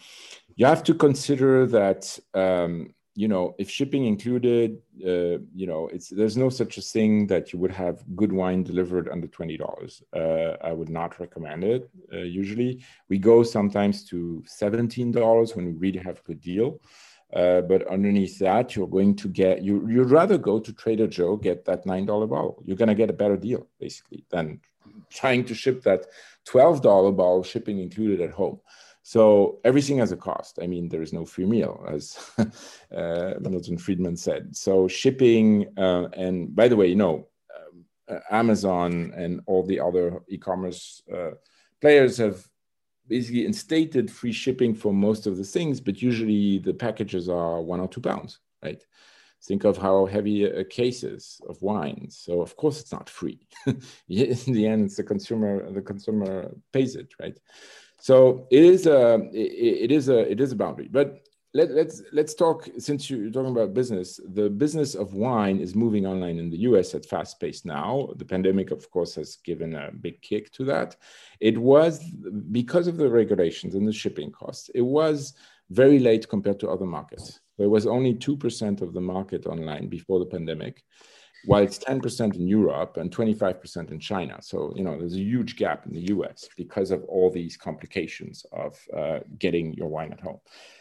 you 0.57 0.67
have 0.67 0.83
to 0.85 0.95
consider 0.95 1.67
that 1.67 2.19
um, 2.35 2.95
you 3.17 3.29
know, 3.29 3.55
if 3.59 3.71
shipping 3.71 4.05
included, 4.05 4.79
uh, 5.03 5.39
you 5.55 5.67
know, 5.67 5.89
it's 5.93 6.11
there's 6.11 6.37
no 6.37 6.51
such 6.51 6.77
a 6.77 6.83
thing 6.83 7.27
that 7.29 7.53
you 7.53 7.59
would 7.59 7.71
have 7.71 8.05
good 8.15 8.31
wine 8.31 8.63
delivered 8.63 9.09
under 9.09 9.27
twenty 9.27 9.57
dollars. 9.57 10.03
Uh, 10.15 10.57
I 10.63 10.73
would 10.73 10.91
not 10.91 11.19
recommend 11.19 11.65
it. 11.65 11.89
Uh, 12.13 12.19
usually, 12.19 12.85
we 13.09 13.19
go 13.19 13.43
sometimes 13.43 14.05
to 14.11 14.43
seventeen 14.47 15.13
dollars 15.13 15.57
when 15.57 15.65
we 15.65 15.73
really 15.73 15.99
have 15.99 16.19
a 16.21 16.23
good 16.23 16.41
deal. 16.43 16.81
Uh, 17.33 17.61
but 17.63 17.87
underneath 17.89 18.39
that, 18.39 18.77
you're 18.77 18.87
going 18.87 19.17
to 19.17 19.29
get 19.29 19.63
you. 19.63 19.89
You'd 19.89 20.11
rather 20.11 20.37
go 20.37 20.61
to 20.61 20.73
Trader 20.73 21.07
Joe 21.07 21.37
get 21.37 21.65
that 21.65 21.87
nine 21.87 22.05
dollar 22.05 22.27
bottle. 22.27 22.63
You're 22.67 22.77
going 22.77 22.89
to 22.89 22.95
get 22.95 23.11
a 23.11 23.15
better 23.15 23.37
deal 23.37 23.67
basically 23.81 24.25
than 24.31 24.61
trying 25.11 25.45
to 25.47 25.55
ship 25.55 25.83
that 25.83 26.07
twelve 26.45 26.83
dollar 26.83 27.13
bottle, 27.13 27.43
shipping 27.43 27.79
included 27.79 28.21
at 28.21 28.31
home. 28.31 28.61
So 29.03 29.61
everything 29.65 29.99
has 29.99 30.11
a 30.11 30.17
cost. 30.17 30.59
I 30.61 30.67
mean, 30.67 30.89
there 30.89 31.03
is 31.03 31.13
no 31.13 31.25
free 31.25 31.47
meal, 31.47 31.85
as 31.89 32.19
uh, 32.97 33.35
Milton 33.41 33.79
Friedman 33.79 34.17
said. 34.17 34.57
So 34.57 34.89
shipping, 34.89 35.69
uh, 35.77 36.09
and 36.13 36.55
by 36.55 36.67
the 36.67 36.75
way, 36.75 36.89
you 36.89 36.97
know, 36.97 37.29
uh, 38.09 38.19
Amazon 38.31 39.13
and 39.17 39.41
all 39.47 39.65
the 39.65 39.79
other 39.79 40.23
e-commerce 40.29 41.03
uh, 41.13 41.31
players 41.81 42.17
have 42.19 42.47
basically 43.09 43.47
instated 43.47 44.11
free 44.11 44.33
shipping 44.33 44.75
for 44.75 44.93
most 44.93 45.27
of 45.27 45.37
the 45.37 45.45
things, 45.45 45.81
but 45.81 46.03
usually 46.03 46.59
the 46.59 46.75
packages 46.75 47.29
are 47.29 47.61
one 47.61 47.81
or 47.81 47.89
two 47.89 48.01
pounds, 48.01 48.41
right? 48.63 48.83
Think 49.47 49.65
of 49.65 49.77
how 49.77 50.07
heavy 50.07 50.45
a 50.45 50.65
case 50.65 51.05
is 51.05 51.41
of 51.49 51.61
wine. 51.63 52.09
So 52.11 52.41
of 52.41 52.57
course 52.57 52.81
it's 52.81 52.93
not 52.93 53.09
free. 53.09 53.47
In 53.67 53.77
the 54.09 54.67
end, 54.67 54.87
it's 54.87 54.97
the 54.97 55.05
consumer. 55.05 55.71
The 55.71 55.83
consumer 55.83 56.53
pays 56.73 56.97
it, 56.97 57.13
right? 57.21 57.39
So 58.01 58.47
it 58.51 58.65
is 58.65 58.87
a 58.87 59.29
it 59.33 59.93
is 59.93 60.09
a 60.09 60.19
it 60.31 60.41
is 60.41 60.53
a 60.53 60.57
boundary. 60.57 60.89
But 60.91 61.27
let, 61.57 61.71
let's 61.71 62.03
let's 62.13 62.35
talk 62.35 62.69
since 62.77 63.09
you're 63.09 63.31
talking 63.31 63.53
about 63.53 63.73
business 63.73 64.21
the 64.35 64.51
business 64.51 64.95
of 64.95 65.15
wine 65.15 65.59
is 65.59 65.75
moving 65.75 66.07
online 66.07 66.39
in 66.39 66.51
the 66.51 66.59
us 66.59 66.95
at 66.95 67.07
fast 67.07 67.41
pace 67.41 67.65
now 67.65 68.11
the 68.17 68.25
pandemic 68.25 68.71
of 68.71 68.91
course 68.91 69.15
has 69.15 69.37
given 69.37 69.75
a 69.75 69.91
big 69.91 70.21
kick 70.21 70.53
to 70.53 70.65
that 70.65 70.97
it 71.41 71.57
was 71.57 72.05
because 72.53 72.87
of 72.87 72.99
the 72.99 73.09
regulations 73.09 73.75
and 73.75 73.89
the 73.89 73.93
shipping 73.93 74.31
costs 74.31 74.69
it 74.75 74.83
was 74.83 75.33
very 75.71 75.99
late 75.99 76.29
compared 76.29 76.61
to 76.61 76.69
other 76.69 76.85
markets 76.85 77.41
there 77.59 77.69
was 77.69 77.87
only 77.87 78.15
2% 78.15 78.83
of 78.83 78.93
the 78.93 79.01
market 79.01 79.47
online 79.47 79.89
before 79.89 80.19
the 80.19 80.27
pandemic 80.27 80.83
while 81.47 81.63
it's 81.63 81.79
10% 81.79 82.35
in 82.35 82.49
Europe 82.49 82.97
and 82.97 83.15
25% 83.15 83.91
in 83.91 84.01
China. 84.01 84.37
So, 84.43 84.73
you 84.75 84.83
know, 84.83 84.99
there's 84.99 85.15
a 85.15 85.21
huge 85.21 85.57
gap 85.57 85.87
in 85.87 85.93
the 85.93 86.09
US 86.15 86.49
because 86.57 86.91
of 86.91 87.05
all 87.05 87.31
these 87.31 87.57
complications 87.57 88.45
of 88.53 88.79
uh, 88.97 89.21
getting 89.39 89.73
your 89.75 89.89
wine 89.89 90.13
at 90.13 90.21
home. 90.21 90.41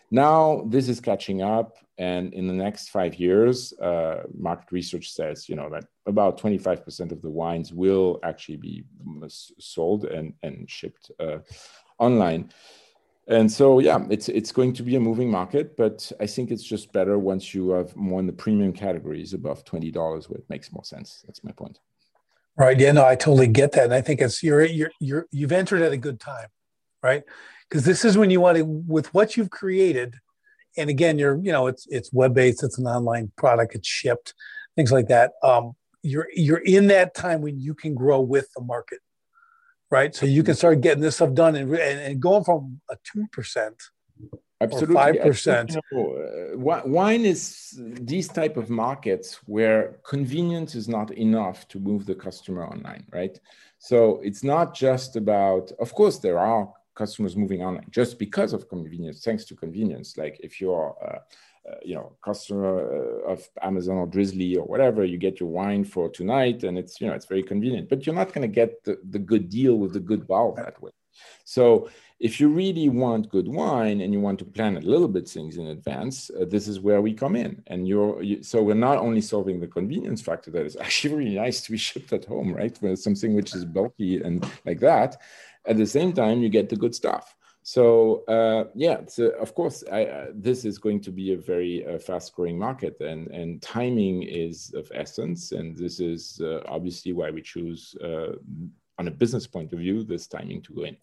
Now, 0.10 0.66
this 0.68 0.90
is 0.90 1.00
catching 1.00 1.42
up. 1.42 1.78
And 1.98 2.34
in 2.34 2.48
the 2.48 2.54
next 2.54 2.90
five 2.90 3.16
years, 3.16 3.74
uh, 3.80 4.24
market 4.38 4.72
research 4.72 5.12
says, 5.12 5.48
you 5.48 5.56
know, 5.56 5.70
that 5.70 5.86
about 6.08 6.40
25% 6.40 7.12
of 7.12 7.22
the 7.22 7.30
wines 7.30 7.72
will 7.72 8.20
actually 8.24 8.58
be 8.58 8.84
sold 9.30 10.06
and, 10.06 10.34
and 10.44 10.70
shipped 10.70 11.12
uh, 11.20 11.38
online 12.00 12.52
and 13.28 13.52
so 13.52 13.80
yeah 13.80 14.06
it's 14.10 14.30
it's 14.30 14.52
going 14.52 14.72
to 14.72 14.84
be 14.84 14.96
a 14.96 15.00
moving 15.00 15.32
market 15.32 15.76
but 15.76 16.12
i 16.20 16.28
think 16.28 16.52
it's 16.52 16.64
just 16.64 16.92
better 16.94 17.18
once 17.18 17.54
you 17.56 17.72
have 17.72 17.96
more 17.96 18.20
in 18.20 18.28
the 18.28 18.34
premium 18.34 18.72
categories 18.72 19.34
above 19.34 19.66
$20 19.66 20.30
where 20.30 20.38
it 20.38 20.50
makes 20.50 20.72
more 20.72 20.84
sense. 20.84 21.24
That's 21.26 21.44
my 21.44 21.52
point. 21.52 21.80
Right. 22.58 22.80
Yeah 22.80 22.92
no 22.92 23.06
i 23.06 23.16
totally 23.16 23.48
get 23.48 23.72
that. 23.74 23.86
And 23.86 23.94
i 23.94 24.02
think 24.02 24.22
it's 24.22 24.44
you're 24.44 24.64
you're, 24.64 24.92
you're 25.00 25.26
you've 25.32 25.52
entered 25.52 25.82
at 25.82 25.92
a 25.92 25.98
good 25.98 26.20
time 26.20 26.50
right? 27.06 27.24
Because 27.70 27.86
this 27.86 28.04
is 28.04 28.18
when 28.18 28.32
you 28.32 28.42
want 28.42 28.58
to 28.58 28.66
with 28.66 29.14
what 29.14 29.38
you've 29.38 29.52
created 29.52 30.16
and 30.78 30.90
again 30.90 31.18
you're 31.18 31.38
you 31.42 31.52
know 31.52 31.68
it's 31.68 31.88
it's 31.90 32.12
web-based 32.12 32.64
it's 32.64 32.78
an 32.78 32.86
online 32.86 33.32
product 33.38 33.76
it's 33.76 33.88
shipped 33.88 34.34
things 34.76 34.92
like 34.92 35.08
that 35.08 35.32
um 35.42 35.72
you're 36.04 36.28
you're 36.34 36.64
in 36.66 36.88
that 36.88 37.16
time 37.16 37.42
when 37.42 37.58
you 37.60 37.74
can 37.74 37.96
grow 37.96 38.20
with 38.20 38.48
the 38.56 38.62
market 38.62 39.00
right? 40.00 40.14
So 40.20 40.26
you 40.26 40.44
can 40.44 40.56
start 40.56 40.82
getting 40.82 41.04
this 41.06 41.16
stuff 41.16 41.34
done 41.34 41.54
and, 41.56 41.74
and, 42.08 42.20
going 42.20 42.44
from 42.44 42.82
a 42.90 42.96
2% 43.16 43.74
Absolutely. 44.62 44.96
Five 44.96 45.20
percent. 45.22 45.76
You 45.76 45.82
know, 45.92 46.82
wine 46.86 47.26
is 47.26 47.78
these 48.14 48.28
type 48.30 48.56
of 48.56 48.70
markets 48.70 49.40
where 49.46 50.00
convenience 50.04 50.76
is 50.76 50.88
not 50.88 51.12
enough 51.12 51.68
to 51.72 51.80
move 51.80 52.06
the 52.06 52.16
customer 52.16 52.64
online, 52.66 53.04
right? 53.12 53.38
So 53.80 54.22
it's 54.24 54.44
not 54.44 54.74
just 54.74 55.18
about. 55.18 55.72
Of 55.86 55.94
course, 55.94 56.20
there 56.20 56.40
are 56.40 56.72
customers 56.96 57.36
moving 57.36 57.62
online 57.62 57.88
just 58.00 58.18
because 58.18 58.54
of 58.54 58.70
convenience, 58.70 59.18
thanks 59.28 59.44
to 59.46 59.56
convenience. 59.56 60.18
Like 60.18 60.40
if 60.42 60.62
you're 60.62 60.96
uh, 61.06 61.20
uh, 61.70 61.76
you 61.84 61.96
know 61.96 62.16
customer 62.24 62.74
uh, 62.80 63.32
of 63.32 63.48
amazon 63.62 63.98
or 63.98 64.06
drizzly 64.06 64.56
or 64.56 64.66
whatever 64.66 65.04
you 65.04 65.18
get 65.18 65.40
your 65.40 65.50
wine 65.50 65.84
for 65.84 66.10
tonight 66.10 66.64
and 66.64 66.78
it's 66.78 67.02
you 67.02 67.08
know 67.08 67.14
it's 67.14 67.26
very 67.26 67.42
convenient 67.42 67.90
but 67.90 68.06
you're 68.06 68.16
not 68.16 68.32
going 68.34 68.42
to 68.42 68.54
get 68.54 68.84
the, 68.84 69.00
the 69.10 69.20
good 69.20 69.50
deal 69.50 69.76
with 69.76 69.94
the 69.94 70.00
good 70.00 70.28
bottle 70.28 70.54
that 70.54 70.82
way. 70.82 70.92
So 71.44 71.90
if 72.20 72.40
you 72.40 72.50
really 72.50 72.90
want 72.90 73.30
good 73.30 73.48
wine 73.48 74.02
and 74.02 74.14
you 74.14 74.20
want 74.20 74.40
to 74.40 74.46
plan 74.46 74.78
a 74.78 74.82
little 74.82 75.08
bit 75.08 75.28
things 75.28 75.58
in 75.58 75.68
advance 75.68 76.30
uh, 76.30 76.46
this 76.46 76.68
is 76.68 76.80
where 76.80 77.02
we 77.02 77.14
come 77.14 77.36
in. 77.36 77.64
And 77.68 77.88
you're 77.88 78.22
you, 78.22 78.44
so 78.44 78.62
we're 78.62 78.76
not 78.76 78.98
only 78.98 79.22
solving 79.22 79.60
the 79.60 79.68
convenience 79.68 80.22
factor 80.22 80.52
that 80.52 80.66
is 80.66 80.76
actually 80.76 81.16
really 81.16 81.36
nice 81.36 81.62
to 81.62 81.72
be 81.72 81.78
shipped 81.88 82.14
at 82.14 82.26
home 82.26 82.54
right? 82.54 82.78
With 82.82 83.00
something 83.00 83.34
which 83.34 83.56
is 83.56 83.66
bulky 83.66 84.22
and 84.22 84.46
like 84.66 84.80
that 84.82 85.22
at 85.66 85.78
the 85.78 85.88
same 85.88 86.14
time 86.14 86.42
you 86.42 86.50
get 86.50 86.70
the 86.70 86.76
good 86.76 86.94
stuff 86.94 87.36
so 87.68 88.24
uh, 88.28 88.66
yeah, 88.76 89.00
so 89.08 89.30
of 89.42 89.56
course, 89.56 89.84
I, 89.92 90.06
uh, 90.06 90.26
this 90.36 90.66
is 90.66 90.78
going 90.78 91.02
to 91.02 91.12
be 91.12 91.34
a 91.34 91.38
very 91.38 91.84
uh, 91.84 91.98
fast-growing 91.98 92.60
market, 92.60 93.02
and 93.02 93.28
and 93.30 93.60
timing 93.60 94.22
is 94.22 94.72
of 94.76 94.92
essence. 94.94 95.52
And 95.52 95.76
this 95.76 96.00
is 96.00 96.40
uh, 96.44 96.62
obviously 96.68 97.12
why 97.12 97.32
we 97.32 97.42
choose, 97.42 97.96
uh, 98.04 98.34
on 99.00 99.08
a 99.08 99.12
business 99.12 99.48
point 99.48 99.74
of 99.74 99.80
view, 99.80 100.04
this 100.04 100.28
timing 100.28 100.62
to 100.62 100.74
go 100.76 100.84
in. 100.84 100.96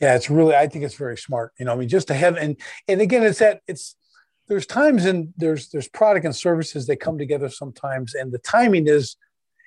Yeah, 0.00 0.14
it's 0.14 0.30
really. 0.30 0.54
I 0.54 0.66
think 0.68 0.86
it's 0.86 0.94
very 0.94 1.18
smart. 1.18 1.52
You 1.58 1.66
know, 1.66 1.74
I 1.74 1.76
mean, 1.76 1.90
just 1.90 2.08
to 2.08 2.14
have 2.14 2.38
and 2.38 2.56
and 2.88 3.02
again, 3.02 3.24
it's 3.24 3.40
that 3.40 3.60
it's 3.68 3.94
there's 4.46 4.64
times 4.64 5.04
and 5.04 5.34
there's 5.36 5.68
there's 5.68 5.88
product 5.88 6.24
and 6.24 6.34
services 6.34 6.86
that 6.86 6.96
come 6.96 7.18
together 7.18 7.50
sometimes, 7.50 8.14
and 8.14 8.32
the 8.32 8.38
timing 8.38 8.86
is 8.86 9.16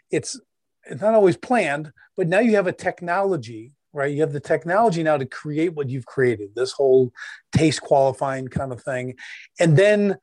it's 0.10 0.42
it's 0.86 1.02
not 1.02 1.14
always 1.14 1.38
planned, 1.38 1.94
but 2.18 2.28
now 2.28 2.40
you 2.40 2.56
have 2.56 2.66
a 2.66 2.74
technology 2.74 3.74
right? 3.94 4.14
You 4.14 4.22
have 4.22 4.34
the 4.34 4.40
technology 4.40 5.04
now 5.04 5.18
to 5.18 5.26
create 5.26 5.74
what 5.74 5.90
you've 5.90 6.06
created, 6.06 6.56
this 6.56 6.72
whole 6.72 7.12
taste 7.52 7.82
qualifying 7.82 8.48
kind 8.48 8.72
of 8.72 8.82
thing. 8.82 9.16
And 9.60 9.78
then 9.78 10.18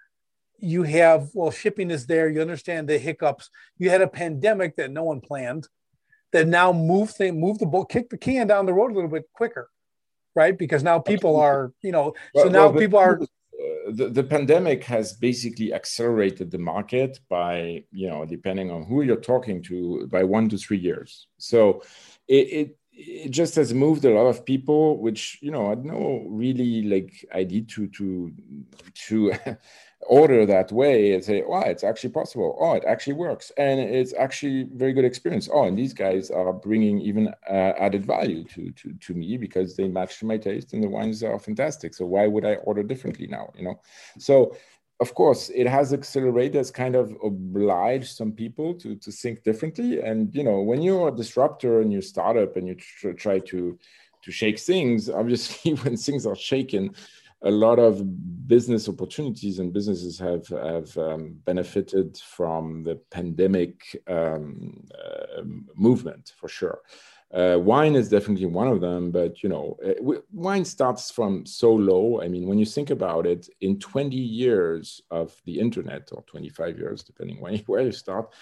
you 0.59 0.83
have, 0.83 1.31
well, 1.35 1.51
shipping 1.51 1.91
is 1.91 2.07
there. 2.07 2.29
You 2.29 2.41
understand 2.41 2.89
the 2.89 2.99
hiccups. 2.99 3.51
You 3.79 3.91
had 3.91 4.03
a 4.03 4.09
pandemic 4.09 4.77
that 4.77 4.91
no 4.91 5.05
one 5.05 5.21
planned 5.21 5.69
that 6.33 6.47
now 6.47 6.73
move 6.73 7.11
thing, 7.11 7.41
move 7.41 7.59
the 7.59 7.67
boat, 7.67 7.89
kick 7.89 8.11
the 8.11 8.19
can 8.19 8.47
down 8.47 8.67
the 8.67 8.75
road 8.75 8.91
a 8.91 8.95
little 8.95 9.11
bit 9.11 9.25
quicker, 9.33 9.71
right? 10.35 10.59
Because 10.59 10.83
now 10.83 10.99
people 10.99 11.37
are, 11.37 11.73
you 11.83 11.93
know, 11.93 12.15
well, 12.35 12.45
so 12.45 12.51
now 12.51 12.69
well, 12.69 12.81
people 12.81 12.99
are. 12.99 13.21
Uh, 13.21 13.27
the, 13.91 14.09
the 14.09 14.23
pandemic 14.23 14.85
has 14.85 15.15
basically 15.15 15.73
accelerated 15.73 16.51
the 16.51 16.59
market 16.59 17.19
by, 17.29 17.85
you 17.91 18.09
know, 18.09 18.25
depending 18.25 18.71
on 18.71 18.85
who 18.85 19.03
you're 19.03 19.17
talking 19.17 19.63
to, 19.63 20.07
by 20.09 20.23
one 20.23 20.49
to 20.49 20.59
three 20.59 20.79
years. 20.79 21.27
So 21.39 21.83
it, 22.29 22.35
it 22.35 22.79
it 22.99 23.31
just 23.31 23.55
has 23.55 23.73
moved 23.73 24.05
a 24.05 24.11
lot 24.11 24.27
of 24.27 24.45
people 24.45 24.99
which 24.99 25.39
you 25.41 25.53
know 25.53 25.71
i 25.71 25.75
no 25.77 26.25
really 26.29 26.83
like 26.83 27.25
idea 27.33 27.63
to 27.63 27.87
to 27.89 28.33
to 28.95 29.33
order 30.03 30.47
that 30.47 30.71
way 30.73 31.13
and 31.13 31.25
say 31.25 31.43
oh 31.47 31.61
it's 31.61 31.85
actually 31.85 32.11
possible. 32.11 32.57
Oh 32.61 32.75
it 32.75 32.85
actually 32.87 33.15
works. 33.15 33.51
And 33.57 33.81
it's 33.81 34.15
actually 34.15 34.69
very 34.75 34.93
good 34.93 35.05
experience. 35.05 35.49
Oh 35.53 35.65
and 35.65 35.77
these 35.77 35.93
guys 35.93 36.31
are 36.31 36.53
bringing 36.53 37.01
even 37.01 37.29
uh, 37.49 37.73
added 37.79 38.07
value 38.07 38.45
to, 38.45 38.71
to 38.71 38.93
to 38.95 39.15
me 39.15 39.37
because 39.37 39.77
they 39.77 39.89
match 39.89 40.23
my 40.23 40.37
taste 40.37 40.73
and 40.73 40.83
the 40.83 40.89
wines 40.89 41.23
are 41.23 41.39
fantastic. 41.39 41.95
So 41.95 42.07
why 42.07 42.27
would 42.27 42.45
i 42.45 42.55
order 42.57 42.83
differently 42.83 43.27
now 43.27 43.53
you 43.57 43.65
know? 43.65 43.81
So 44.19 44.57
of 45.01 45.15
course, 45.15 45.49
it 45.51 45.67
has 45.67 45.93
accelerated, 45.93 46.57
has 46.57 46.71
kind 46.71 46.97
of 46.97 47.17
obliged 47.23 48.17
some 48.17 48.33
people 48.33 48.75
to, 48.75 48.97
to 48.97 49.13
think 49.13 49.45
differently. 49.45 50.01
And 50.01 50.35
you 50.35 50.43
know, 50.43 50.61
when 50.61 50.83
you're 50.83 51.09
a 51.09 51.17
disruptor 51.17 51.81
and 51.81 51.93
you 51.93 52.01
startup 52.01 52.57
and 52.57 52.67
you 52.67 52.75
tr- 52.75 53.13
try 53.13 53.39
to 53.41 53.79
to 54.23 54.33
shake 54.33 54.59
things, 54.59 55.09
obviously, 55.21 55.75
when 55.75 55.97
things 55.97 56.27
are 56.27 56.37
shaken, 56.37 56.95
a 57.43 57.51
lot 57.51 57.79
of 57.79 58.03
business 58.49 58.89
opportunities 58.89 59.61
and 59.61 59.73
businesses 59.73 60.19
have 60.19 60.49
have 60.49 60.97
um, 60.99 61.37
benefited 61.45 62.17
from 62.19 62.83
the 62.83 62.97
pandemic 63.11 64.03
um, 64.09 64.85
uh, 64.93 65.43
movement 65.77 66.33
for 66.37 66.49
sure. 66.49 66.81
Uh, 67.33 67.59
wine 67.61 67.95
is 67.95 68.09
definitely 68.09 68.47
one 68.47 68.69
of 68.69 68.81
them, 68.81 69.11
but 69.11 69.43
you 69.43 69.51
know, 69.51 69.77
uh, 69.87 70.21
wine 70.33 70.65
starts 70.65 71.11
from 71.11 71.45
so 71.45 71.73
low. 71.73 72.23
I 72.23 72.29
mean, 72.29 72.47
when 72.47 72.59
you 72.59 72.65
think 72.65 72.89
about 72.89 73.27
it, 73.27 73.49
in 73.61 73.79
20 73.79 74.17
years 74.17 75.03
of 75.11 75.39
the 75.45 75.59
internet, 75.59 76.09
or 76.13 76.23
25 76.23 76.79
years, 76.79 77.03
depending 77.03 77.39
where, 77.41 77.57
where 77.67 77.83
you 77.83 77.93
start, 77.93 78.33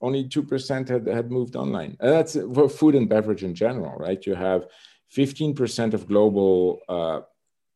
only 0.00 0.24
2% 0.24 0.88
had, 0.88 1.06
had 1.06 1.30
moved 1.32 1.56
online. 1.56 1.96
And 1.98 2.12
that's 2.12 2.34
for 2.34 2.68
food 2.68 2.94
and 2.94 3.08
beverage 3.08 3.42
in 3.42 3.54
general, 3.54 3.96
right? 3.98 4.24
You 4.24 4.34
have 4.34 4.66
15% 5.12 5.94
of 5.94 6.06
global 6.06 6.80
uh, 6.88 7.20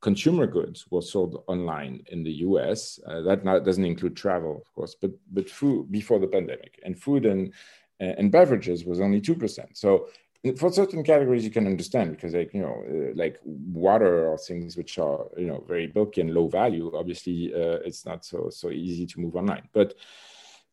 consumer 0.00 0.46
goods 0.46 0.86
were 0.90 1.02
sold 1.02 1.42
online 1.48 2.04
in 2.12 2.22
the 2.22 2.32
US. 2.46 3.00
Uh, 3.06 3.22
that 3.22 3.44
not, 3.44 3.64
doesn't 3.64 3.84
include 3.84 4.16
travel, 4.16 4.62
of 4.64 4.72
course, 4.74 4.94
but, 5.00 5.10
but 5.32 5.50
food 5.50 5.90
before 5.90 6.20
the 6.20 6.28
pandemic. 6.28 6.78
And 6.84 6.96
food 6.96 7.26
and, 7.26 7.52
and 7.98 8.30
beverages 8.30 8.84
was 8.84 9.00
only 9.00 9.20
2%. 9.20 9.76
So 9.76 10.08
for 10.56 10.72
certain 10.72 11.04
categories 11.04 11.44
you 11.44 11.50
can 11.50 11.66
understand 11.66 12.12
because 12.12 12.32
like 12.32 12.54
you 12.54 12.62
know 12.62 12.82
uh, 12.88 13.12
like 13.14 13.38
water 13.44 14.28
or 14.28 14.38
things 14.38 14.76
which 14.76 14.98
are 14.98 15.26
you 15.36 15.46
know 15.46 15.62
very 15.68 15.86
bulky 15.86 16.20
and 16.22 16.32
low 16.32 16.48
value. 16.48 16.90
Obviously 16.94 17.52
uh, 17.54 17.78
it's 17.84 18.06
not 18.06 18.24
so 18.24 18.48
so 18.50 18.70
easy 18.70 19.06
to 19.06 19.20
move 19.20 19.36
online. 19.36 19.68
But 19.72 19.94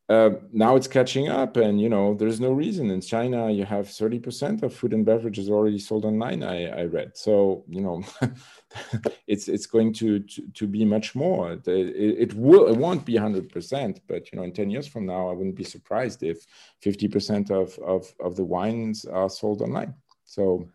uh, 0.10 0.30
now 0.54 0.78
it's 0.78 0.88
catching 0.88 1.28
up 1.28 1.58
and 1.58 1.82
you 1.82 1.90
know 1.90 2.14
there's 2.14 2.40
no 2.40 2.52
reason. 2.52 2.90
In 2.90 3.02
china 3.02 3.52
you 3.52 3.66
have 3.66 3.88
30% 3.88 4.64
of 4.64 4.74
food 4.74 4.94
and 4.94 5.06
beverages 5.06 5.50
already 5.50 5.80
sold 5.80 6.06
online 6.06 6.44
i, 6.44 6.68
I 6.68 6.84
read. 6.86 7.18
So 7.18 7.66
you 7.68 7.82
know 7.82 8.04
it's 9.28 9.48
it's 9.50 9.66
going 9.66 9.94
to, 9.94 10.20
to, 10.20 10.42
to 10.54 10.68
be 10.68 10.86
much 10.86 11.14
more. 11.14 11.54
It, 11.54 11.68
it, 11.68 12.34
will 12.34 12.68
it 12.68 12.78
won't 12.78 13.06
be 13.06 13.16
100% 13.16 14.00
but 14.08 14.32
you 14.32 14.38
know 14.38 14.44
in 14.44 14.54
10 14.54 14.70
years 14.70 14.88
from 14.88 15.06
now 15.06 15.30
i 15.30 15.34
wouldn't 15.34 15.56
be 15.56 15.64
surprised 15.64 16.24
if 16.24 16.46
50% 16.86 17.52
of 17.52 17.78
of, 17.80 18.14
of 18.22 18.36
the 18.36 18.46
wines 18.46 19.06
are 19.06 19.30
sold 19.30 19.62
online. 19.62 19.94
So 20.26 20.70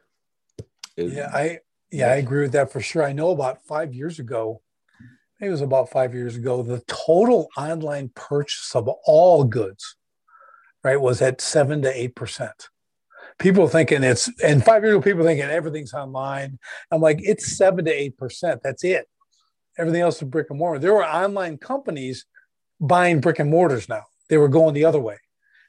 yeah 0.97 1.31
i 1.33 1.59
yeah 1.91 2.09
i 2.09 2.17
agree 2.17 2.43
with 2.43 2.53
that 2.53 2.71
for 2.71 2.81
sure. 2.81 3.03
I 3.03 3.13
know 3.13 3.31
about 3.31 3.65
five 3.65 3.95
years 3.95 4.19
ago 4.19 4.62
it 5.43 5.51
was 5.51 5.61
about 5.61 5.91
five 5.91 6.15
years 6.15 6.37
ago, 6.37 6.63
the 6.63 6.83
total 6.87 7.49
online 7.57 8.11
purchase 8.15 8.77
of 8.77 8.89
all 9.05 9.43
goods, 9.43 9.97
right, 10.85 11.01
was 11.01 11.21
at 11.21 11.41
seven 11.41 11.83
to 11.83 11.93
eight 11.93 12.15
percent. 12.15 12.69
People 13.39 13.67
thinking 13.67 14.05
it's 14.05 14.31
and 14.43 14.65
five 14.65 14.85
years 14.85 14.95
ago, 14.95 15.03
people 15.03 15.25
thinking 15.25 15.45
everything's 15.45 15.95
online. 15.95 16.61
I'm 16.93 17.01
like, 17.01 17.19
it's 17.23 17.57
seven 17.57 17.85
to 17.87 17.91
eight 17.91 18.17
percent. 18.17 18.61
That's 18.63 18.85
it. 18.85 19.09
Everything 19.77 20.03
else 20.03 20.23
is 20.23 20.29
brick 20.29 20.47
and 20.51 20.61
mortar. 20.61 20.79
There 20.79 20.93
were 20.93 21.05
online 21.05 21.59
companies 21.59 22.25
buying 22.81 23.21
brick 23.21 23.41
and 23.41 23.51
mortars 23.51 23.89
now. 23.89 24.05
They 24.29 24.37
were 24.37 24.49
going 24.49 24.75
the 24.75 24.85
other 24.85 25.01
way. 25.01 25.17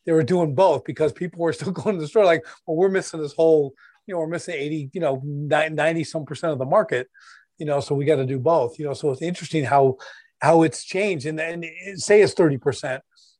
They 0.05 0.11
were 0.11 0.23
doing 0.23 0.53
both 0.53 0.83
because 0.83 1.13
people 1.13 1.39
were 1.39 1.53
still 1.53 1.71
going 1.71 1.95
to 1.95 2.01
the 2.01 2.07
store. 2.07 2.25
Like, 2.25 2.45
well, 2.67 2.77
we're 2.77 2.89
missing 2.89 3.21
this 3.21 3.33
whole, 3.33 3.73
you 4.05 4.13
know, 4.13 4.19
we're 4.19 4.27
missing 4.27 4.53
80, 4.55 4.91
you 4.93 5.01
know, 5.01 5.19
90 5.23 6.03
some 6.03 6.25
percent 6.25 6.53
of 6.53 6.59
the 6.59 6.65
market, 6.65 7.07
you 7.63 7.67
know, 7.67 7.79
so 7.79 7.95
we 7.95 8.03
got 8.03 8.17
to 8.17 8.25
do 8.25 8.39
both, 8.39 8.77
you 8.77 8.83
know. 8.83 8.93
So 8.93 9.09
it's 9.11 9.21
interesting 9.21 9.63
how 9.63 9.95
how 10.39 10.63
it's 10.63 10.83
changed. 10.83 11.25
And, 11.25 11.39
and 11.39 11.63
say 11.95 12.21
it's 12.21 12.33
30%, 12.33 12.99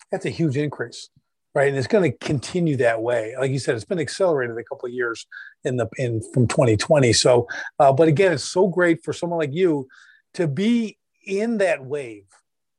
that's 0.10 0.26
a 0.26 0.30
huge 0.30 0.56
increase 0.56 1.10
right? 1.56 1.68
And 1.68 1.78
it's 1.78 1.86
going 1.86 2.10
to 2.10 2.18
continue 2.18 2.78
that 2.78 3.00
way. 3.00 3.36
Like 3.40 3.52
you 3.52 3.60
said, 3.60 3.76
it's 3.76 3.86
been 3.86 4.00
accelerated 4.00 4.58
a 4.58 4.64
couple 4.64 4.88
of 4.88 4.94
years 4.94 5.28
in 5.64 5.78
the 5.78 5.88
in 5.98 6.20
from 6.34 6.48
2020. 6.48 7.14
So, 7.14 7.48
uh, 7.78 7.94
but 7.94 8.08
again, 8.08 8.32
it's 8.32 8.50
so 8.50 8.68
great 8.68 9.04
for 9.04 9.14
someone 9.14 9.38
like 9.38 9.54
you 9.54 9.88
to 10.34 10.48
be 10.48 10.98
in 11.28 11.60
that 11.60 11.86
wave, 11.86 12.26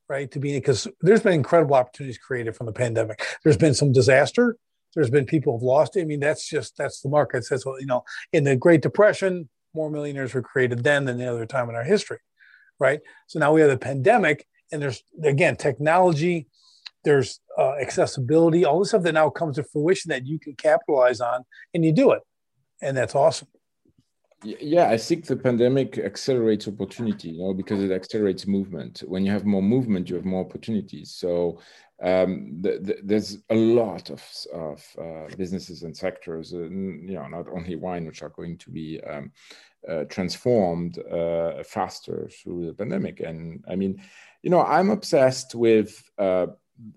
right? 0.08 0.28
To 0.32 0.40
be 0.40 0.54
because 0.54 0.88
there's 1.02 1.22
been 1.22 1.34
incredible 1.34 1.76
opportunities 1.76 2.18
created 2.18 2.56
from 2.56 2.66
the 2.66 2.72
pandemic. 2.72 3.24
There's 3.44 3.56
been 3.56 3.74
some 3.74 3.92
disaster. 3.92 4.56
There's 4.96 5.10
been 5.10 5.24
people 5.24 5.56
have 5.56 5.62
lost 5.62 5.96
it. 5.96 6.00
I 6.00 6.04
mean, 6.06 6.18
that's 6.18 6.48
just 6.48 6.76
that's 6.76 7.00
the 7.00 7.08
market. 7.08 7.44
says, 7.44 7.64
well, 7.64 7.78
you 7.78 7.86
know, 7.86 8.02
in 8.32 8.42
the 8.42 8.56
Great 8.56 8.82
Depression, 8.82 9.48
more 9.74 9.90
millionaires 9.90 10.34
were 10.34 10.42
created 10.42 10.84
then 10.84 11.04
than 11.04 11.18
the 11.18 11.30
other 11.30 11.46
time 11.46 11.68
in 11.68 11.74
our 11.74 11.84
history, 11.84 12.18
right? 12.78 13.00
So 13.26 13.38
now 13.38 13.52
we 13.52 13.60
have 13.60 13.70
the 13.70 13.78
pandemic, 13.78 14.46
and 14.72 14.80
there's 14.80 15.02
again 15.22 15.56
technology 15.56 16.48
there's 17.04 17.40
uh, 17.56 17.74
accessibility, 17.80 18.64
all 18.64 18.80
the 18.80 18.86
stuff 18.86 19.02
that 19.02 19.12
now 19.12 19.30
comes 19.30 19.56
to 19.56 19.62
fruition 19.64 20.08
that 20.08 20.26
you 20.26 20.38
can 20.38 20.54
capitalize 20.56 21.20
on, 21.20 21.44
and 21.72 21.84
you 21.84 21.92
do 21.92 22.12
it, 22.12 22.22
and 22.82 22.96
that's 22.96 23.14
awesome. 23.14 23.48
Yeah, 24.42 24.90
I 24.90 24.98
think 24.98 25.24
the 25.24 25.36
pandemic 25.36 25.96
accelerates 25.96 26.68
opportunity, 26.68 27.30
you 27.30 27.44
know, 27.44 27.54
because 27.54 27.82
it 27.82 27.90
accelerates 27.90 28.46
movement. 28.46 29.02
When 29.06 29.24
you 29.24 29.32
have 29.32 29.46
more 29.46 29.62
movement, 29.62 30.10
you 30.10 30.16
have 30.16 30.26
more 30.26 30.44
opportunities. 30.44 31.12
So 31.12 31.60
um, 32.04 32.58
the, 32.60 32.78
the, 32.86 32.98
there's 33.02 33.38
a 33.48 33.54
lot 33.54 34.10
of, 34.10 34.22
of 34.52 34.84
uh, 34.98 35.34
businesses 35.36 35.82
and 35.84 35.96
sectors, 35.96 36.52
uh, 36.52 36.58
you 36.58 37.14
know, 37.14 37.26
not 37.26 37.48
only 37.48 37.76
wine, 37.76 38.04
which 38.06 38.22
are 38.22 38.28
going 38.28 38.58
to 38.58 38.70
be 38.70 39.00
um, 39.04 39.32
uh, 39.88 40.04
transformed 40.04 40.98
uh, 41.10 41.62
faster 41.62 42.28
through 42.28 42.66
the 42.66 42.74
pandemic. 42.74 43.20
And 43.20 43.64
I 43.68 43.74
mean, 43.76 44.02
you 44.42 44.50
know, 44.50 44.62
I'm 44.62 44.90
obsessed 44.90 45.54
with 45.54 45.90
uh, 46.18 46.48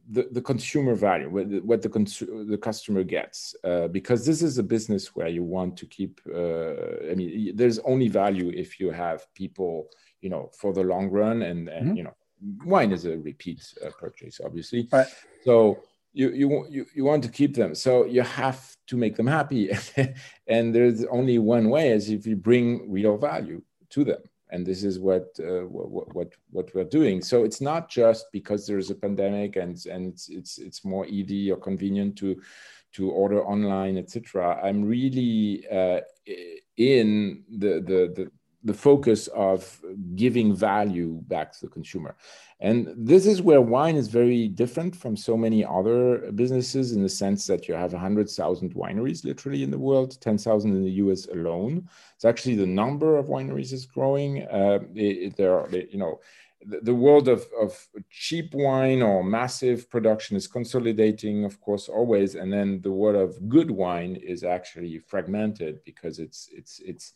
the, 0.10 0.28
the 0.32 0.42
consumer 0.42 0.96
value, 0.96 1.30
what 1.30 1.50
the, 1.50 1.60
what 1.60 1.82
the, 1.82 1.90
cons- 1.90 2.20
the 2.54 2.60
customer 2.62 3.04
gets, 3.04 3.56
uh, 3.64 3.88
because 3.88 4.26
this 4.26 4.42
is 4.42 4.58
a 4.58 4.64
business 4.64 5.16
where 5.16 5.30
you 5.30 5.44
want 5.44 5.78
to 5.78 5.86
keep. 5.86 6.20
Uh, 6.28 7.10
I 7.10 7.16
mean, 7.16 7.56
there's 7.56 7.80
only 7.80 8.10
value 8.10 8.52
if 8.54 8.80
you 8.80 8.92
have 8.92 9.26
people, 9.36 9.88
you 10.20 10.30
know, 10.30 10.50
for 10.60 10.74
the 10.74 10.84
long 10.84 11.10
run, 11.10 11.44
and, 11.44 11.70
and 11.70 11.88
mm-hmm. 11.88 11.98
you 11.98 12.04
know, 12.04 12.16
wine 12.64 12.92
is 12.92 13.06
a 13.06 13.18
repeat 13.18 13.62
uh, 13.86 13.90
purchase, 14.00 14.40
obviously. 14.44 14.88
Right. 14.92 15.08
So 15.44 15.84
you, 16.14 16.32
you 16.32 16.68
you 16.70 16.86
you 16.96 17.04
want 17.04 17.24
to 17.24 17.30
keep 17.30 17.56
them, 17.56 17.76
so 17.76 18.06
you 18.06 18.22
have 18.22 18.76
to 18.88 18.98
make 18.98 19.16
them 19.16 19.28
happy, 19.28 19.72
and 20.48 20.74
there's 20.74 21.04
only 21.06 21.38
one 21.40 21.70
way: 21.70 21.92
is 21.92 22.10
if 22.10 22.26
you 22.26 22.36
bring 22.36 22.92
real 22.92 23.18
value 23.18 23.62
to 23.90 24.04
them 24.04 24.22
and 24.50 24.66
this 24.66 24.84
is 24.84 25.00
what, 25.00 25.28
uh, 25.40 25.66
what 25.66 26.14
what 26.16 26.34
what 26.52 26.74
we're 26.74 26.86
doing. 26.86 27.22
So 27.22 27.44
it's 27.44 27.62
not 27.62 27.90
just 27.90 28.28
because 28.32 28.66
there's 28.66 28.90
a 28.90 28.96
pandemic 28.96 29.56
and 29.56 29.84
and 29.86 30.08
it's 30.08 30.30
it's 30.30 30.58
it's 30.58 30.86
more 30.86 31.06
easy 31.06 31.52
or 31.52 31.58
convenient 31.58 32.18
to 32.20 32.42
to 32.94 33.12
order 33.12 33.44
online, 33.44 33.98
etc. 33.98 34.60
I'm 34.64 34.84
really 34.84 35.68
uh, 35.70 36.02
in 36.78 37.44
the, 37.50 37.82
the 37.82 38.14
the 38.16 38.32
the 38.64 38.74
focus 38.74 39.28
of 39.28 39.80
giving 40.16 40.56
value 40.56 41.22
back 41.28 41.52
to 41.54 41.62
the 41.62 41.72
consumer. 41.72 42.16
And 42.60 42.92
this 42.98 43.28
is 43.28 43.42
where 43.42 43.62
wine 43.62 43.96
is 43.96 44.08
very 44.08 44.48
different 44.48 44.96
from 44.96 45.16
so 45.16 45.38
many 45.38 45.64
other 45.64 46.32
businesses 46.32 46.92
in 46.92 47.04
the 47.04 47.10
sense 47.10 47.46
that 47.48 47.68
you 47.68 47.76
have 47.76 47.94
100,000 47.94 48.74
wineries 48.74 49.24
literally 49.24 49.62
in 49.62 49.70
the 49.70 49.78
world, 49.78 50.20
10,000 50.22 50.76
in 50.76 50.84
the 50.84 50.92
US 51.04 51.28
alone. 51.28 51.88
It's 52.16 52.26
actually 52.26 52.56
the 52.56 52.66
number 52.66 53.18
of 53.18 53.28
wineries 53.28 53.74
is 53.74 53.86
growing. 53.86 54.44
Uh, 54.48 54.80
there 55.38 55.54
are, 55.60 55.70
you 55.70 56.00
know, 56.00 56.20
the 56.66 56.96
world 56.96 57.28
of, 57.28 57.46
of 57.62 57.88
cheap 58.10 58.54
wine 58.54 59.04
or 59.04 59.24
massive 59.24 59.90
production 59.92 60.36
is 60.36 60.48
consolidating, 60.48 61.46
of 61.46 61.62
course, 61.62 61.88
always. 61.88 62.34
And 62.34 62.52
then 62.52 62.82
the 62.82 62.92
world 62.92 63.16
of 63.16 63.48
good 63.48 63.70
wine 63.70 64.16
is 64.16 64.44
actually 64.44 64.98
fragmented 64.98 65.84
because 65.86 66.18
it's, 66.18 66.50
it's, 66.52 66.80
it's, 66.80 67.14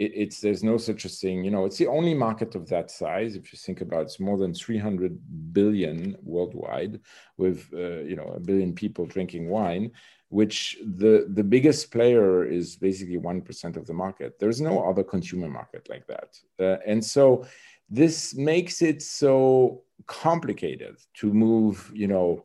it, 0.00 0.12
it's 0.22 0.40
there's 0.40 0.64
no 0.64 0.76
such 0.76 1.04
a 1.04 1.08
thing 1.08 1.44
you 1.44 1.50
know 1.50 1.64
it's 1.66 1.78
the 1.78 1.86
only 1.98 2.14
market 2.14 2.54
of 2.54 2.68
that 2.68 2.90
size 2.90 3.36
if 3.36 3.52
you 3.52 3.58
think 3.58 3.80
about 3.80 4.00
it, 4.00 4.04
it's 4.04 4.20
more 4.20 4.38
than 4.38 4.52
300 4.52 5.18
billion 5.52 6.16
worldwide 6.22 7.00
with 7.36 7.68
uh, 7.74 8.00
you 8.10 8.16
know 8.16 8.32
a 8.34 8.40
billion 8.40 8.72
people 8.72 9.04
drinking 9.06 9.48
wine 9.48 9.90
which 10.30 10.78
the 11.00 11.26
the 11.34 11.44
biggest 11.44 11.90
player 11.90 12.44
is 12.44 12.76
basically 12.76 13.18
1% 13.18 13.76
of 13.76 13.84
the 13.86 13.92
market. 13.92 14.38
There's 14.38 14.60
no 14.60 14.88
other 14.88 15.02
consumer 15.02 15.48
market 15.48 15.88
like 15.90 16.06
that. 16.06 16.38
Uh, 16.58 16.78
and 16.86 17.04
so 17.04 17.44
this 17.90 18.34
makes 18.36 18.80
it 18.80 19.02
so 19.02 19.82
complicated 20.06 20.96
to 21.14 21.32
move 21.32 21.90
you 21.92 22.06
know 22.06 22.44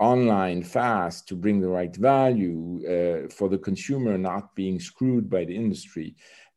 online 0.00 0.62
fast 0.62 1.28
to 1.28 1.36
bring 1.36 1.60
the 1.60 1.68
right 1.68 1.94
value 1.96 2.82
uh, 2.86 3.28
for 3.28 3.48
the 3.48 3.58
consumer 3.58 4.18
not 4.18 4.54
being 4.54 4.80
screwed 4.80 5.30
by 5.30 5.44
the 5.44 5.54
industry 5.54 6.16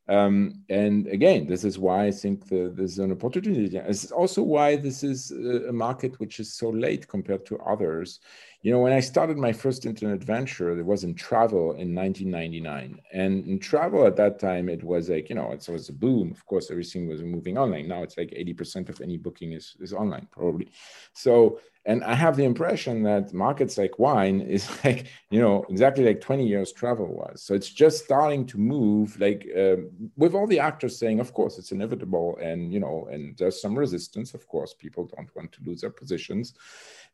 um, 0.09 0.63
and 0.69 1.07
again, 1.07 1.47
this 1.47 1.63
is 1.63 1.77
why 1.77 2.05
I 2.05 2.11
think 2.11 2.47
the, 2.47 2.73
is 2.77 2.99
an 2.99 3.11
opportunity. 3.11 3.77
It's 3.77 4.11
also 4.11 4.41
why 4.41 4.77
this 4.77 5.03
is 5.03 5.31
a 5.31 5.73
market 5.73 6.19
which 6.19 6.39
is 6.39 6.53
so 6.53 6.69
late 6.69 7.07
compared 7.07 7.45
to 7.47 7.57
others. 7.59 8.19
You 8.61 8.71
know, 8.71 8.79
when 8.79 8.93
I 8.93 8.99
started 8.99 9.37
my 9.37 9.53
first 9.53 9.85
internet 9.85 10.23
venture, 10.23 10.77
it 10.77 10.85
was 10.85 11.03
in 11.03 11.13
travel 11.13 11.71
in 11.73 11.93
1999. 11.93 12.99
And 13.13 13.47
in 13.47 13.59
travel 13.59 14.05
at 14.05 14.15
that 14.17 14.39
time, 14.39 14.67
it 14.67 14.83
was 14.83 15.09
like, 15.09 15.29
you 15.29 15.35
know, 15.35 15.51
it 15.51 15.67
was 15.69 15.89
a 15.89 15.93
boom. 15.93 16.31
Of 16.31 16.45
course, 16.45 16.71
everything 16.71 17.07
was 17.07 17.21
moving 17.21 17.57
online. 17.57 17.87
Now 17.87 18.03
it's 18.03 18.17
like 18.17 18.31
80% 18.31 18.89
of 18.89 18.99
any 18.99 19.17
booking 19.17 19.53
is, 19.53 19.75
is 19.79 19.93
online, 19.93 20.27
probably. 20.31 20.71
So 21.13 21.59
and 21.87 22.03
I 22.03 22.15
have 22.15 22.35
the 22.35 22.43
impression 22.43 23.01
that 23.03 23.33
markets 23.33 23.77
like 23.77 23.97
wine 23.97 24.41
is 24.41 24.69
like, 24.83 25.07
you 25.29 25.39
know, 25.39 25.65
exactly 25.69 26.03
like 26.03 26.19
20 26.19 26.45
years 26.45 26.73
travel 26.73 27.07
was. 27.07 27.41
So 27.41 27.53
it's 27.53 27.69
just 27.69 28.03
starting 28.03 28.45
to 28.47 28.57
move, 28.57 29.17
like 29.21 29.47
um, 29.57 29.89
with 30.17 30.35
all 30.35 30.47
the 30.47 30.59
actors 30.59 30.99
saying, 30.99 31.21
of 31.21 31.33
course, 31.33 31.57
it's 31.57 31.71
inevitable. 31.71 32.37
And, 32.41 32.73
you 32.73 32.81
know, 32.81 33.07
and 33.09 33.37
there's 33.37 33.61
some 33.61 33.73
resistance. 33.73 34.33
Of 34.33 34.45
course, 34.49 34.73
people 34.73 35.09
don't 35.15 35.33
want 35.33 35.53
to 35.53 35.63
lose 35.63 35.79
their 35.79 35.89
positions. 35.89 36.55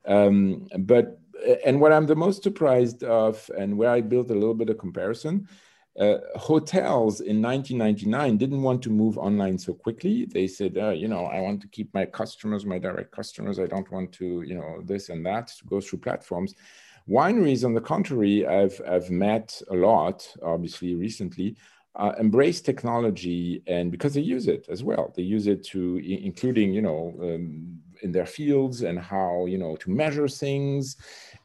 Um, 0.06 0.68
but, 0.80 1.20
and 1.66 1.80
what 1.80 1.91
I'm 1.91 2.06
the 2.06 2.16
most 2.16 2.44
surprised 2.44 3.04
of, 3.04 3.50
and 3.58 3.78
where 3.78 3.89
I 3.89 4.02
built 4.02 4.30
a 4.30 4.34
little 4.34 4.54
bit 4.54 4.70
of 4.70 4.78
comparison, 4.78 5.48
uh, 6.00 6.18
hotels 6.36 7.22
in 7.22 7.39
1999 7.39 8.38
didn't 8.38 8.64
want 8.64 8.82
to 8.82 8.89
move 8.89 9.18
online 9.18 9.58
so 9.58 9.74
quickly. 9.74 10.26
They 10.26 10.48
said, 10.48 10.78
uh, 10.78 10.89
you 10.89 11.08
know, 11.08 11.26
I 11.26 11.39
want 11.39 11.62
to 11.62 11.68
keep 11.68 11.94
my 11.94 12.06
customers, 12.06 12.66
my 12.66 12.80
direct 12.80 13.12
customers. 13.12 13.60
I 13.60 13.68
don't 13.68 13.91
want 13.91 14.12
to, 14.14 14.41
you 14.41 14.56
know, 14.56 14.82
this 14.84 15.10
and 15.10 15.24
that 15.28 15.48
to 15.48 15.66
go 15.66 15.80
through 15.80 16.00
platforms. 16.00 16.56
Wineries, 17.08 17.64
on 17.64 17.74
the 17.74 17.82
contrary, 17.82 18.48
I've, 18.48 18.82
I've 18.89 19.12
met 19.12 19.62
a 19.70 19.76
lot, 19.76 20.28
obviously, 20.41 20.96
recently, 20.96 21.58
uh, 21.96 22.14
embrace 22.18 22.60
technology 22.60 23.62
and 23.68 23.91
because 23.91 24.16
they 24.16 24.22
use 24.22 24.48
it 24.48 24.66
as 24.70 24.84
well. 24.84 25.14
They 25.16 25.22
use 25.22 25.46
it 25.46 25.64
to, 25.68 25.98
including, 25.98 26.74
you 26.74 26.82
know, 26.82 27.14
um, 27.22 27.80
in 28.02 28.12
their 28.12 28.26
fields 28.26 28.82
and 28.82 28.98
how, 28.98 29.46
you 29.46 29.60
know, 29.60 29.76
to 29.76 29.91
measure 29.91 30.28
things 30.28 30.98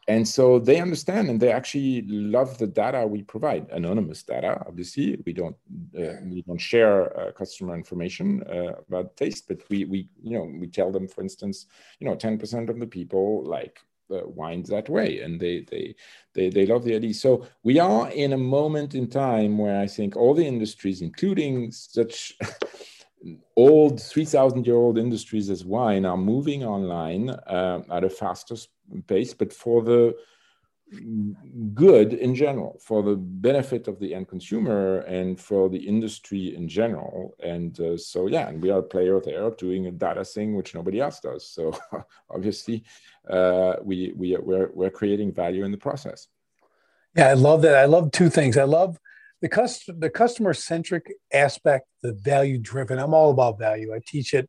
and 0.08 0.26
so 0.26 0.58
they 0.58 0.80
understand 0.80 1.28
and 1.28 1.38
they 1.38 1.52
actually 1.52 2.02
love 2.08 2.56
the 2.56 2.66
data 2.66 3.06
we 3.06 3.22
provide 3.22 3.68
anonymous 3.70 4.22
data 4.22 4.64
obviously. 4.66 5.18
We 5.26 5.34
don't 5.34 5.56
uh, 5.96 6.14
we 6.24 6.42
don't 6.46 6.60
share 6.60 7.16
uh, 7.18 7.32
customer 7.32 7.74
information 7.74 8.42
uh, 8.44 8.72
about 8.88 9.16
taste 9.18 9.46
but 9.46 9.60
we 9.68 9.84
we 9.84 10.08
you 10.22 10.38
know 10.38 10.50
we 10.58 10.66
tell 10.66 10.90
them 10.90 11.06
for 11.08 11.20
instance 11.20 11.66
you 12.00 12.08
know 12.08 12.16
10% 12.16 12.70
of 12.70 12.80
the 12.80 12.86
people 12.86 13.44
like 13.44 13.80
uh, 14.10 14.26
wines 14.26 14.70
that 14.70 14.88
way 14.88 15.20
and 15.20 15.38
they 15.38 15.66
they 15.70 15.94
they 16.34 16.48
they 16.48 16.64
love 16.64 16.84
the 16.84 16.94
idea. 16.94 17.12
So 17.12 17.46
we 17.62 17.78
are 17.78 18.10
in 18.10 18.32
a 18.32 18.38
moment 18.38 18.94
in 18.94 19.06
time 19.08 19.58
where 19.58 19.78
i 19.78 19.86
think 19.86 20.16
all 20.16 20.32
the 20.32 20.46
industries 20.46 21.02
including 21.02 21.70
such 21.70 22.34
old 23.56 24.00
3000 24.00 24.66
year 24.66 24.76
old 24.76 24.98
industries 24.98 25.50
as 25.50 25.64
wine 25.64 26.04
are 26.04 26.16
moving 26.16 26.64
online 26.64 27.30
uh, 27.30 27.82
at 27.90 28.04
a 28.04 28.10
faster 28.10 28.56
pace 29.06 29.34
but 29.34 29.52
for 29.52 29.82
the 29.82 30.14
good 31.74 32.14
in 32.14 32.34
general 32.34 32.78
for 32.82 33.02
the 33.02 33.14
benefit 33.14 33.88
of 33.88 33.98
the 33.98 34.14
end 34.14 34.26
consumer 34.26 34.98
and 35.00 35.38
for 35.38 35.68
the 35.68 35.76
industry 35.76 36.54
in 36.54 36.66
general. 36.68 37.34
And 37.42 37.78
uh, 37.80 37.96
so 37.96 38.26
yeah 38.26 38.48
and 38.48 38.62
we 38.62 38.70
are 38.70 38.78
a 38.78 38.82
player 38.82 39.20
there 39.20 39.50
doing 39.50 39.86
a 39.86 39.90
data 39.90 40.24
thing 40.24 40.56
which 40.56 40.74
nobody 40.74 41.00
else 41.00 41.20
does. 41.20 41.46
So 41.46 41.78
obviously 42.30 42.84
uh, 43.28 43.76
we, 43.82 44.12
we 44.16 44.36
we're, 44.36 44.70
we're 44.72 44.90
creating 44.90 45.32
value 45.32 45.64
in 45.64 45.70
the 45.70 45.78
process. 45.78 46.28
Yeah 47.14 47.28
i 47.28 47.34
love 47.34 47.62
that. 47.62 47.76
I 47.76 47.84
love 47.84 48.10
two 48.10 48.30
things. 48.30 48.56
I 48.56 48.64
love 48.64 48.98
the 49.40 49.48
cust- 49.48 49.90
the 49.98 50.10
customer 50.10 50.54
centric 50.54 51.12
aspect, 51.32 51.86
the 52.02 52.12
value 52.12 52.58
driven. 52.58 52.98
I'm 52.98 53.14
all 53.14 53.30
about 53.30 53.58
value. 53.58 53.94
I 53.94 54.00
teach 54.04 54.34
it 54.34 54.48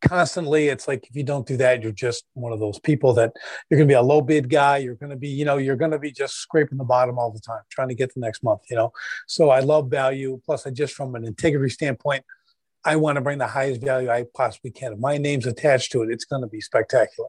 constantly. 0.00 0.68
It's 0.68 0.88
like 0.88 1.06
if 1.08 1.14
you 1.14 1.22
don't 1.22 1.46
do 1.46 1.56
that 1.58 1.82
you're 1.82 1.92
just 1.92 2.24
one 2.34 2.52
of 2.52 2.60
those 2.60 2.78
people 2.78 3.12
that 3.14 3.32
you're 3.68 3.78
going 3.78 3.88
to 3.88 3.92
be 3.92 3.96
a 3.96 4.02
low 4.02 4.20
bid 4.20 4.48
guy. 4.48 4.78
You're 4.78 4.94
going 4.94 5.10
to 5.10 5.16
be 5.16 5.28
you 5.28 5.44
know 5.44 5.58
you're 5.58 5.76
going 5.76 5.90
to 5.90 5.98
be 5.98 6.10
just 6.10 6.36
scraping 6.36 6.78
the 6.78 6.84
bottom 6.84 7.18
all 7.18 7.30
the 7.30 7.40
time 7.40 7.60
trying 7.70 7.88
to 7.88 7.94
get 7.94 8.14
the 8.14 8.20
next 8.20 8.42
month 8.42 8.62
you 8.70 8.76
know? 8.76 8.92
So 9.26 9.50
i 9.50 9.60
love 9.60 9.90
value. 9.90 10.40
Plus 10.44 10.66
i 10.66 10.70
just 10.70 10.94
from 10.94 11.14
an 11.14 11.24
integrity 11.24 11.72
standpoint 11.72 12.24
i 12.84 12.96
want 12.96 13.16
to 13.16 13.20
bring 13.20 13.38
the 13.38 13.46
highest 13.46 13.82
value 13.82 14.10
i 14.10 14.24
possibly 14.34 14.70
can. 14.70 14.94
If 14.94 14.98
my 14.98 15.18
name's 15.18 15.46
attached 15.46 15.92
to 15.92 16.02
it 16.02 16.10
it's 16.10 16.24
going 16.24 16.42
to 16.42 16.48
be 16.48 16.60
spectacular. 16.60 17.28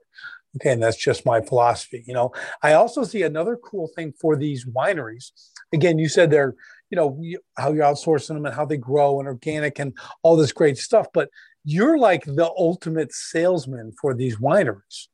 Okay 0.58 0.72
and 0.72 0.84
that's 0.84 0.98
just 0.98 1.26
my 1.26 1.42
philosophy 1.42 2.04
you 2.08 2.14
know? 2.14 2.32
I 2.64 2.74
also 2.74 3.04
see 3.04 3.24
another 3.24 3.58
cool 3.58 3.90
thing 3.96 4.14
for 4.20 4.36
these 4.36 4.66
wineries. 4.66 5.32
Again 5.74 6.00
you 6.00 6.08
said 6.08 6.32
they're 6.32 6.56
you 6.92 6.98
know 6.98 7.20
how 7.58 7.72
you're 7.72 7.86
outsourcing 7.86 8.36
them 8.36 8.46
and 8.46 8.54
how 8.54 8.66
they 8.66 8.78
grow 8.78 9.20
and 9.20 9.28
organic 9.28 9.80
and 9.80 9.98
all 10.22 10.36
this 10.36 10.52
great 10.52 10.78
stuff 10.78 11.08
but 11.14 11.30
you're 11.64 11.98
like 11.98 12.24
the 12.26 12.50
ultimate 12.58 13.14
salesman 13.14 13.94
for 14.00 14.14
these 14.14 14.38
wineries. 14.38 15.08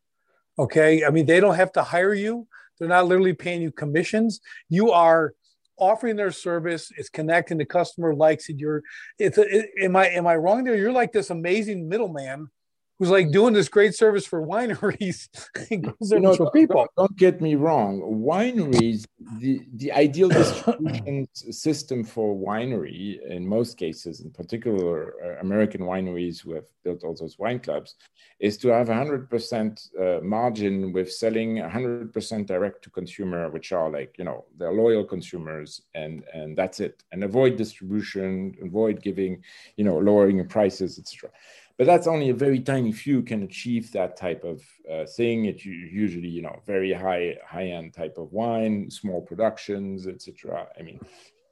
Okay. 0.58 1.04
I 1.06 1.10
mean, 1.10 1.26
they 1.26 1.40
don't 1.40 1.56
have 1.56 1.72
to 1.74 1.84
hire 1.84 2.14
you, 2.14 2.48
they're 2.80 2.88
not 2.88 3.08
literally 3.08 3.34
paying 3.34 3.62
you 3.62 3.72
commissions. 3.72 4.40
You 4.70 4.92
are 4.92 5.34
offering 5.80 6.16
their 6.16 6.32
service 6.32 6.92
it's 6.98 7.08
connecting 7.08 7.56
the 7.56 7.64
customer 7.64 8.16
likes 8.16 8.50
it 8.50 8.58
you're 8.58 8.82
it's 9.20 9.38
a, 9.38 9.44
it, 9.44 9.70
am 9.80 9.96
i 9.96 10.08
am 10.08 10.26
i 10.26 10.36
wrong 10.36 10.64
there 10.64 10.76
you're 10.76 10.92
like 10.92 11.12
this 11.12 11.30
amazing 11.30 11.88
middleman 11.88 12.50
who's 12.98 13.10
like 13.10 13.32
doing 13.32 13.54
this 13.54 13.70
great 13.70 13.94
service 13.96 14.26
for 14.26 14.46
wineries 14.46 15.30
you 15.72 16.20
know, 16.20 16.50
people. 16.52 16.76
Don't, 16.76 16.96
don't, 16.98 17.18
get 17.18 17.42
me 17.42 17.56
wrong. 17.56 18.02
Wineries, 18.02 19.06
the, 19.40 19.62
the 19.76 19.92
ideal 19.92 20.30
distribution 20.30 21.28
system 21.34 22.04
for 22.04 22.36
winery, 22.36 23.20
in 23.30 23.48
most 23.48 23.78
cases, 23.78 24.22
in 24.22 24.32
particular 24.32 25.14
uh, 25.24 25.42
American 25.42 25.82
wineries 25.82 26.42
who 26.42 26.54
have 26.54 26.66
built 26.84 27.04
all 27.04 27.14
those 27.14 27.38
wine 27.38 27.60
clubs, 27.60 27.96
is 28.40 28.58
to 28.58 28.70
have 28.70 28.88
100% 28.88 29.90
uh, 30.00 30.24
margin 30.24 30.92
with 30.92 31.12
selling 31.12 31.58
100% 31.58 32.46
direct 32.46 32.84
to 32.84 32.90
consumer, 32.90 33.50
which 33.50 33.72
are 33.72 33.90
like, 33.90 34.16
you 34.18 34.26
know, 34.26 34.46
they're 34.58 34.74
loyal 34.74 35.04
consumers 35.04 35.82
and, 35.96 36.24
and 36.34 36.58
that's 36.58 36.80
it. 36.80 37.04
And 37.12 37.24
avoid 37.24 37.58
distribution, 37.58 38.56
avoid 38.64 39.02
giving, 39.02 39.44
you 39.76 39.84
know, 39.84 39.98
lowering 39.98 40.48
prices, 40.48 41.00
etc 41.00 41.32
but 41.78 41.86
that's 41.86 42.08
only 42.08 42.30
a 42.30 42.34
very 42.34 42.60
tiny 42.60 42.92
few 42.92 43.22
can 43.22 43.44
achieve 43.44 43.92
that 43.92 44.18
type 44.18 44.44
of 44.44 44.64
uh, 44.92 45.06
thing. 45.06 45.46
It's 45.46 45.64
usually, 45.64 46.28
you 46.28 46.42
know, 46.42 46.60
very 46.66 46.92
high 46.92 47.38
high 47.46 47.68
end 47.68 47.94
type 47.94 48.18
of 48.18 48.32
wine, 48.32 48.90
small 48.90 49.22
productions, 49.22 50.08
etc. 50.08 50.68
I 50.78 50.82
mean, 50.82 51.00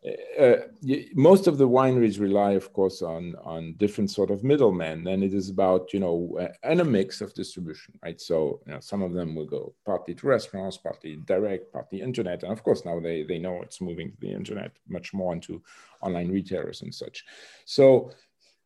uh, 0.04 0.42
uh 0.42 0.56
most 1.14 1.46
of 1.46 1.60
the 1.60 1.70
wineries 1.70 2.20
rely, 2.20 2.54
of 2.54 2.74
course, 2.74 3.04
on 3.04 3.36
on 3.44 3.76
different 3.78 4.10
sort 4.10 4.32
of 4.32 4.44
middlemen, 4.44 5.08
and 5.08 5.24
it 5.24 5.36
is 5.36 5.52
about 5.52 5.94
you 5.94 6.00
know 6.00 6.50
and 6.64 6.82
a 6.82 6.86
mix 6.86 7.22
of 7.22 7.36
distribution, 7.36 7.94
right? 8.04 8.20
So 8.20 8.62
you 8.66 8.74
know, 8.74 8.80
some 8.80 9.04
of 9.04 9.14
them 9.14 9.36
will 9.36 9.46
go 9.46 9.76
partly 9.86 10.16
to 10.16 10.28
restaurants, 10.28 10.78
partly 10.78 11.18
direct, 11.18 11.72
partly 11.72 12.02
internet, 12.02 12.42
and 12.42 12.52
of 12.52 12.64
course 12.64 12.84
now 12.84 13.00
they 13.00 13.22
they 13.22 13.38
know 13.38 13.62
it's 13.62 13.80
moving 13.80 14.10
to 14.10 14.18
the 14.22 14.32
internet 14.32 14.72
much 14.88 15.14
more 15.14 15.34
into 15.34 15.62
online 16.02 16.32
retailers 16.32 16.82
and 16.82 16.94
such. 16.94 17.26
So 17.66 18.12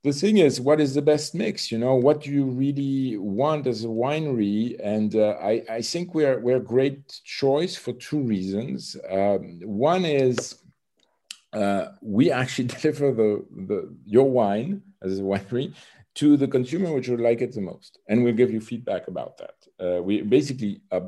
the 0.03 0.13
thing 0.13 0.37
is, 0.37 0.61
what 0.61 0.79
is 0.79 0.93
the 0.93 1.01
best 1.01 1.35
mix? 1.35 1.71
You 1.71 1.77
know, 1.77 1.95
what 1.95 2.21
do 2.21 2.31
you 2.31 2.45
really 2.45 3.17
want 3.17 3.67
as 3.67 3.83
a 3.83 3.87
winery? 3.87 4.79
And 4.81 5.15
uh, 5.15 5.35
I, 5.41 5.63
I 5.69 5.81
think 5.81 6.15
we're 6.15 6.39
we're 6.39 6.57
a 6.57 6.71
great 6.75 7.19
choice 7.25 7.75
for 7.75 7.93
two 7.93 8.21
reasons. 8.21 8.95
Um, 9.09 9.59
one 9.63 10.05
is 10.05 10.63
uh, 11.51 11.87
we 12.01 12.31
actually 12.31 12.67
deliver 12.79 13.11
the, 13.11 13.45
the 13.67 13.95
your 14.05 14.29
wine 14.29 14.81
as 15.01 15.19
a 15.19 15.23
winery 15.23 15.73
to 16.15 16.37
the 16.37 16.47
consumer 16.47 16.91
which 16.93 17.09
would 17.09 17.19
like 17.19 17.41
it 17.41 17.53
the 17.53 17.61
most, 17.61 17.99
and 18.07 18.23
we'll 18.23 18.33
give 18.33 18.51
you 18.51 18.61
feedback 18.61 19.07
about 19.09 19.37
that. 19.37 19.55
Uh, 19.79 20.01
we 20.01 20.21
basically 20.21 20.81
uh, 20.91 21.01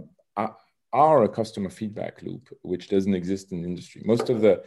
are 0.94 1.24
a 1.24 1.30
customer 1.30 1.70
feedback 1.70 2.22
loop, 2.22 2.50
which 2.62 2.90
doesn't 2.90 3.16
exist 3.16 3.54
in 3.54 3.62
the 3.62 3.68
industry. 3.70 4.02
Most 4.06 4.30
of 4.30 4.42
the 4.42 4.64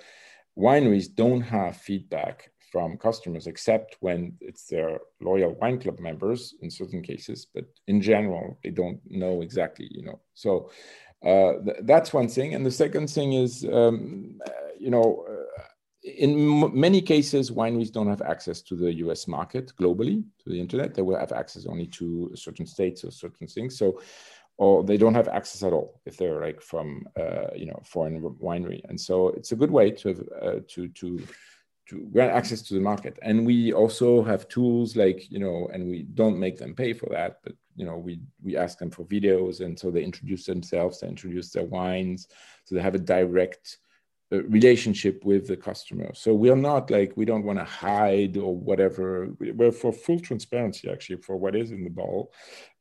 wineries 0.57 1.15
don't 1.15 1.43
have 1.43 1.77
feedback 1.77 2.51
from 2.75 2.99
customers, 2.99 3.47
except 3.47 3.97
when 4.01 4.37
it's 4.41 4.67
their 4.67 4.99
loyal 5.21 5.53
wine 5.61 5.79
club 5.79 6.01
members 6.01 6.57
in 6.61 6.69
certain 6.69 7.03
cases. 7.03 7.47
But 7.55 7.67
in 7.87 8.01
general, 8.01 8.59
they 8.65 8.71
don't 8.71 8.99
know 9.09 9.43
exactly, 9.43 9.87
you 9.93 10.03
know. 10.03 10.19
So 10.35 10.71
uh, 11.25 11.53
th- 11.65 11.83
that's 11.83 12.13
one 12.13 12.27
thing. 12.27 12.53
And 12.55 12.67
the 12.67 12.79
second 12.85 13.07
thing 13.11 13.35
is, 13.35 13.65
um, 13.73 14.41
you 14.77 14.91
know, 14.91 15.25
uh, 15.31 15.63
in 16.03 16.31
m- 16.65 16.77
many 16.87 17.01
cases, 17.01 17.53
wineries 17.53 17.93
don't 17.93 18.09
have 18.15 18.23
access 18.23 18.61
to 18.63 18.75
the 18.75 18.93
US 19.05 19.29
market 19.29 19.73
globally, 19.81 20.25
to 20.43 20.51
the 20.51 20.59
internet. 20.59 20.95
They 20.95 21.03
will 21.03 21.21
have 21.25 21.31
access 21.31 21.67
only 21.67 21.87
to 21.99 22.33
certain 22.35 22.67
states 22.67 23.05
or 23.05 23.13
certain 23.13 23.47
things. 23.47 23.79
So 23.79 24.01
or 24.57 24.85
they 24.85 24.97
don't 24.97 25.15
have 25.21 25.29
access 25.29 25.63
at 25.65 25.73
all 25.73 26.01
if 26.07 26.17
they're 26.17 26.41
like 26.41 26.61
from 26.61 27.07
uh, 27.23 27.51
you 27.57 27.67
know 27.67 27.81
foreign 27.85 28.21
winery 28.49 28.81
and 28.89 29.01
so 29.01 29.17
it's 29.39 29.53
a 29.53 29.57
good 29.57 29.71
way 29.79 29.91
to 29.91 30.09
uh, 30.41 30.61
to 30.69 30.87
to 31.01 31.09
to 31.87 32.09
grant 32.13 32.33
access 32.33 32.63
to 32.63 32.75
the 32.75 32.81
market. 32.81 33.19
And 33.23 33.47
we 33.47 33.73
also 33.73 34.23
have 34.23 34.49
tools 34.49 34.97
like 34.97 35.31
you 35.31 35.39
know 35.39 35.69
and 35.73 35.89
we 35.89 36.03
don't 36.03 36.39
make 36.39 36.59
them 36.59 36.75
pay 36.75 36.93
for 36.93 37.09
that 37.11 37.41
but 37.43 37.55
you 37.77 37.85
know 37.85 37.97
we 37.97 38.21
we 38.43 38.57
ask 38.57 38.79
them 38.79 38.91
for 38.91 39.05
videos. 39.05 39.61
And 39.61 39.79
so 39.79 39.91
they 39.91 40.03
introduce 40.03 40.45
themselves 40.47 41.01
they 41.01 41.09
introduce 41.09 41.51
their 41.51 41.65
wines. 41.65 42.29
So 42.65 42.75
they 42.75 42.83
have 42.83 42.95
a 42.95 42.99
direct 42.99 43.79
uh, 44.33 44.43
relationship 44.45 45.23
with 45.25 45.47
the 45.47 45.57
customer. 45.57 46.11
So 46.15 46.33
we're 46.35 46.57
not 46.57 46.91
like 46.91 47.13
we 47.15 47.27
don't 47.27 47.45
want 47.45 47.59
to 47.59 47.65
hide 47.65 48.39
or 48.39 48.57
whatever. 48.57 49.29
We're 49.39 49.71
for 49.71 49.93
full 49.93 50.21
transparency 50.21 50.91
actually 50.91 51.21
for 51.23 51.37
what 51.37 51.55
is 51.55 51.71
in 51.71 51.85
the 51.85 51.91
bottle 51.91 52.33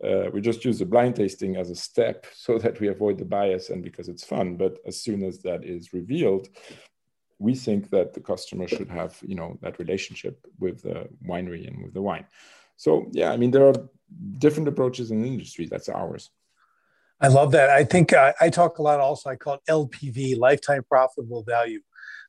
uh, 0.03 0.29
we 0.33 0.41
just 0.41 0.65
use 0.65 0.79
the 0.79 0.85
blind 0.85 1.15
tasting 1.15 1.55
as 1.55 1.69
a 1.69 1.75
step 1.75 2.25
so 2.33 2.57
that 2.57 2.79
we 2.79 2.87
avoid 2.87 3.17
the 3.17 3.25
bias 3.25 3.69
and 3.69 3.83
because 3.83 4.09
it's 4.09 4.23
fun. 4.23 4.57
But 4.57 4.77
as 4.85 5.01
soon 5.01 5.23
as 5.23 5.39
that 5.39 5.63
is 5.63 5.93
revealed 5.93 6.49
we 7.43 7.53
think 7.53 7.89
that 7.89 8.13
the 8.13 8.21
customer 8.21 8.67
should 8.67 8.89
have 8.89 9.11
you 9.21 9.35
know 9.35 9.57
that 9.61 9.77
relationship 9.83 10.35
with 10.59 10.81
the 10.81 10.97
winery 11.29 11.67
and 11.67 11.83
with 11.83 11.93
the 11.93 12.01
wine. 12.09 12.25
So 12.77 12.91
yeah 13.19 13.29
i 13.33 13.37
mean 13.37 13.51
there 13.51 13.67
are 13.69 13.79
different 14.45 14.67
approaches 14.67 15.11
in 15.11 15.21
the 15.21 15.27
industry 15.35 15.65
that's 15.71 15.89
ours. 15.89 16.23
I 17.25 17.27
love 17.39 17.51
that. 17.51 17.69
I 17.81 17.83
think 17.93 18.13
uh, 18.13 18.33
i 18.45 18.49
talk 18.49 18.79
a 18.79 18.83
lot 18.89 18.99
also 19.07 19.29
i 19.29 19.35
call 19.43 19.55
it 19.55 19.65
lpv 19.81 20.17
lifetime 20.47 20.83
profitable 20.93 21.43
value 21.55 21.81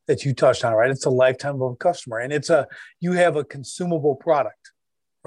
that 0.09 0.25
you 0.25 0.35
touched 0.35 0.65
on 0.65 0.75
right? 0.75 0.91
It's 0.91 1.07
a 1.13 1.17
lifetime 1.25 1.63
of 1.63 1.73
a 1.73 1.81
customer 1.89 2.19
and 2.25 2.33
it's 2.39 2.51
a 2.59 2.67
you 3.05 3.13
have 3.23 3.35
a 3.37 3.45
consumable 3.57 4.17
product 4.27 4.65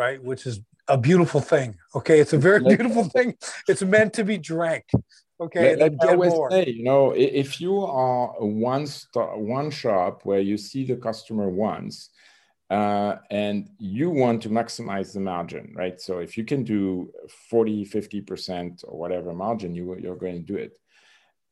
right? 0.04 0.20
Which 0.30 0.44
is 0.50 0.56
a 0.96 0.98
beautiful 0.98 1.42
thing 1.54 1.70
okay? 1.98 2.18
It's 2.24 2.34
a 2.40 2.42
very 2.48 2.62
beautiful 2.74 3.06
thing. 3.16 3.30
It's 3.72 3.84
meant 3.96 4.12
to 4.18 4.24
be 4.32 4.38
drank 4.54 4.86
Okay. 5.40 5.76
Let, 5.76 5.92
let 6.00 6.10
always 6.10 6.34
more. 6.34 6.52
say, 6.52 6.66
you 6.68 6.84
know, 6.84 7.12
if 7.12 7.62
you 7.62 7.80
are 7.82 8.36
a 8.40 8.46
one 8.46 8.88
star, 8.88 9.38
one 9.38 9.70
shop 9.70 10.22
where 10.24 10.40
you 10.40 10.58
see 10.58 10.84
the 10.86 10.96
customer 10.96 11.48
once, 11.48 12.10
uh, 12.70 13.18
and 13.30 13.70
you 13.78 14.10
want 14.10 14.42
to 14.44 14.50
maximize 14.50 15.14
the 15.14 15.20
margin, 15.20 15.74
right? 15.76 16.02
So 16.02 16.20
if 16.20 16.38
you 16.38 16.44
can 16.44 16.64
do 16.64 17.12
40, 17.50 17.86
50% 17.86 18.84
or 18.88 18.98
whatever 18.98 19.34
margin, 19.34 19.74
you, 19.74 19.96
you're 20.00 20.16
going 20.16 20.36
to 20.36 20.54
do 20.54 20.56
it. 20.56 20.78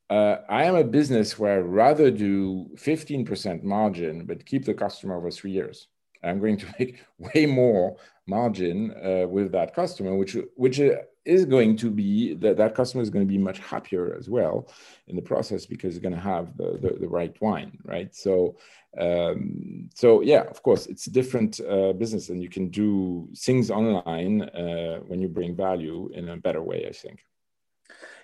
Uh, 0.10 0.38
I 0.50 0.66
am 0.66 0.76
a 0.76 0.84
business 0.84 1.40
where 1.40 1.60
I'd 1.60 1.66
rather 1.66 2.12
do 2.12 2.70
15% 2.76 3.64
margin, 3.64 4.26
but 4.26 4.46
keep 4.46 4.66
the 4.66 4.74
customer 4.74 5.16
over 5.16 5.32
three 5.32 5.52
years. 5.52 5.88
I'm 6.24 6.40
going 6.40 6.58
to 6.58 6.66
make 6.80 7.04
way 7.18 7.46
more 7.46 7.98
margin 8.28 8.92
uh, 8.92 9.28
with 9.28 9.52
that 9.52 9.74
customer, 9.74 10.16
which 10.16 10.36
which 10.56 10.80
is 11.26 11.46
going 11.46 11.76
to 11.78 11.90
be 11.90 12.34
that 12.36 12.58
that 12.58 12.76
customer 12.76 13.02
is 13.02 13.10
going 13.10 13.26
to 13.26 13.32
be 13.32 13.38
much 13.38 13.60
happier 13.60 14.16
as 14.18 14.30
well 14.30 14.68
in 15.08 15.16
the 15.16 15.22
process 15.22 15.66
because 15.66 15.94
he's 15.94 16.02
going 16.02 16.14
to 16.14 16.20
have 16.20 16.56
the, 16.58 16.78
the, 16.82 16.98
the 17.00 17.08
right 17.08 17.36
wine 17.42 17.78
right? 17.84 18.14
So 18.16 18.58
um, 18.98 19.90
so 19.94 20.22
yeah 20.22 20.42
of 20.42 20.62
course 20.64 20.86
it's 20.86 21.08
a 21.08 21.12
different 21.12 21.60
uh, 21.60 21.94
business 21.94 22.30
and 22.30 22.42
you 22.42 22.50
can 22.50 22.70
do 22.70 23.28
things 23.36 23.70
online 23.70 24.44
uh, 24.44 25.00
when 25.08 25.20
you 25.20 25.28
bring 25.28 25.56
value 25.56 26.10
in 26.14 26.30
a 26.30 26.38
better 26.38 26.62
way 26.62 26.86
i 26.88 26.92
think. 26.92 27.20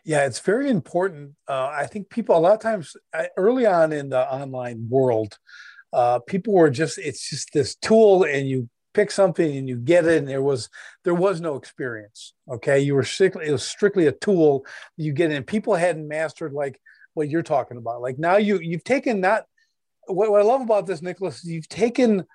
Yeah 0.03 0.25
it's 0.25 0.39
very 0.39 0.69
important. 0.69 1.35
Uh, 1.47 1.69
i 1.73 1.85
think 1.85 2.09
people 2.09 2.37
a 2.37 2.39
lot 2.39 2.53
of 2.53 2.59
times 2.59 2.95
early 3.37 3.65
on 3.65 3.91
in 3.91 4.09
the 4.09 4.31
online 4.31 4.87
world 4.89 5.37
uh, 5.93 6.19
people 6.19 6.53
were 6.53 6.69
just 6.69 6.97
it's 6.97 7.29
just 7.29 7.51
this 7.53 7.75
tool 7.75 8.23
and 8.23 8.47
you 8.47 8.69
pick 8.93 9.11
something 9.11 9.57
and 9.57 9.67
you 9.67 9.77
get 9.77 10.05
it 10.05 10.17
and 10.17 10.27
there 10.27 10.41
was 10.41 10.69
there 11.03 11.15
was 11.15 11.41
no 11.41 11.55
experience 11.55 12.33
okay? 12.49 12.79
You 12.79 12.95
were 12.95 13.03
strictly 13.03 13.47
it 13.47 13.51
was 13.51 13.63
strictly 13.63 14.07
a 14.07 14.11
tool 14.11 14.65
you 14.97 15.13
get 15.13 15.31
in. 15.31 15.43
People 15.43 15.75
hadn't 15.75 16.07
mastered 16.07 16.53
like 16.53 16.79
what 17.13 17.29
you're 17.29 17.43
talking 17.43 17.77
about. 17.77 18.01
Like 18.01 18.19
now 18.19 18.37
you 18.37 18.59
you've 18.59 18.83
taken 18.83 19.21
that 19.21 19.45
what, 20.07 20.31
what 20.31 20.41
i 20.41 20.43
love 20.43 20.61
about 20.61 20.87
this 20.87 21.01
nicholas 21.01 21.43
is 21.43 21.51
you've 21.51 21.69
taken 21.69 22.25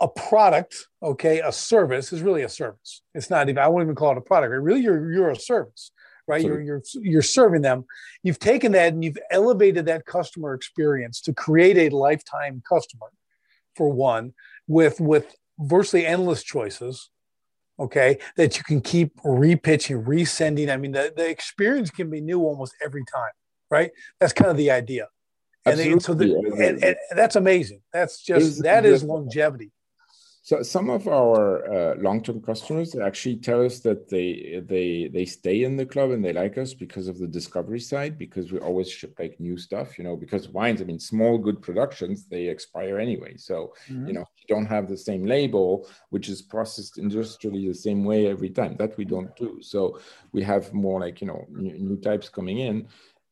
a 0.00 0.08
product 0.08 0.88
okay? 1.02 1.40
A 1.40 1.52
service 1.52 2.12
is 2.12 2.22
really 2.22 2.42
a 2.42 2.48
service. 2.48 3.02
It's 3.14 3.30
not 3.30 3.48
even 3.48 3.62
i 3.62 3.68
wouldn't 3.68 3.86
even 3.86 3.96
call 3.96 4.12
it 4.12 4.18
a 4.18 4.22
product 4.22 4.52
really 4.52 4.80
you're 4.80 5.12
you're 5.12 5.30
a 5.30 5.36
service 5.36 5.92
right? 6.26 6.42
You're, 6.42 6.60
you're 6.60 6.82
you're 6.94 7.22
serving 7.22 7.62
them. 7.62 7.84
You've 8.22 8.38
taken 8.38 8.72
that 8.72 8.92
and 8.92 9.04
you've 9.04 9.18
elevated 9.30 9.86
that 9.86 10.06
customer 10.06 10.54
experience 10.54 11.20
to 11.22 11.32
create 11.32 11.78
a 11.78 11.94
lifetime 11.94 12.62
customer 12.68 13.08
for 13.76 13.90
one 13.90 14.34
with 14.66 15.00
with 15.00 15.34
virtually 15.58 16.06
endless 16.06 16.42
choices 16.42 17.10
okay, 17.78 18.18
that 18.36 18.56
you 18.56 18.64
can 18.64 18.80
keep 18.80 19.16
repitching, 19.22 20.04
resending. 20.04 20.72
I 20.72 20.76
mean, 20.76 20.92
the, 20.92 21.12
the 21.14 21.28
experience 21.28 21.90
can 21.90 22.10
be 22.10 22.20
new 22.20 22.40
almost 22.40 22.74
every 22.84 23.02
time, 23.12 23.32
right? 23.70 23.90
That's 24.20 24.32
kind 24.32 24.50
of 24.50 24.56
the 24.56 24.70
idea. 24.70 25.08
And, 25.64 25.78
they, 25.78 25.98
so 25.98 26.14
the, 26.14 26.34
and, 26.58 26.82
and, 26.82 26.96
that's 27.14 27.36
amazing. 27.36 27.82
That's 27.92 28.20
just, 28.22 28.62
that 28.64 28.84
is 28.84 29.04
longevity. 29.04 29.70
So 30.44 30.60
some 30.64 30.90
of 30.90 31.06
our 31.06 31.72
uh, 31.72 31.94
long-term 31.98 32.42
customers 32.42 32.96
actually 32.96 33.36
tell 33.36 33.64
us 33.64 33.78
that 33.80 34.08
they 34.08 34.60
they 34.66 35.08
they 35.12 35.24
stay 35.24 35.62
in 35.62 35.76
the 35.76 35.86
club 35.86 36.10
and 36.10 36.24
they 36.24 36.32
like 36.32 36.58
us 36.58 36.74
because 36.74 37.06
of 37.06 37.20
the 37.20 37.28
discovery 37.28 37.78
side 37.78 38.18
because 38.18 38.50
we 38.50 38.58
always 38.58 38.90
ship 38.90 39.14
like 39.20 39.38
new 39.38 39.56
stuff, 39.56 39.96
you 39.96 40.02
know. 40.02 40.16
Because 40.16 40.48
wines, 40.48 40.82
I 40.82 40.84
mean, 40.84 40.98
small 40.98 41.38
good 41.38 41.62
productions 41.62 42.26
they 42.26 42.48
expire 42.48 42.98
anyway. 42.98 43.36
So 43.36 43.72
mm-hmm. 43.88 44.08
you 44.08 44.14
know, 44.14 44.26
you 44.36 44.46
don't 44.52 44.66
have 44.66 44.88
the 44.88 44.96
same 44.96 45.24
label, 45.24 45.88
which 46.10 46.28
is 46.28 46.42
processed 46.42 46.98
industrially 46.98 47.68
the 47.68 47.74
same 47.74 48.04
way 48.04 48.26
every 48.26 48.50
time. 48.50 48.74
That 48.78 48.96
we 48.96 49.04
don't 49.04 49.34
do. 49.36 49.58
So 49.62 50.00
we 50.32 50.42
have 50.42 50.74
more 50.74 50.98
like 50.98 51.20
you 51.20 51.28
know 51.28 51.46
new, 51.50 51.78
new 51.78 51.96
types 51.98 52.28
coming 52.28 52.58
in, 52.58 52.88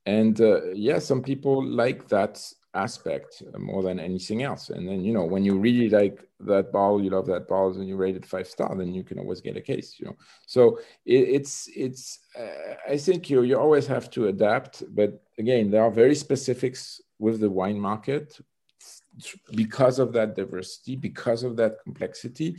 and 0.06 0.40
uh, 0.40 0.70
yeah, 0.74 1.00
some 1.00 1.22
people 1.22 1.66
like 1.66 2.06
that 2.06 2.40
aspect 2.74 3.42
more 3.58 3.82
than 3.82 3.98
anything 3.98 4.42
else. 4.42 4.70
And 4.70 4.88
then, 4.88 5.04
you 5.04 5.12
know, 5.12 5.24
when 5.24 5.44
you 5.44 5.58
really 5.58 5.88
like 5.90 6.24
that 6.40 6.72
ball, 6.72 7.02
you 7.02 7.10
love 7.10 7.26
that 7.26 7.48
ball, 7.48 7.72
and 7.72 7.88
you 7.88 7.96
rate 7.96 8.16
it 8.16 8.24
five 8.24 8.46
star, 8.46 8.74
then 8.76 8.94
you 8.94 9.02
can 9.02 9.18
always 9.18 9.40
get 9.40 9.56
a 9.56 9.60
case, 9.60 9.96
you 9.98 10.06
know. 10.06 10.16
So 10.46 10.78
it, 11.04 11.28
it's, 11.36 11.68
it's, 11.74 12.20
uh, 12.38 12.74
I 12.88 12.96
think 12.96 13.28
you, 13.28 13.42
you 13.42 13.58
always 13.58 13.86
have 13.88 14.10
to 14.10 14.28
adapt. 14.28 14.84
But 14.94 15.22
again, 15.38 15.70
there 15.70 15.82
are 15.82 15.90
very 15.90 16.14
specifics 16.14 17.00
with 17.18 17.40
the 17.40 17.50
wine 17.50 17.78
market 17.78 18.38
because 19.54 19.98
of 19.98 20.12
that 20.12 20.36
diversity, 20.36 20.96
because 20.96 21.42
of 21.42 21.56
that 21.56 21.82
complexity. 21.82 22.56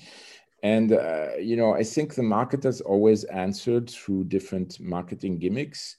And, 0.64 0.94
uh, 0.94 1.38
you 1.40 1.56
know, 1.56 1.74
I 1.74 1.84
think 1.84 2.14
the 2.14 2.22
market 2.22 2.64
has 2.64 2.82
always 2.82 3.24
answered 3.24 3.90
through 3.90 4.26
different 4.26 4.80
marketing 4.80 5.40
gimmicks 5.40 5.96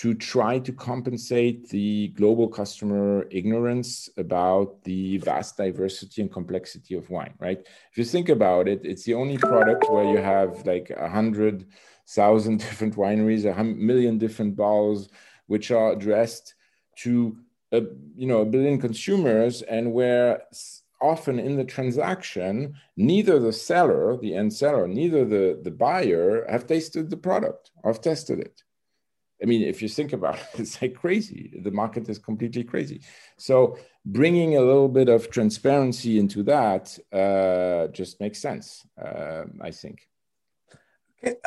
to 0.00 0.12
try 0.12 0.58
to 0.58 0.72
compensate 0.72 1.70
the 1.70 2.08
global 2.08 2.48
customer 2.48 3.26
ignorance 3.30 4.10
about 4.18 4.82
the 4.84 5.16
vast 5.18 5.56
diversity 5.56 6.20
and 6.20 6.30
complexity 6.30 6.94
of 6.94 7.08
wine, 7.08 7.32
right? 7.38 7.60
If 7.92 7.96
you 7.96 8.04
think 8.04 8.28
about 8.28 8.68
it, 8.68 8.82
it's 8.84 9.04
the 9.04 9.14
only 9.14 9.38
product 9.38 9.88
where 9.88 10.04
you 10.04 10.18
have 10.18 10.66
like 10.66 10.90
a 10.90 11.08
hundred 11.08 11.66
thousand 12.08 12.58
different 12.66 12.94
wineries, 12.94 13.50
a 13.50 13.64
million 13.64 14.18
different 14.18 14.54
bottles, 14.54 15.08
which 15.46 15.70
are 15.70 15.92
addressed 15.92 16.54
to 16.96 17.38
a, 17.72 17.80
you 18.16 18.26
know 18.26 18.42
a 18.42 18.46
billion 18.46 18.78
consumers, 18.78 19.62
and 19.62 19.94
where 19.94 20.42
often 21.00 21.38
in 21.38 21.56
the 21.56 21.64
transaction, 21.64 22.74
neither 22.98 23.38
the 23.38 23.52
seller, 23.52 24.18
the 24.18 24.34
end 24.34 24.52
seller, 24.52 24.86
neither 24.86 25.24
the, 25.24 25.58
the 25.62 25.70
buyer 25.70 26.44
have 26.50 26.66
tasted 26.66 27.08
the 27.08 27.16
product 27.16 27.70
or 27.82 27.92
have 27.92 28.02
tested 28.02 28.38
it. 28.38 28.62
I 29.42 29.46
mean, 29.46 29.62
if 29.62 29.82
you 29.82 29.88
think 29.88 30.12
about 30.12 30.36
it, 30.36 30.46
it's 30.60 30.80
like 30.80 30.94
crazy. 30.94 31.60
The 31.62 31.70
market 31.70 32.08
is 32.08 32.18
completely 32.18 32.64
crazy. 32.64 33.00
So 33.36 33.78
bringing 34.04 34.56
a 34.56 34.60
little 34.60 34.88
bit 34.88 35.08
of 35.08 35.30
transparency 35.30 36.18
into 36.18 36.42
that 36.44 36.98
uh, 37.12 37.88
just 37.92 38.20
makes 38.20 38.40
sense, 38.40 38.86
uh, 39.00 39.44
I 39.60 39.70
think. 39.70 40.08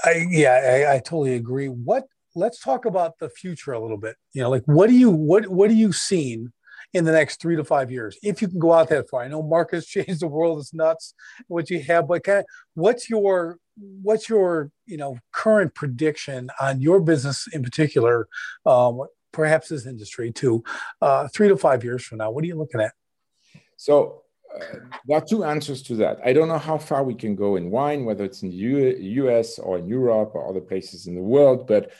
I, 0.03 0.25
yeah, 0.29 0.85
I, 0.89 0.95
I, 0.95 0.97
totally 0.97 1.35
agree. 1.35 1.67
What? 1.67 2.05
Let's 2.35 2.59
talk 2.59 2.85
about 2.85 3.17
the 3.19 3.29
future 3.29 3.71
a 3.71 3.79
little 3.79 3.97
bit. 3.97 4.15
You 4.33 4.41
know, 4.41 4.49
like 4.49 4.63
what 4.65 4.87
do 4.87 4.95
you 4.95 5.09
what 5.09 5.47
what 5.47 5.69
are 5.69 5.75
you 5.75 5.91
seeing 5.93 6.51
in 6.93 7.05
the 7.05 7.11
next 7.11 7.39
three 7.41 7.55
to 7.55 7.63
five 7.63 7.91
years, 7.91 8.17
if 8.23 8.41
you 8.41 8.47
can 8.47 8.59
go 8.59 8.73
out 8.73 8.89
that 8.89 9.09
far? 9.09 9.21
I 9.21 9.27
know 9.27 9.43
markets 9.43 9.87
change, 9.87 10.19
the 10.19 10.27
world 10.27 10.59
is 10.59 10.73
nuts. 10.73 11.13
What 11.47 11.69
you 11.69 11.81
have, 11.83 12.07
but 12.07 12.23
kind 12.23 12.39
of, 12.39 12.45
what's 12.73 13.09
your 13.09 13.59
what's 13.79 14.29
your 14.29 14.71
you 14.85 14.97
know 14.97 15.17
current 15.31 15.73
prediction 15.73 16.49
on 16.59 16.81
your 16.81 16.99
business 16.99 17.47
in 17.53 17.63
particular 17.63 18.27
um, 18.65 19.01
perhaps 19.31 19.69
this 19.69 19.85
industry 19.85 20.31
too 20.31 20.63
uh, 21.01 21.27
three 21.33 21.47
to 21.47 21.57
five 21.57 21.83
years 21.83 22.03
from 22.03 22.17
now 22.17 22.29
what 22.29 22.43
are 22.43 22.47
you 22.47 22.57
looking 22.57 22.81
at 22.81 22.93
so 23.77 24.23
uh, 24.53 24.79
there 25.07 25.17
are 25.17 25.25
two 25.25 25.43
answers 25.43 25.81
to 25.81 25.95
that 25.95 26.19
i 26.25 26.33
don't 26.33 26.47
know 26.47 26.57
how 26.57 26.77
far 26.77 27.03
we 27.03 27.15
can 27.15 27.35
go 27.35 27.55
in 27.55 27.71
wine 27.71 28.05
whether 28.05 28.25
it's 28.25 28.43
in 28.43 28.49
the 28.49 28.55
U- 28.55 29.29
us 29.29 29.59
or 29.59 29.77
in 29.77 29.87
europe 29.87 30.31
or 30.33 30.47
other 30.47 30.61
places 30.61 31.07
in 31.07 31.15
the 31.15 31.21
world 31.21 31.67
but 31.67 31.91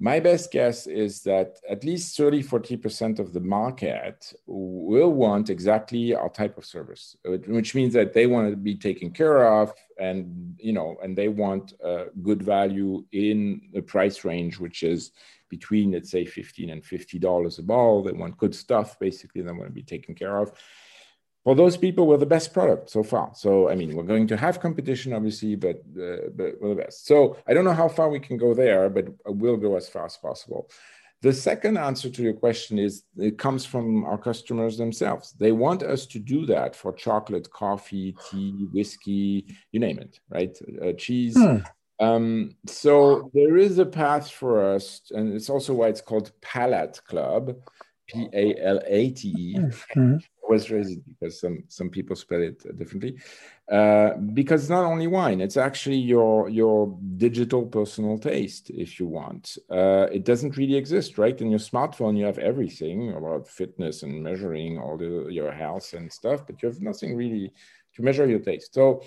my 0.00 0.18
best 0.18 0.50
guess 0.50 0.86
is 0.86 1.22
that 1.22 1.58
at 1.68 1.84
least 1.84 2.16
30, 2.16 2.42
40% 2.42 3.18
of 3.20 3.32
the 3.32 3.40
market 3.40 4.32
will 4.46 5.12
want 5.12 5.48
exactly 5.48 6.14
our 6.14 6.28
type 6.28 6.58
of 6.58 6.64
service, 6.64 7.16
which 7.24 7.74
means 7.74 7.94
that 7.94 8.12
they 8.12 8.26
want 8.26 8.50
to 8.50 8.56
be 8.56 8.74
taken 8.74 9.12
care 9.12 9.46
of 9.46 9.72
and, 10.00 10.56
you 10.58 10.72
know, 10.72 10.96
and 11.02 11.16
they 11.16 11.28
want 11.28 11.74
a 11.84 12.06
good 12.22 12.42
value 12.42 13.04
in 13.12 13.60
the 13.72 13.82
price 13.82 14.24
range, 14.24 14.58
which 14.58 14.82
is 14.82 15.12
between, 15.48 15.92
let's 15.92 16.10
say, 16.10 16.24
15 16.24 16.70
and 16.70 16.82
$50 16.82 17.58
a 17.58 17.62
ball. 17.62 18.02
They 18.02 18.12
want 18.12 18.38
good 18.38 18.54
stuff, 18.54 18.98
basically, 18.98 19.42
they 19.42 19.52
want 19.52 19.66
to 19.66 19.70
be 19.70 19.82
taken 19.82 20.14
care 20.14 20.38
of 20.38 20.52
for 21.44 21.54
those 21.56 21.76
people, 21.76 22.06
we're 22.06 22.18
the 22.18 22.26
best 22.26 22.52
product 22.52 22.90
so 22.90 23.02
far. 23.02 23.32
So, 23.34 23.68
I 23.68 23.74
mean, 23.74 23.96
we're 23.96 24.04
going 24.04 24.28
to 24.28 24.36
have 24.36 24.60
competition, 24.60 25.12
obviously, 25.12 25.56
but, 25.56 25.82
uh, 26.00 26.28
but 26.34 26.60
we're 26.60 26.70
the 26.70 26.82
best. 26.82 27.06
So, 27.06 27.36
I 27.48 27.54
don't 27.54 27.64
know 27.64 27.72
how 27.72 27.88
far 27.88 28.08
we 28.08 28.20
can 28.20 28.36
go 28.36 28.54
there, 28.54 28.88
but 28.88 29.08
we'll 29.26 29.56
go 29.56 29.76
as 29.76 29.88
far 29.88 30.06
as 30.06 30.16
possible. 30.16 30.70
The 31.20 31.32
second 31.32 31.78
answer 31.78 32.10
to 32.10 32.22
your 32.22 32.32
question 32.32 32.78
is 32.78 33.04
it 33.16 33.38
comes 33.38 33.64
from 33.64 34.04
our 34.04 34.18
customers 34.18 34.76
themselves. 34.76 35.34
They 35.38 35.52
want 35.52 35.82
us 35.82 36.06
to 36.06 36.18
do 36.18 36.46
that 36.46 36.74
for 36.74 36.92
chocolate, 36.92 37.50
coffee, 37.50 38.16
tea, 38.28 38.66
whiskey, 38.72 39.46
you 39.70 39.80
name 39.80 39.98
it, 39.98 40.18
right? 40.28 40.56
Uh, 40.84 40.92
cheese. 40.92 41.36
Hmm. 41.36 41.58
Um, 42.00 42.56
so 42.66 43.30
there 43.34 43.56
is 43.56 43.78
a 43.78 43.86
path 43.86 44.30
for 44.30 44.74
us, 44.74 45.02
and 45.12 45.32
it's 45.32 45.48
also 45.48 45.74
why 45.74 45.88
it's 45.88 46.00
called 46.00 46.32
Palate 46.40 47.00
Club, 47.06 47.56
P 48.08 48.28
A 48.32 48.56
L 48.60 48.80
A 48.84 49.10
T 49.10 49.28
E. 49.28 49.56
Mm-hmm 49.58 50.16
always 50.42 50.70
raise 50.70 50.90
it 50.90 51.02
because 51.06 51.40
some 51.40 51.64
some 51.68 51.88
people 51.88 52.16
spell 52.16 52.42
it 52.42 52.58
differently. 52.76 53.16
Uh, 53.70 54.14
because 54.34 54.62
it's 54.62 54.70
not 54.70 54.84
only 54.84 55.06
wine; 55.06 55.40
it's 55.40 55.56
actually 55.56 55.96
your 55.96 56.48
your 56.48 56.98
digital 57.16 57.64
personal 57.66 58.18
taste, 58.18 58.70
if 58.70 58.98
you 58.98 59.06
want. 59.06 59.56
Uh, 59.70 60.06
it 60.12 60.24
doesn't 60.24 60.56
really 60.56 60.76
exist, 60.76 61.18
right? 61.18 61.40
In 61.40 61.50
your 61.50 61.60
smartphone, 61.60 62.18
you 62.18 62.24
have 62.24 62.38
everything 62.38 63.12
about 63.12 63.48
fitness 63.48 64.02
and 64.02 64.22
measuring 64.22 64.78
all 64.78 64.96
the 64.96 65.28
your 65.30 65.52
health 65.52 65.94
and 65.94 66.12
stuff, 66.12 66.46
but 66.46 66.62
you 66.62 66.68
have 66.68 66.80
nothing 66.80 67.16
really 67.16 67.52
to 67.94 68.02
measure 68.02 68.26
your 68.28 68.40
taste. 68.40 68.74
So 68.74 69.02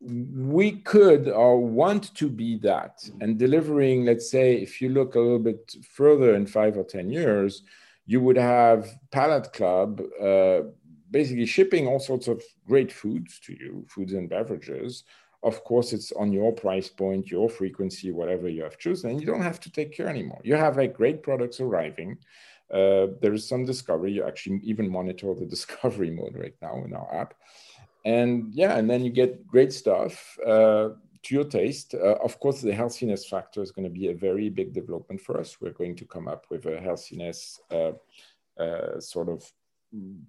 we 0.00 0.72
could 0.72 1.28
or 1.28 1.60
want 1.60 2.14
to 2.14 2.28
be 2.28 2.56
that 2.58 3.02
and 3.20 3.36
delivering 3.36 4.04
let's 4.04 4.30
say 4.30 4.54
if 4.54 4.80
you 4.80 4.90
look 4.90 5.16
a 5.16 5.20
little 5.20 5.40
bit 5.40 5.74
further 5.90 6.36
in 6.36 6.46
five 6.46 6.76
or 6.76 6.84
ten 6.84 7.10
years 7.10 7.64
you 8.06 8.20
would 8.20 8.36
have 8.36 8.88
palate 9.10 9.52
club 9.52 10.00
uh, 10.22 10.60
basically 11.10 11.46
shipping 11.46 11.86
all 11.86 12.00
sorts 12.00 12.28
of 12.28 12.42
great 12.66 12.92
foods 12.92 13.38
to 13.40 13.52
you, 13.52 13.84
foods 13.88 14.12
and 14.12 14.28
beverages. 14.28 15.04
Of 15.42 15.62
course, 15.64 15.92
it's 15.92 16.10
on 16.12 16.32
your 16.32 16.52
price 16.52 16.88
point, 16.88 17.30
your 17.30 17.48
frequency, 17.48 18.10
whatever 18.10 18.48
you 18.48 18.62
have 18.64 18.78
chosen, 18.78 19.10
and 19.10 19.20
you 19.20 19.26
don't 19.26 19.42
have 19.42 19.60
to 19.60 19.70
take 19.70 19.92
care 19.92 20.08
anymore. 20.08 20.40
You 20.42 20.56
have 20.56 20.76
like 20.76 20.94
great 20.94 21.22
products 21.22 21.60
arriving. 21.60 22.18
Uh, 22.72 23.08
there 23.22 23.32
is 23.32 23.48
some 23.48 23.64
discovery. 23.64 24.12
You 24.12 24.24
actually 24.24 24.60
even 24.64 24.90
monitor 24.90 25.34
the 25.34 25.46
discovery 25.56 26.10
mode 26.10 26.36
right 26.36 26.54
now 26.60 26.82
in 26.84 26.92
our 26.92 27.14
app. 27.14 27.34
And 28.04 28.52
yeah, 28.52 28.76
and 28.76 28.88
then 28.90 29.04
you 29.04 29.10
get 29.10 29.46
great 29.46 29.72
stuff 29.72 30.38
uh, 30.44 30.90
to 31.22 31.34
your 31.34 31.44
taste. 31.44 31.94
Uh, 31.94 32.16
of 32.22 32.38
course, 32.40 32.60
the 32.60 32.74
healthiness 32.74 33.26
factor 33.26 33.62
is 33.62 33.70
going 33.70 33.84
to 33.84 34.00
be 34.00 34.08
a 34.08 34.14
very 34.14 34.48
big 34.48 34.72
development 34.72 35.20
for 35.20 35.38
us. 35.38 35.60
We're 35.60 35.72
going 35.72 35.96
to 35.96 36.04
come 36.04 36.28
up 36.28 36.46
with 36.50 36.66
a 36.66 36.80
healthiness 36.80 37.60
uh, 37.70 37.92
uh, 38.58 39.00
sort 39.00 39.28
of 39.28 39.50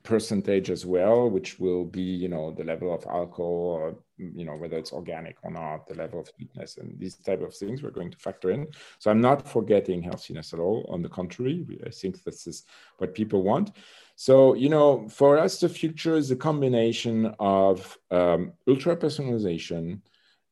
percentage 0.04 0.70
as 0.70 0.86
well, 0.86 1.30
which 1.30 1.60
will 1.60 1.84
be, 1.84 2.02
you 2.02 2.30
know, 2.30 2.52
the 2.52 2.64
level 2.64 2.94
of 2.94 3.06
alcohol 3.06 3.46
or, 3.46 3.96
you 4.18 4.46
know, 4.46 4.56
whether 4.56 4.78
it's 4.78 4.94
organic 4.94 5.36
or 5.44 5.52
not, 5.52 5.86
the 5.86 5.96
level 5.96 6.22
of 6.22 6.30
sweetness 6.30 6.78
and 6.78 6.98
these 6.98 7.16
type 7.16 7.42
of 7.42 7.54
things 7.54 7.84
we're 7.84 7.90
going 7.90 8.12
to 8.12 8.18
factor 8.18 8.52
in. 8.52 8.68
So 9.00 9.12
I'm 9.12 9.20
not 9.20 9.48
forgetting 9.48 10.02
healthiness 10.02 10.54
at 10.54 10.60
all. 10.60 10.86
On 10.90 11.02
the 11.02 11.10
contrary, 11.10 11.66
I 11.86 11.90
think 11.90 12.24
this 12.24 12.48
is 12.48 12.64
what 13.00 13.14
people 13.14 13.44
want. 13.44 13.76
So, 14.16 14.54
you 14.54 14.70
know, 14.70 15.10
for 15.10 15.38
us, 15.38 15.60
the 15.60 15.70
future 15.70 16.16
is 16.16 16.32
a 16.32 16.36
combination 16.38 17.34
of 17.40 17.98
um, 18.12 18.54
ultra 18.68 18.96
personalization, 18.96 20.02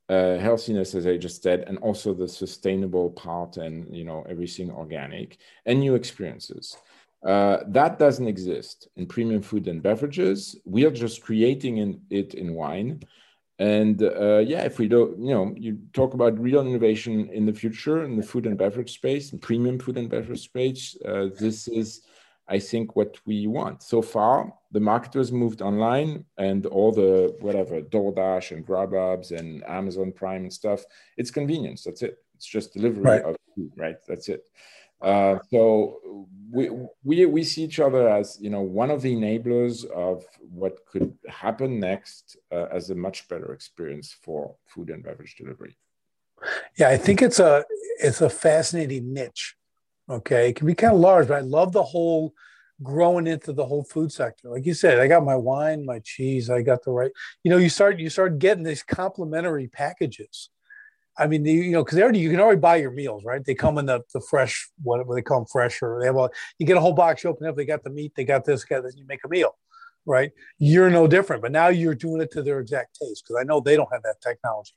uh, 0.09 0.37
healthiness, 0.37 0.95
as 0.95 1.07
I 1.07 1.17
just 1.17 1.43
said, 1.43 1.63
and 1.67 1.77
also 1.79 2.13
the 2.13 2.27
sustainable 2.27 3.09
part 3.11 3.57
and, 3.57 3.93
you 3.95 4.03
know, 4.03 4.25
everything 4.29 4.69
organic 4.69 5.37
and 5.65 5.79
new 5.79 5.95
experiences. 5.95 6.77
Uh, 7.23 7.57
that 7.67 7.99
doesn't 7.99 8.27
exist 8.27 8.87
in 8.95 9.05
premium 9.05 9.41
food 9.41 9.67
and 9.67 9.81
beverages. 9.81 10.59
We 10.65 10.85
are 10.85 10.91
just 10.91 11.21
creating 11.21 11.77
in, 11.77 12.01
it 12.09 12.33
in 12.35 12.53
wine. 12.53 13.01
And 13.59 14.01
uh, 14.03 14.37
yeah, 14.37 14.61
if 14.61 14.77
we 14.77 14.87
don't, 14.87 15.19
you 15.19 15.33
know, 15.33 15.53
you 15.57 15.79
talk 15.93 16.13
about 16.13 16.39
real 16.39 16.61
innovation 16.61 17.29
in 17.29 17.45
the 17.45 17.53
future 17.53 18.03
in 18.03 18.15
the 18.15 18.23
food 18.23 18.45
and 18.45 18.57
beverage 18.57 18.93
space, 18.93 19.33
in 19.33 19.39
premium 19.39 19.79
food 19.79 19.97
and 19.97 20.09
beverage 20.09 20.43
space, 20.43 20.95
uh, 21.05 21.29
this 21.39 21.67
is 21.67 22.01
I 22.47 22.59
think, 22.59 22.95
what 22.95 23.17
we 23.25 23.47
want. 23.47 23.83
So 23.83 24.01
far, 24.01 24.53
the 24.71 24.79
marketers 24.79 25.31
moved 25.31 25.61
online 25.61 26.23
and 26.37 26.65
all 26.65 26.91
the 26.91 27.35
whatever, 27.41 27.81
DoorDash 27.81 28.51
and 28.51 28.65
GrubHubs 28.65 29.37
and 29.37 29.63
Amazon 29.67 30.13
Prime 30.13 30.43
and 30.43 30.53
stuff, 30.53 30.85
it's 31.17 31.31
convenience. 31.31 31.83
That's 31.83 32.01
it. 32.01 32.17
It's 32.35 32.45
just 32.45 32.73
delivery 32.73 33.03
right. 33.03 33.23
of 33.23 33.35
food, 33.55 33.71
right? 33.75 33.97
That's 34.07 34.29
it. 34.29 34.49
Uh, 35.01 35.37
so 35.49 36.27
we, 36.51 36.69
we 37.03 37.25
we 37.25 37.43
see 37.43 37.63
each 37.63 37.79
other 37.79 38.09
as 38.09 38.37
you 38.41 38.49
know 38.49 38.61
one 38.61 38.89
of 38.89 39.01
the 39.01 39.13
enablers 39.13 39.85
of 39.91 40.25
what 40.49 40.85
could 40.85 41.13
happen 41.27 41.79
next 41.79 42.37
uh, 42.51 42.65
as 42.71 42.89
a 42.89 42.95
much 42.95 43.27
better 43.27 43.53
experience 43.53 44.15
for 44.21 44.55
food 44.65 44.89
and 44.89 45.03
beverage 45.03 45.35
delivery. 45.35 45.77
Yeah, 46.77 46.89
I 46.89 46.97
think 46.97 47.21
it's 47.21 47.39
a 47.39 47.65
it's 47.99 48.21
a 48.21 48.29
fascinating 48.29 49.13
niche. 49.13 49.55
Okay, 50.09 50.49
it 50.49 50.55
can 50.55 50.67
be 50.67 50.75
kind 50.75 50.93
of 50.93 50.99
large, 50.99 51.27
but 51.27 51.37
I 51.37 51.41
love 51.41 51.73
the 51.73 51.83
whole 51.83 52.33
growing 52.81 53.27
into 53.27 53.53
the 53.53 53.65
whole 53.65 53.83
food 53.83 54.11
sector. 54.11 54.49
Like 54.49 54.65
you 54.65 54.73
said, 54.73 54.99
I 54.99 55.07
got 55.07 55.25
my 55.25 55.35
wine, 55.35 55.85
my 55.85 55.99
cheese, 55.99 56.49
I 56.49 56.61
got 56.61 56.83
the 56.83 56.91
right. 56.91 57.11
You 57.43 57.51
know, 57.51 57.57
you 57.57 57.69
start 57.69 57.99
you 57.99 58.09
start 58.09 58.39
getting 58.39 58.63
these 58.63 58.83
complementary 58.83 59.67
packages 59.67 60.49
I 61.17 61.27
mean, 61.27 61.45
you 61.45 61.71
know, 61.71 61.83
because 61.83 61.97
already 61.99 62.19
you 62.19 62.29
can 62.29 62.39
already 62.39 62.59
buy 62.59 62.75
your 62.75 62.91
meals, 62.91 63.23
right? 63.25 63.43
They 63.43 63.55
come 63.55 63.77
in 63.77 63.87
the, 63.87 64.01
the 64.13 64.21
fresh, 64.21 64.69
what 64.83 65.03
they 65.13 65.21
call 65.21 65.39
them 65.39 65.47
fresh, 65.51 65.81
or 65.81 65.99
they 65.99 66.05
have 66.05 66.15
a 66.15 66.29
you 66.59 66.65
get 66.65 66.77
a 66.77 66.81
whole 66.81 66.93
box, 66.93 67.23
you 67.23 67.29
open 67.29 67.47
up, 67.47 67.55
they 67.55 67.65
got 67.65 67.83
the 67.83 67.89
meat, 67.89 68.13
they 68.15 68.23
got 68.23 68.45
this, 68.45 68.63
got 68.63 68.83
this, 68.83 68.95
you 68.95 69.05
make 69.07 69.21
a 69.25 69.29
meal, 69.29 69.55
right? 70.05 70.31
You're 70.59 70.89
no 70.89 71.07
different, 71.07 71.41
but 71.41 71.51
now 71.51 71.69
you're 71.69 71.95
doing 71.95 72.21
it 72.21 72.31
to 72.33 72.43
their 72.43 72.59
exact 72.59 72.99
taste 73.01 73.23
because 73.23 73.39
I 73.39 73.43
know 73.43 73.59
they 73.59 73.75
don't 73.75 73.91
have 73.91 74.03
that 74.03 74.21
technology, 74.21 74.75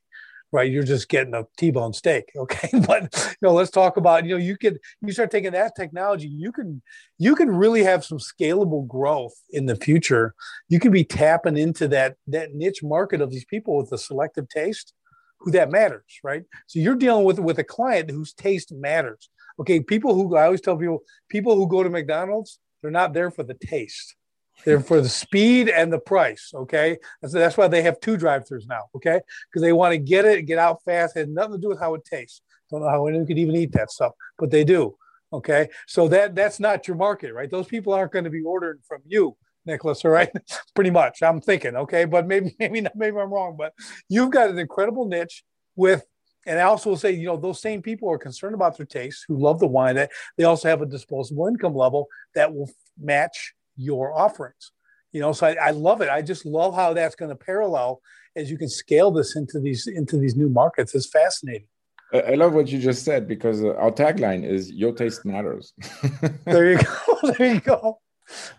right? 0.50 0.70
You're 0.70 0.82
just 0.82 1.10
getting 1.10 1.34
a 1.34 1.46
T-bone 1.58 1.92
steak, 1.92 2.30
okay? 2.36 2.70
but 2.86 3.02
you 3.12 3.48
know, 3.48 3.52
let's 3.52 3.70
talk 3.70 3.98
about 3.98 4.24
you 4.24 4.30
know 4.30 4.42
you 4.42 4.56
could 4.56 4.78
you 5.02 5.12
start 5.12 5.30
taking 5.30 5.52
that 5.52 5.76
technology, 5.76 6.28
you 6.28 6.52
can 6.52 6.80
you 7.18 7.36
can 7.36 7.50
really 7.50 7.82
have 7.82 8.02
some 8.02 8.18
scalable 8.18 8.88
growth 8.88 9.34
in 9.50 9.66
the 9.66 9.76
future. 9.76 10.34
You 10.70 10.80
can 10.80 10.90
be 10.90 11.04
tapping 11.04 11.58
into 11.58 11.86
that 11.88 12.16
that 12.28 12.54
niche 12.54 12.82
market 12.82 13.20
of 13.20 13.30
these 13.30 13.44
people 13.44 13.76
with 13.76 13.92
a 13.92 13.98
selective 13.98 14.48
taste 14.48 14.94
who 15.40 15.50
that 15.52 15.70
matters, 15.70 16.20
right? 16.22 16.44
So 16.66 16.78
you're 16.78 16.94
dealing 16.94 17.24
with 17.24 17.38
with 17.38 17.58
a 17.58 17.64
client 17.64 18.10
whose 18.10 18.32
taste 18.32 18.72
matters. 18.72 19.30
Okay, 19.58 19.80
people 19.80 20.14
who 20.14 20.36
I 20.36 20.44
always 20.44 20.60
tell 20.60 20.76
people, 20.76 21.00
people 21.28 21.56
who 21.56 21.68
go 21.68 21.82
to 21.82 21.90
McDonald's, 21.90 22.58
they're 22.80 22.90
not 22.90 23.12
there 23.12 23.30
for 23.30 23.42
the 23.42 23.54
taste. 23.54 24.16
They're 24.64 24.80
for 24.80 25.00
the 25.00 25.08
speed 25.08 25.68
and 25.68 25.92
the 25.92 25.98
price. 25.98 26.50
Okay, 26.54 26.98
that's, 27.20 27.32
that's 27.32 27.56
why 27.56 27.68
they 27.68 27.82
have 27.82 28.00
two 28.00 28.16
drive-throughs 28.16 28.68
now. 28.68 28.82
Okay, 28.96 29.20
because 29.48 29.62
they 29.62 29.72
want 29.72 29.92
to 29.92 29.98
get 29.98 30.24
it, 30.24 30.42
get 30.42 30.58
out 30.58 30.82
fast. 30.84 31.16
It 31.16 31.20
has 31.20 31.28
nothing 31.28 31.54
to 31.54 31.58
do 31.58 31.68
with 31.68 31.80
how 31.80 31.94
it 31.94 32.04
tastes. 32.04 32.42
Don't 32.70 32.80
know 32.80 32.88
how 32.88 33.06
anyone 33.06 33.26
could 33.26 33.38
even 33.38 33.56
eat 33.56 33.72
that 33.72 33.90
stuff, 33.90 34.12
but 34.38 34.50
they 34.50 34.64
do. 34.64 34.96
Okay, 35.32 35.68
so 35.86 36.08
that 36.08 36.34
that's 36.34 36.60
not 36.60 36.88
your 36.88 36.96
market, 36.96 37.32
right? 37.32 37.50
Those 37.50 37.66
people 37.66 37.92
aren't 37.92 38.12
going 38.12 38.24
to 38.24 38.30
be 38.30 38.42
ordering 38.42 38.80
from 38.86 39.00
you 39.06 39.36
Nicholas. 39.70 40.04
All 40.04 40.10
right, 40.10 40.30
pretty 40.74 40.90
much. 40.90 41.22
I'm 41.22 41.40
thinking, 41.40 41.76
okay, 41.76 42.04
but 42.04 42.26
maybe, 42.26 42.54
maybe 42.58 42.80
not. 42.80 42.96
Maybe 42.96 43.16
I'm 43.16 43.32
wrong. 43.32 43.56
But 43.58 43.72
you've 44.08 44.30
got 44.30 44.50
an 44.50 44.58
incredible 44.58 45.06
niche 45.06 45.42
with, 45.76 46.04
and 46.46 46.58
I 46.58 46.62
also 46.62 46.90
will 46.90 46.96
say, 46.96 47.12
you 47.12 47.26
know, 47.26 47.36
those 47.36 47.60
same 47.60 47.82
people 47.82 48.10
are 48.10 48.18
concerned 48.18 48.54
about 48.54 48.76
their 48.76 48.86
taste, 48.86 49.24
who 49.28 49.36
love 49.36 49.60
the 49.60 49.66
wine. 49.66 49.96
That 49.96 50.10
they 50.36 50.44
also 50.44 50.68
have 50.68 50.82
a 50.82 50.86
disposable 50.86 51.46
income 51.46 51.74
level 51.74 52.08
that 52.34 52.52
will 52.54 52.70
match 52.98 53.54
your 53.76 54.18
offerings. 54.18 54.72
You 55.12 55.20
know, 55.20 55.32
so 55.32 55.46
I, 55.46 55.56
I 55.68 55.70
love 55.70 56.02
it. 56.02 56.08
I 56.08 56.22
just 56.22 56.46
love 56.46 56.74
how 56.74 56.92
that's 56.92 57.16
going 57.16 57.30
to 57.30 57.36
parallel 57.36 58.00
as 58.36 58.50
you 58.50 58.56
can 58.56 58.68
scale 58.68 59.10
this 59.10 59.34
into 59.36 59.58
these 59.58 59.86
into 59.86 60.16
these 60.18 60.36
new 60.36 60.48
markets. 60.48 60.94
It's 60.94 61.08
fascinating. 61.08 61.66
I 62.12 62.34
love 62.34 62.54
what 62.54 62.68
you 62.68 62.80
just 62.80 63.04
said 63.04 63.28
because 63.28 63.62
uh, 63.62 63.74
our 63.74 63.92
tagline 63.92 64.44
is 64.44 64.70
"Your 64.70 64.92
taste 64.92 65.24
matters." 65.24 65.72
there 66.44 66.72
you 66.72 66.78
go. 66.78 67.32
There 67.38 67.54
you 67.54 67.60
go. 67.60 68.00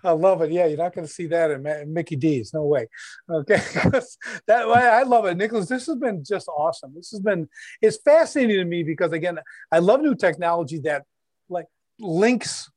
I 0.03 0.11
love 0.11 0.41
it. 0.41 0.51
Yeah, 0.51 0.65
you're 0.65 0.77
not 0.77 0.93
going 0.93 1.07
to 1.07 1.13
see 1.13 1.27
that 1.27 1.51
in, 1.51 1.93
Mickey 1.93 2.15
D's. 2.15 2.53
No 2.53 2.63
way. 2.63 2.87
Okay, 3.29 3.61
that 4.47 4.67
way 4.67 4.81
I 4.81 5.03
love 5.03 5.25
it, 5.25 5.37
Nicholas. 5.37 5.67
This 5.67 5.87
has 5.87 5.97
been 5.97 6.23
just 6.23 6.47
awesome. 6.47 6.93
This 6.95 7.11
has 7.11 7.19
been 7.19 7.47
it's 7.81 7.97
fascinating 7.97 8.57
to 8.57 8.65
me 8.65 8.83
because 8.83 9.11
again, 9.11 9.39
I 9.71 9.79
love 9.79 10.01
new 10.01 10.15
technology 10.15 10.79
that 10.79 11.03
like 11.49 11.67
links 11.99 12.69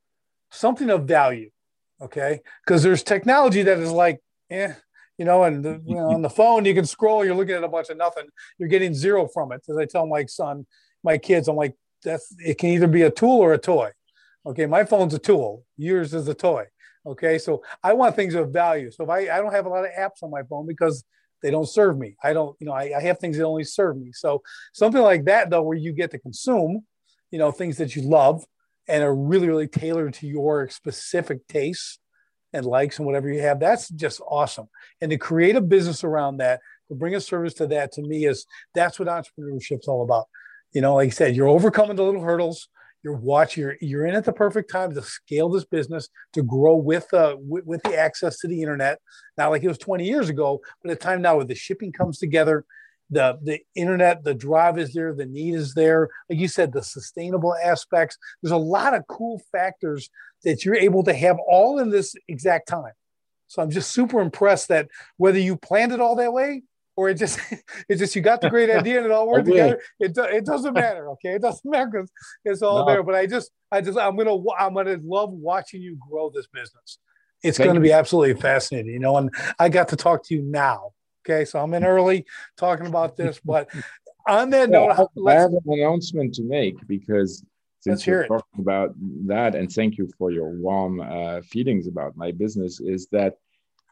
something 0.51 0.91
of 0.91 1.05
value. 1.05 1.51
Okay, 2.01 2.41
because 2.65 2.83
there's 2.83 3.03
technology 3.03 3.63
that 3.63 3.79
is 3.79 3.91
like, 3.91 4.21
eh, 4.51 4.75
you 5.17 5.25
know, 5.25 5.45
and 5.45 5.65
the, 5.65 5.81
you 5.87 5.95
know, 5.95 6.11
on 6.11 6.23
the 6.23 6.31
phone 6.31 6.65
you 6.65 6.75
can 6.75 6.87
scroll. 6.87 7.25
You're 7.25 7.37
looking 7.37 7.55
at 7.55 7.65
a 7.65 7.69
bunch 7.69 7.89
of 7.89 7.97
nothing. 7.97 8.25
You're 8.59 8.69
getting 8.69 8.95
zero 8.95 9.29
from 9.29 9.53
it. 9.53 9.63
As 9.69 9.77
I 9.77 9.87
tell 9.87 10.07
my 10.07 10.27
son, 10.27 10.67
my 11.03 11.19
kids, 11.19 11.49
I'm 11.49 11.57
like, 11.57 11.75
that's 12.03 12.35
it 12.39 12.59
can 12.59 12.71
either 12.71 12.89
be 12.89 13.03
a 13.03 13.11
tool 13.11 13.39
or 13.39 13.53
a 13.53 13.59
toy. 13.59 13.91
Okay, 14.47 14.67
my 14.67 14.85
phone's 14.85 15.15
a 15.15 15.19
tool. 15.19 15.65
Yours 15.77 16.13
is 16.13 16.29
a 16.29 16.35
toy. 16.35 16.67
Okay, 17.07 17.39
so 17.39 17.63
I 17.83 17.93
want 17.93 18.17
things 18.17 18.35
of 18.35 18.51
value. 18.51 18.91
So 18.91 19.05
if 19.05 19.11
I, 19.11 19.21
I 19.35 19.39
don't 19.41 19.53
have 19.53 19.67
a 19.67 19.69
lot 19.69 19.85
of 19.85 19.91
apps 19.99 20.23
on 20.23 20.31
my 20.31 20.43
phone 20.43 20.67
because 20.67 21.05
they 21.43 21.51
don't 21.51 21.69
serve 21.69 21.99
me. 21.99 22.17
I 22.23 22.33
don't, 22.33 22.57
you 22.59 22.67
know, 22.67 22.73
I, 22.73 22.93
I 22.97 23.03
have 23.03 23.19
things 23.19 23.37
that 23.37 23.45
only 23.45 23.65
serve 23.65 23.99
me. 23.99 24.13
So 24.13 24.43
something 24.73 25.03
like 25.03 25.27
that 25.27 25.51
though, 25.51 25.63
where 25.63 25.77
you 25.77 25.93
get 25.93 26.11
to 26.13 26.19
consume, 26.19 26.85
you 27.31 27.39
know, 27.39 27.51
things 27.51 27.77
that 27.77 27.95
you 27.95 28.03
love 28.03 28.45
and 28.89 29.05
are 29.05 29.15
really, 29.15 29.49
really 29.49 29.69
tailored 29.69 30.15
to 30.15 30.27
your 30.27 30.69
specific 30.71 31.47
tastes 31.47 31.99
and 32.55 32.65
likes 32.65 32.99
and 32.99 33.05
whatever 33.05 33.31
you 33.31 33.41
have, 33.43 33.61
that's 33.61 33.89
just 33.91 34.23
awesome. 34.27 34.69
And 35.03 35.11
to 35.11 35.19
create 35.19 35.57
a 35.57 35.61
business 35.61 36.05
around 36.05 36.39
that, 36.39 36.61
to 36.89 36.95
bring 36.95 37.15
a 37.15 37.21
service 37.21 37.55
to 37.55 37.67
that, 37.67 37.93
to 37.93 38.03
me 38.03 38.25
is 38.25 38.47
that's 38.75 38.99
what 38.99 39.09
entrepreneurship's 39.09 39.89
all 39.89 40.03
about. 40.03 40.25
You 40.73 40.81
know, 40.81 40.95
like 40.95 41.09
I 41.09 41.11
said, 41.11 41.37
you're 41.37 41.49
overcoming 41.49 41.97
the 41.97 42.05
little 42.05 42.23
hurdles 42.23 42.69
you're 43.05 43.15
watching 43.15 43.63
you're, 43.63 43.77
you're 43.81 44.07
in 44.07 44.15
at 44.15 44.25
the 44.25 44.33
perfect 44.33 44.71
time 44.71 44.93
to 44.95 45.03
scale 45.03 45.51
this 45.51 45.65
business 45.65 46.09
to 46.33 46.43
grow 46.43 46.75
with 46.75 47.13
uh 47.13 47.37
with, 47.39 47.65
with, 47.67 47.83
the 47.83 47.97
access 47.97 48.39
to 48.41 48.49
the 48.49 48.61
internet. 48.61 48.99
Not 49.37 49.51
like 49.51 49.63
it 49.63 49.69
was 49.69 49.79
20 49.79 50.05
years 50.05 50.29
ago 50.29 50.61
but 50.83 50.91
a 50.91 50.97
time 50.97 51.23
now 51.23 51.37
where 51.37 51.45
the 51.45 51.55
shipping 51.55 51.93
comes 51.93 52.19
together 52.19 52.65
the 53.11 53.39
the 53.43 53.61
internet 53.75 54.25
the 54.25 54.35
drive 54.35 54.79
is 54.79 54.95
there 54.95 55.15
the 55.15 55.27
need 55.27 55.55
is 55.55 55.75
there. 55.75 56.09
Like 56.29 56.39
you 56.39 56.49
said 56.49 56.73
the 56.73 56.83
sustainable 56.83 57.55
aspects. 57.63 58.17
There's 58.43 58.53
a 58.53 58.57
lot 58.57 58.95
of 58.95 59.07
cool 59.07 59.43
factors 59.53 60.09
that 60.45 60.65
you're 60.65 60.75
able 60.75 61.05
to 61.05 61.13
have 61.13 61.37
all 61.47 61.79
in 61.79 61.91
this 61.91 62.15
exact 62.27 62.69
time. 62.69 62.93
So 63.47 63.63
i'm 63.63 63.71
just 63.71 63.93
super 63.93 64.21
impressed 64.21 64.69
that 64.69 64.89
whether 65.19 65.39
you 65.39 65.57
planned 65.57 65.93
it 65.93 66.01
all 66.01 66.17
that 66.17 66.33
way 66.33 66.63
or 66.97 67.09
it 67.09 67.15
just 67.15 67.39
it's 67.89 68.01
just 68.01 68.17
you 68.17 68.23
got 68.23 68.41
the 68.41 68.51
great 68.51 68.71
idea 68.75 68.99
and 68.99 69.07
it 69.07 69.13
all 69.13 69.29
worked 69.29 69.47
together. 69.47 69.81
It, 69.99 70.17
it 70.17 70.45
doesn't 70.45 70.75
matter, 70.75 71.11
okay? 71.11 71.35
It 71.35 71.43
doesn't 71.43 71.65
matter 71.71 71.91
because 71.91 72.11
it's 72.45 72.63
all 72.63 72.87
no. 72.87 72.93
there. 72.93 73.03
But 73.03 73.15
I 73.15 73.27
just 73.27 73.51
I 73.71 73.81
just 73.81 73.99
I'm 73.99 74.17
gonna 74.17 74.37
I'm 74.59 74.75
gonna 74.75 74.99
love 75.03 75.31
watching 75.31 75.83
you 75.83 75.99
grow 76.11 76.31
this 76.31 76.47
business. 76.47 76.99
It's 77.43 77.59
Thank 77.59 77.67
going 77.67 77.75
to 77.75 77.81
be 77.81 77.93
absolutely 77.93 78.41
fascinating, 78.41 78.93
you 78.93 78.99
know. 78.99 79.19
And 79.19 79.31
I 79.59 79.69
got 79.69 79.89
to 79.89 79.97
talk 79.97 80.25
to 80.25 80.35
you 80.35 80.41
now, 80.43 80.93
okay? 81.27 81.45
So 81.45 81.61
I'm 81.61 81.75
in 81.75 81.85
early 81.85 82.25
talking 82.57 82.87
about 82.87 83.19
this, 83.19 83.39
but 83.45 83.69
on 84.27 84.49
that 84.49 84.71
note, 84.71 84.93
I 84.93 85.33
have 85.35 85.53
an 85.53 85.61
announcement 85.67 86.35
to 86.37 86.43
make 86.43 86.75
because 86.87 87.45
since 87.81 88.07
you're 88.07 88.27
talking 88.27 88.61
about 88.61 88.95
that, 89.27 89.55
and 89.55 89.71
thank 89.71 89.99
you 89.99 90.09
for 90.17 90.31
your 90.31 90.49
warm 90.49 91.03
uh, 91.03 91.43
feelings 91.43 91.87
about 91.87 92.17
my 92.17 92.33
business, 92.33 92.81
is 92.81 93.09
that 93.13 93.37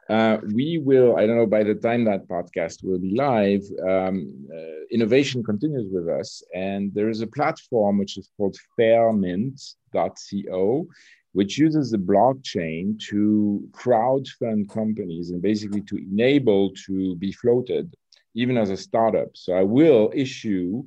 uh, 0.09 0.39
we 0.53 0.79
will, 0.79 1.17
I 1.17 1.27
don't 1.27 1.37
know, 1.37 1.47
by 1.47 1.63
the 1.63 1.75
time 1.75 2.05
that 2.05 2.29
podcast 2.29 2.83
will 2.83 2.99
be 2.99 3.15
live, 3.15 3.63
um, 3.89 4.49
uh, 4.53 4.85
innovation 4.91 5.45
continues 5.45 5.89
with 5.93 6.09
us. 6.09 6.43
And 6.55 6.93
there 6.93 7.09
is 7.09 7.21
a 7.21 7.27
platform 7.27 7.99
which 7.99 8.19
is 8.19 8.29
called 8.37 8.57
fairmint.co, 8.79 10.87
which 11.33 11.57
uses 11.57 11.91
the 11.91 11.99
blockchain 11.99 12.99
to 13.09 13.67
crowdfund 13.71 14.69
companies 14.69 15.31
and 15.31 15.41
basically 15.41 15.83
to 15.83 15.97
enable 15.97 16.73
to 16.87 17.15
be 17.17 17.33
floated, 17.33 17.95
even 18.35 18.59
as 18.59 18.71
a 18.71 18.77
startup. 18.77 19.29
So 19.35 19.55
I 19.55 19.63
will 19.63 20.11
issue 20.15 20.85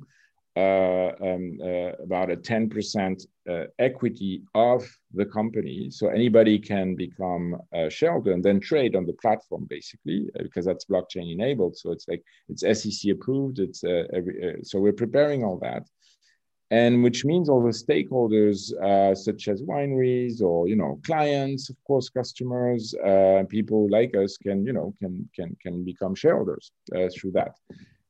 um, 0.56 1.58
uh, 1.62 1.92
about 2.02 2.30
a 2.30 2.36
10% 2.36 3.26
uh, 3.48 3.64
equity 3.78 4.42
of 4.54 4.88
the 5.12 5.26
company. 5.26 5.90
So 5.90 6.08
anybody 6.08 6.58
can 6.58 6.94
become 6.94 7.56
a 7.72 7.90
shareholder 7.90 8.32
and 8.32 8.42
then 8.42 8.60
trade 8.60 8.96
on 8.96 9.06
the 9.06 9.12
platform, 9.14 9.66
basically, 9.68 10.28
because 10.38 10.64
that's 10.64 10.86
blockchain 10.86 11.32
enabled. 11.32 11.76
So 11.76 11.92
it's 11.92 12.08
like 12.08 12.22
it's 12.48 12.62
SEC 12.62 13.12
approved. 13.12 13.58
It's 13.58 13.84
every, 13.84 14.56
so 14.62 14.78
we're 14.78 14.92
preparing 14.92 15.44
all 15.44 15.58
that 15.58 15.86
and 16.70 17.02
which 17.02 17.24
means 17.24 17.48
all 17.48 17.62
the 17.62 17.70
stakeholders 17.70 18.72
uh, 18.82 19.14
such 19.14 19.48
as 19.48 19.62
wineries 19.62 20.42
or 20.42 20.66
you 20.68 20.76
know 20.76 20.98
clients 21.04 21.70
of 21.70 21.76
course 21.86 22.08
customers 22.08 22.94
uh, 23.04 23.44
people 23.48 23.88
like 23.90 24.14
us 24.16 24.36
can 24.36 24.64
you 24.66 24.72
know 24.72 24.92
can 24.98 25.28
can 25.34 25.56
can 25.62 25.84
become 25.84 26.14
shareholders 26.14 26.72
uh, 26.96 27.08
through 27.14 27.30
that 27.30 27.52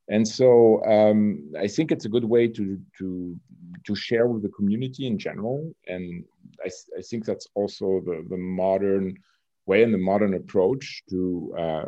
and 0.09 0.27
so 0.27 0.83
um, 0.85 1.51
I 1.57 1.67
think 1.67 1.91
it's 1.91 2.05
a 2.05 2.09
good 2.09 2.25
way 2.25 2.47
to 2.47 2.79
to 2.99 3.39
to 3.85 3.95
share 3.95 4.27
with 4.27 4.43
the 4.43 4.49
community 4.49 5.07
in 5.07 5.17
general, 5.17 5.71
and 5.87 6.23
I, 6.63 6.69
I 6.97 7.01
think 7.01 7.25
that's 7.25 7.47
also 7.55 8.01
the 8.05 8.25
the 8.29 8.37
modern 8.37 9.17
way 9.65 9.83
and 9.83 9.93
the 9.93 9.97
modern 9.97 10.33
approach 10.33 11.03
to 11.09 11.53
uh, 11.59 11.85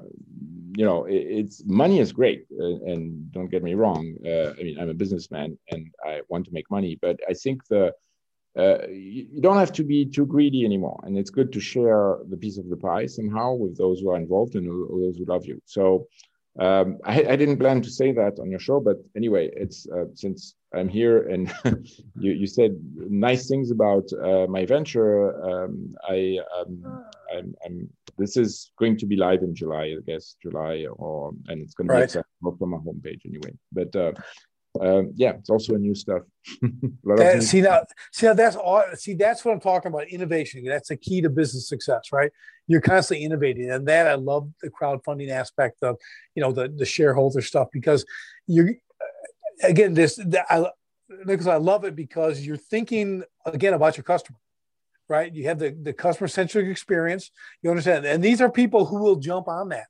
you 0.76 0.86
know 0.86 1.05
it, 1.05 1.26
it's 1.39 1.63
money 1.65 1.99
is 1.99 2.11
great 2.11 2.45
uh, 2.59 2.91
and 2.91 3.32
don't 3.32 3.49
get 3.49 3.63
me 3.63 3.74
wrong 3.74 4.15
uh, 4.26 4.51
i 4.59 4.63
mean 4.63 4.78
i'm 4.78 4.89
a 4.89 4.93
businessman 4.93 5.57
and 5.72 5.88
i 6.05 6.20
want 6.28 6.45
to 6.45 6.51
make 6.51 6.70
money 6.70 6.99
but 7.01 7.17
i 7.30 7.34
think 7.34 7.65
the 7.67 7.93
uh, 8.57 8.88
you, 8.89 9.28
you, 9.32 9.41
don't 9.41 9.57
have 9.57 9.72
to 9.72 9.84
be 9.84 10.05
too 10.05 10.26
greedy 10.26 10.65
anymore. 10.65 10.99
And 11.03 11.17
it's 11.17 11.30
good 11.30 11.53
to 11.53 11.59
share 11.59 12.17
the 12.30 12.36
piece 12.36 12.57
of 12.57 12.67
the 12.67 12.76
pie 12.76 13.05
somehow 13.05 13.53
with 13.53 13.78
those 13.78 13.99
who 13.99 14.09
are 14.09 14.17
involved 14.17 14.55
and 14.55 14.67
those 14.67 15.17
who 15.17 15.26
love 15.26 15.45
you. 15.45 15.61
So 15.65 16.07
um, 16.58 16.97
I, 17.06 17.24
I, 17.24 17.36
didn't 17.36 17.60
plan 17.60 17.82
to 17.84 17.89
say 17.89 18.12
that 18.12 18.39
on 18.39 18.50
your 18.50 18.60
show, 18.60 18.80
but 18.80 18.97
anyway, 19.16 19.50
it's 19.54 19.88
uh, 19.89 20.06
since 20.16 20.56
I'm 20.74 20.89
here 20.89 21.28
and 21.30 21.54
you, 22.20 22.32
you, 22.32 22.47
said 22.47 22.76
nice 22.95 23.47
things 23.47 23.72
about 23.72 24.12
uh, 24.14 24.47
my 24.47 24.66
venture. 24.66 25.41
Um, 25.43 25.95
I, 26.08 26.38
um, 26.58 27.06
I'm, 27.36 27.56
I'm, 27.66 27.89
this 28.18 28.36
is 28.36 28.72
going 28.78 28.97
to 28.97 29.06
be 29.06 29.16
live 29.16 29.41
in 29.41 29.56
July, 29.56 29.95
I 29.97 30.02
guess 30.06 30.36
July, 30.41 30.86
or 30.91 31.32
and 31.47 31.62
it's 31.62 31.76
going 31.76 31.88
to 31.88 31.95
be 31.95 32.02
accessible 32.02 32.58
from 32.58 32.72
my 32.72 32.78
homepage 32.78 33.26
anyway. 33.26 33.54
But 33.72 33.95
uh, 33.95 34.12
um, 34.80 35.13
yeah, 35.15 35.32
it's 35.32 35.49
also 35.49 35.74
a 35.74 35.80
new 35.80 35.95
stuff. 35.95 36.22
that, 37.03 37.43
see 37.43 37.61
now, 37.61 37.84
see 38.11 38.28
now 38.28 38.34
that's 38.34 38.55
all. 38.55 38.84
See 38.95 39.13
that's 39.15 39.43
what 39.43 39.51
I'm 39.51 39.59
talking 39.59 39.91
about. 39.91 40.07
Innovation. 40.09 40.63
That's 40.63 40.89
the 40.89 40.97
key 40.97 41.22
to 41.22 41.30
business 41.30 41.67
success, 41.67 42.11
right? 42.11 42.32
You're 42.67 42.82
constantly 42.82 43.26
innovating, 43.26 43.72
and 43.72 43.88
that 43.88 44.07
I 44.07 44.13
love 44.13 44.49
the 44.61 44.70
crowdfunding 44.70 45.30
aspect 45.32 45.84
of, 45.84 45.97
you 46.36 46.41
know, 46.41 46.51
the 46.51 46.70
the 46.70 46.86
shareholder 46.86 47.41
stuff 47.41 47.70
because 47.74 48.05
you, 48.45 48.76
again, 49.63 49.95
this 49.95 50.15
the, 50.15 50.45
I, 50.49 50.70
because 51.26 51.47
I 51.47 51.57
love 51.57 51.84
it 51.84 51.95
because 51.95 52.41
you're 52.41 52.57
thinking 52.57 53.24
again 53.47 53.74
about 53.74 53.97
your 53.97 54.03
customer, 54.03 54.38
right? 55.07 55.34
You 55.34 55.45
have 55.45 55.57
the 55.57 55.72
the 55.72 55.93
customer 55.93 56.28
centric 56.28 56.67
experience. 56.67 57.32
You 57.63 57.72
understand, 57.72 58.05
and 58.05 58.24
these 58.24 58.39
are 58.39 58.51
people 58.51 58.86
who 58.86 58.99
will 58.99 59.15
jump 59.15 59.47
on 59.47 59.70
that 59.70 59.88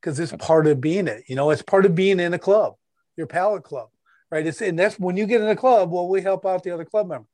because 0.00 0.20
it's 0.20 0.32
part 0.32 0.68
of 0.68 0.80
being 0.80 1.08
it. 1.08 1.24
You 1.26 1.34
know, 1.34 1.50
it's 1.50 1.62
part 1.62 1.84
of 1.84 1.96
being 1.96 2.20
in 2.20 2.34
a 2.34 2.38
club, 2.38 2.76
your 3.16 3.26
Palate 3.26 3.64
Club 3.64 3.88
right? 4.30 4.46
It's 4.46 4.60
and 4.60 4.78
that's 4.78 4.98
when 4.98 5.16
you 5.16 5.26
get 5.26 5.40
in 5.40 5.48
a 5.48 5.56
club. 5.56 5.90
Well, 5.90 6.08
we 6.08 6.22
help 6.22 6.46
out 6.46 6.62
the 6.62 6.72
other 6.72 6.84
club 6.84 7.08
members. 7.08 7.28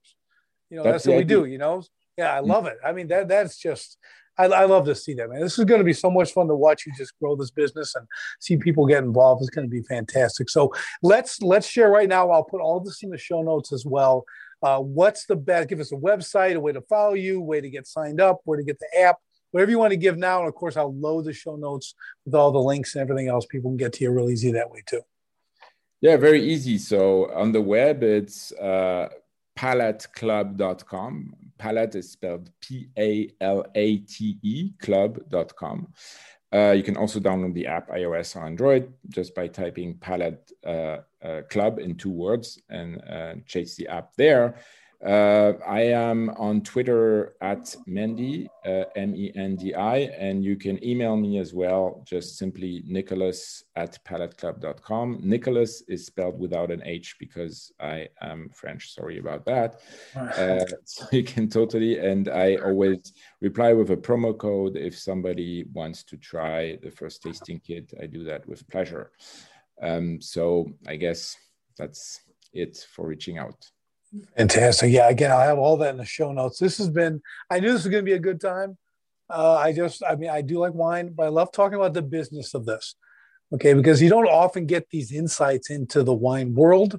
You 0.71 0.79
know, 0.79 0.85
that's, 0.85 1.05
that's 1.05 1.09
what 1.09 1.19
we 1.19 1.25
do. 1.25 1.45
You 1.45 1.59
know, 1.59 1.83
yeah, 2.17 2.35
I 2.35 2.39
mm-hmm. 2.39 2.51
love 2.51 2.67
it. 2.67 2.79
I 2.85 2.93
mean, 2.93 3.09
that 3.09 3.29
that's 3.29 3.59
just. 3.59 3.99
I, 4.39 4.47
I 4.47 4.65
love 4.65 4.87
to 4.87 4.95
see 4.95 5.13
that, 5.15 5.29
man. 5.29 5.43
This 5.43 5.59
is 5.59 5.67
going 5.67 5.81
to 5.81 5.85
be 5.85 5.93
so 5.93 6.11
much 6.11 6.33
fun 6.33 6.49
to 6.49 6.55
watch 6.55 6.87
you 6.87 6.93
just 6.97 7.13
grow 7.19 7.37
this 7.37 7.51
business 7.51 7.95
and 7.95 8.07
see 8.41 8.57
people 8.57 8.87
get 8.87 9.05
involved. 9.05 9.43
It's 9.43 9.51
going 9.51 9.67
to 9.67 9.71
be 9.71 9.83
fantastic. 9.83 10.49
So 10.49 10.73
let's 11.03 11.43
let's 11.43 11.67
share 11.67 11.91
right 11.91 12.09
now. 12.09 12.31
I'll 12.31 12.43
put 12.43 12.63
all 12.63 12.81
this 12.81 13.03
in 13.03 13.11
the 13.11 13.19
show 13.19 13.43
notes 13.43 13.75
as 13.75 13.85
well. 13.85 14.25
Uh, 14.63 14.79
what's 14.79 15.27
the 15.27 15.37
best? 15.37 15.69
Give 15.69 15.81
us 15.81 15.93
a 15.93 15.97
website, 15.97 16.55
a 16.55 16.61
way 16.61 16.73
to 16.73 16.81
follow 16.81 17.13
you, 17.13 17.43
way 17.43 17.61
to 17.61 17.69
get 17.69 17.87
signed 17.87 18.23
up, 18.23 18.41
where 18.45 18.57
to 18.57 18.65
get 18.65 18.79
the 18.79 19.01
app, 19.01 19.17
whatever 19.51 19.71
you 19.71 19.79
want 19.79 19.91
to 19.91 19.99
give 19.99 20.17
now. 20.17 20.39
And 20.39 20.49
of 20.49 20.55
course, 20.55 20.79
I'll 20.79 20.99
load 20.99 21.27
the 21.27 21.35
show 21.35 21.57
notes 21.57 21.95
with 22.25 22.35
all 22.35 22.53
the 22.53 22.59
links 22.59 22.95
and 22.95 23.03
everything 23.03 23.29
else. 23.29 23.45
People 23.45 23.71
can 23.71 23.77
get 23.77 23.93
to 23.95 24.05
you 24.05 24.11
real 24.11 24.31
easy 24.31 24.53
that 24.53 24.71
way 24.71 24.83
too. 24.87 25.03
Yeah, 26.03 26.17
very 26.17 26.43
easy. 26.43 26.79
So 26.79 27.33
on 27.33 27.53
the 27.53 27.63
web, 27.63 28.03
it's 28.03 28.51
uh, 28.53 29.09
palateclub.com. 29.57 31.35
Palate 31.59 31.95
is 31.95 32.11
spelled 32.11 32.51
P 32.61 32.89
A 32.99 33.31
L 33.41 33.65
A 33.77 33.99
T 33.99 34.37
E 34.43 34.73
club.com. 34.81 35.93
Uh, 36.53 36.73
you 36.73 36.83
can 36.83 36.97
also 36.97 37.21
download 37.21 37.55
the 37.55 37.69
app 37.69 37.89
iOS 37.89 38.35
or 38.35 38.45
Android 38.45 38.93
just 39.11 39.33
by 39.33 39.47
typing 39.47 39.95
Palate 39.95 40.51
uh, 40.67 40.99
uh, 41.23 41.43
Club 41.49 41.79
in 41.79 41.95
two 41.95 42.11
words 42.11 42.61
and 42.69 43.01
uh, 43.09 43.35
chase 43.47 43.77
the 43.77 43.87
app 43.87 44.13
there. 44.17 44.57
Uh, 45.05 45.55
I 45.67 45.81
am 45.81 46.31
on 46.31 46.61
Twitter 46.61 47.35
at 47.41 47.75
Mendi, 47.87 48.49
uh, 48.65 48.85
M 48.95 49.17
E 49.17 49.33
N 49.35 49.57
D 49.57 49.75
I, 49.75 49.97
and 49.97 50.45
you 50.45 50.55
can 50.55 50.83
email 50.85 51.17
me 51.17 51.39
as 51.39 51.53
well, 51.53 52.05
just 52.07 52.39
simply 52.39 52.85
nicholas 52.87 53.65
at 53.75 53.99
palateclub.com. 54.05 55.19
Nicholas 55.21 55.83
is 55.89 56.07
spelled 56.07 56.39
without 56.39 56.71
an 56.71 56.83
H 56.85 57.17
because 57.19 57.73
I 57.81 58.09
am 58.21 58.49
French. 58.51 58.95
Sorry 58.95 59.19
about 59.19 59.45
that. 59.47 59.81
Uh, 60.15 60.65
so 60.85 61.07
you 61.11 61.25
can 61.25 61.49
totally, 61.49 61.99
and 61.99 62.29
I 62.29 62.57
always 62.57 63.13
reply 63.41 63.73
with 63.73 63.91
a 63.91 63.97
promo 63.97 64.39
code 64.39 64.77
if 64.77 64.97
somebody 64.97 65.65
wants 65.73 66.05
to 66.05 66.17
try 66.17 66.79
the 66.81 66.93
first 66.93 67.25
tasting 67.25 67.59
kit. 67.59 67.93
I 68.01 68.07
do 68.07 68.23
that 68.25 68.47
with 68.47 68.69
pleasure. 68.69 69.11
Um, 69.83 70.21
so 70.21 70.71
I 70.87 70.95
guess 70.95 71.37
that's 71.77 72.21
it 72.53 72.87
for 72.95 73.09
reaching 73.09 73.39
out. 73.39 73.69
Fantastic. 74.37 74.93
Yeah, 74.93 75.09
again, 75.09 75.31
I'll 75.31 75.41
have 75.41 75.59
all 75.59 75.77
that 75.79 75.91
in 75.91 75.97
the 75.97 76.05
show 76.05 76.33
notes. 76.33 76.59
This 76.59 76.79
has 76.79 76.91
been, 76.91 77.23
I 77.51 77.61
knew 77.61 77.73
this 77.73 77.85
was 77.85 77.91
going 77.91 78.05
to 78.05 78.11
be 78.11 78.17
a 78.17 78.19
good 78.19 78.41
time. 78.41 78.77
Uh, 79.31 79.55
I 79.55 79.73
just, 79.73 80.03
I 80.05 80.17
mean, 80.17 80.31
I 80.31 80.43
do 80.43 80.59
like 80.59 80.75
wine, 80.75 81.15
but 81.17 81.25
I 81.25 81.29
love 81.29 81.53
talking 81.53 81.77
about 81.77 81.95
the 81.95 82.03
business 82.03 82.55
of 82.55 82.67
this. 82.67 82.95
Okay. 83.55 83.73
Because 83.73 84.03
you 84.03 84.11
don't 84.11 84.27
often 84.27 84.67
get 84.67 84.89
these 84.91 85.13
insights 85.13 85.71
into 85.71 86.03
the 86.03 86.15
wine 86.15 86.55
world 86.55 86.99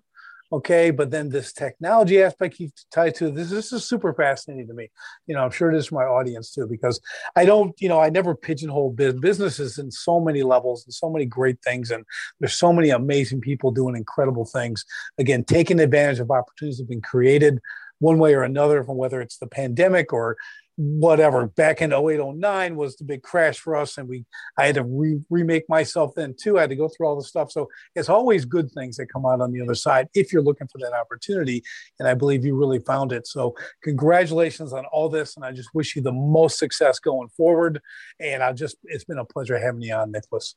okay 0.54 0.92
but 0.92 1.10
then 1.10 1.30
this 1.30 1.52
technology 1.52 2.22
aspect 2.22 2.60
you 2.60 2.70
tie 2.92 3.10
to 3.10 3.32
this 3.32 3.50
this 3.50 3.74
is 3.74 3.84
super 3.84 4.14
fascinating 4.14 4.68
to 4.68 4.74
me. 4.74 4.90
You 5.26 5.36
know 5.36 5.44
i'm 5.44 5.52
sure 5.52 5.72
it 5.72 5.78
is 5.78 5.88
for 5.88 5.96
my 5.96 6.04
audience 6.04 6.54
too 6.54 6.68
because 6.70 7.02
i 7.36 7.44
don't 7.44 7.74
you 7.82 7.90
know 7.90 8.00
i 8.00 8.10
never 8.10 8.36
pigeonhole 8.36 8.92
businesses 8.92 9.80
in 9.80 9.92
so 9.92 10.20
many 10.20 10.44
levels 10.44 10.86
and 10.86 10.94
so 10.94 11.10
many 11.10 11.26
great 11.26 11.58
things 11.64 11.90
and 11.92 12.06
there's 12.40 12.54
so 12.54 12.72
many 12.72 12.92
amazing 12.92 13.42
people 13.42 13.72
doing 13.72 13.96
incredible 13.96 14.46
things. 14.46 14.86
Again 15.18 15.44
taking 15.44 15.80
advantage 15.80 16.20
of 16.20 16.30
opportunities 16.30 16.78
that 16.78 16.84
have 16.84 16.90
been 16.90 17.02
created 17.02 17.60
one 18.00 18.20
way 18.20 18.36
or 18.36 18.44
another 18.44 18.84
from 18.84 18.98
whether 18.98 19.22
it's 19.22 19.38
the 19.38 19.48
pandemic 19.48 20.12
or 20.14 20.36
whatever 20.76 21.48
back 21.48 21.82
in 21.82 21.94
08 21.94 22.20
09 22.20 22.76
was 22.76 22.96
the 22.96 23.04
big 23.04 23.22
crash 23.22 23.60
for 23.60 23.76
us 23.76 23.98
and 23.98 24.10
we 24.10 24.26
i 24.58 24.66
had 24.66 24.76
to 24.76 24.84
re- 24.84 25.22
remake 25.30 25.70
myself 25.70 26.14
then 26.16 26.36
too. 26.40 26.58
I 26.58 26.62
had 26.62 26.72
to 26.72 26.76
go 26.76 26.88
through 26.88 27.08
all 27.08 27.16
the 27.16 27.24
stuff. 27.24 27.52
So 27.52 27.70
it's 27.96 28.10
always 28.10 28.46
good 28.46 28.72
things 28.72 28.98
that 28.98 29.08
come 29.08 29.26
out 29.26 29.42
on 29.42 29.52
the 29.52 29.62
other 29.62 29.76
side 29.76 30.08
if 30.16 30.34
you're 30.34 30.42
looking 30.42 30.68
for 30.68 30.80
that 30.80 30.94
opportunity 30.94 31.64
and 32.00 32.08
i 32.08 32.14
believe 32.14 32.46
you 32.46 32.56
really 32.56 32.80
found 32.80 33.12
it. 33.12 33.28
So 33.28 33.56
congratulations 33.84 34.74
on 34.74 34.86
all 34.86 35.10
this 35.10 35.36
and 35.36 35.46
i 35.46 35.52
just 35.52 35.70
wish 35.74 35.96
you 35.96 36.02
the 36.02 36.12
most 36.12 36.58
success 36.58 37.00
going 37.00 37.30
forward. 37.30 37.80
And 38.20 38.42
i 38.42 38.52
just 38.54 38.78
it's 38.86 39.04
been 39.04 39.20
a 39.20 39.26
pleasure 39.26 39.58
having 39.60 39.82
you 39.82 39.94
on 39.94 40.12
nicholas. 40.12 40.56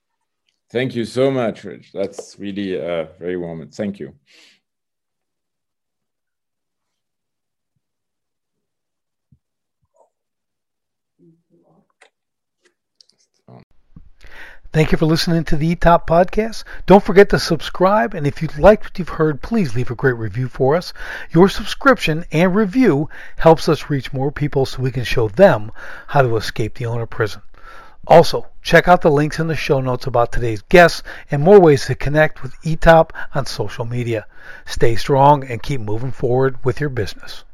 Thank 0.71 0.97
you 0.97 1.05
so 1.05 1.31
much 1.31 1.63
rich. 1.63 1.93
That's 1.93 2.37
really 2.41 2.81
uh, 2.81 3.07
very 3.19 3.37
warm 3.37 3.69
thank 3.71 4.01
you 4.01 4.15
Thank 14.77 14.93
you 14.93 14.99
for 14.99 15.07
listening 15.07 15.43
to 15.45 15.57
the 15.57 15.75
eTop 15.75 16.07
podcast. 16.07 16.65
Don't 16.85 17.03
forget 17.03 17.31
to 17.31 17.39
subscribe, 17.39 18.13
and 18.13 18.27
if 18.27 18.43
you 18.43 18.49
liked 18.59 18.85
what 18.85 18.99
you've 18.99 19.09
heard, 19.09 19.41
please 19.41 19.75
leave 19.75 19.91
a 19.91 19.95
great 19.95 20.17
review 20.17 20.49
for 20.49 20.77
us. 20.77 20.93
Your 21.31 21.49
subscription 21.49 22.27
and 22.31 22.55
review 22.55 23.09
helps 23.39 23.71
us 23.71 23.89
reach 23.89 24.13
more 24.13 24.31
people 24.31 24.67
so 24.67 24.83
we 24.83 24.91
can 24.91 25.05
show 25.05 25.29
them 25.29 25.73
how 26.09 26.21
to 26.21 26.37
escape 26.37 26.75
the 26.75 26.85
owner 26.85 27.07
prison. 27.07 27.41
Also, 28.07 28.49
check 28.61 28.87
out 28.87 29.01
the 29.01 29.11
links 29.11 29.39
in 29.39 29.47
the 29.47 29.57
show 29.57 29.81
notes 29.81 30.07
about 30.07 30.31
today's 30.31 30.61
guests 30.69 31.03
and 31.31 31.43
more 31.43 31.59
ways 31.59 31.87
to 31.87 31.95
connect 31.95 32.43
with 32.43 32.61
eTop 32.61 33.13
on 33.35 33.47
social 33.47 33.87
media. 33.87 34.27
Stay 34.67 34.95
strong 34.95 35.43
and 35.43 35.63
keep 35.63 35.81
moving 35.81 36.13
forward 36.13 36.63
with 36.67 36.81
your 36.81 36.91
business. 36.91 37.45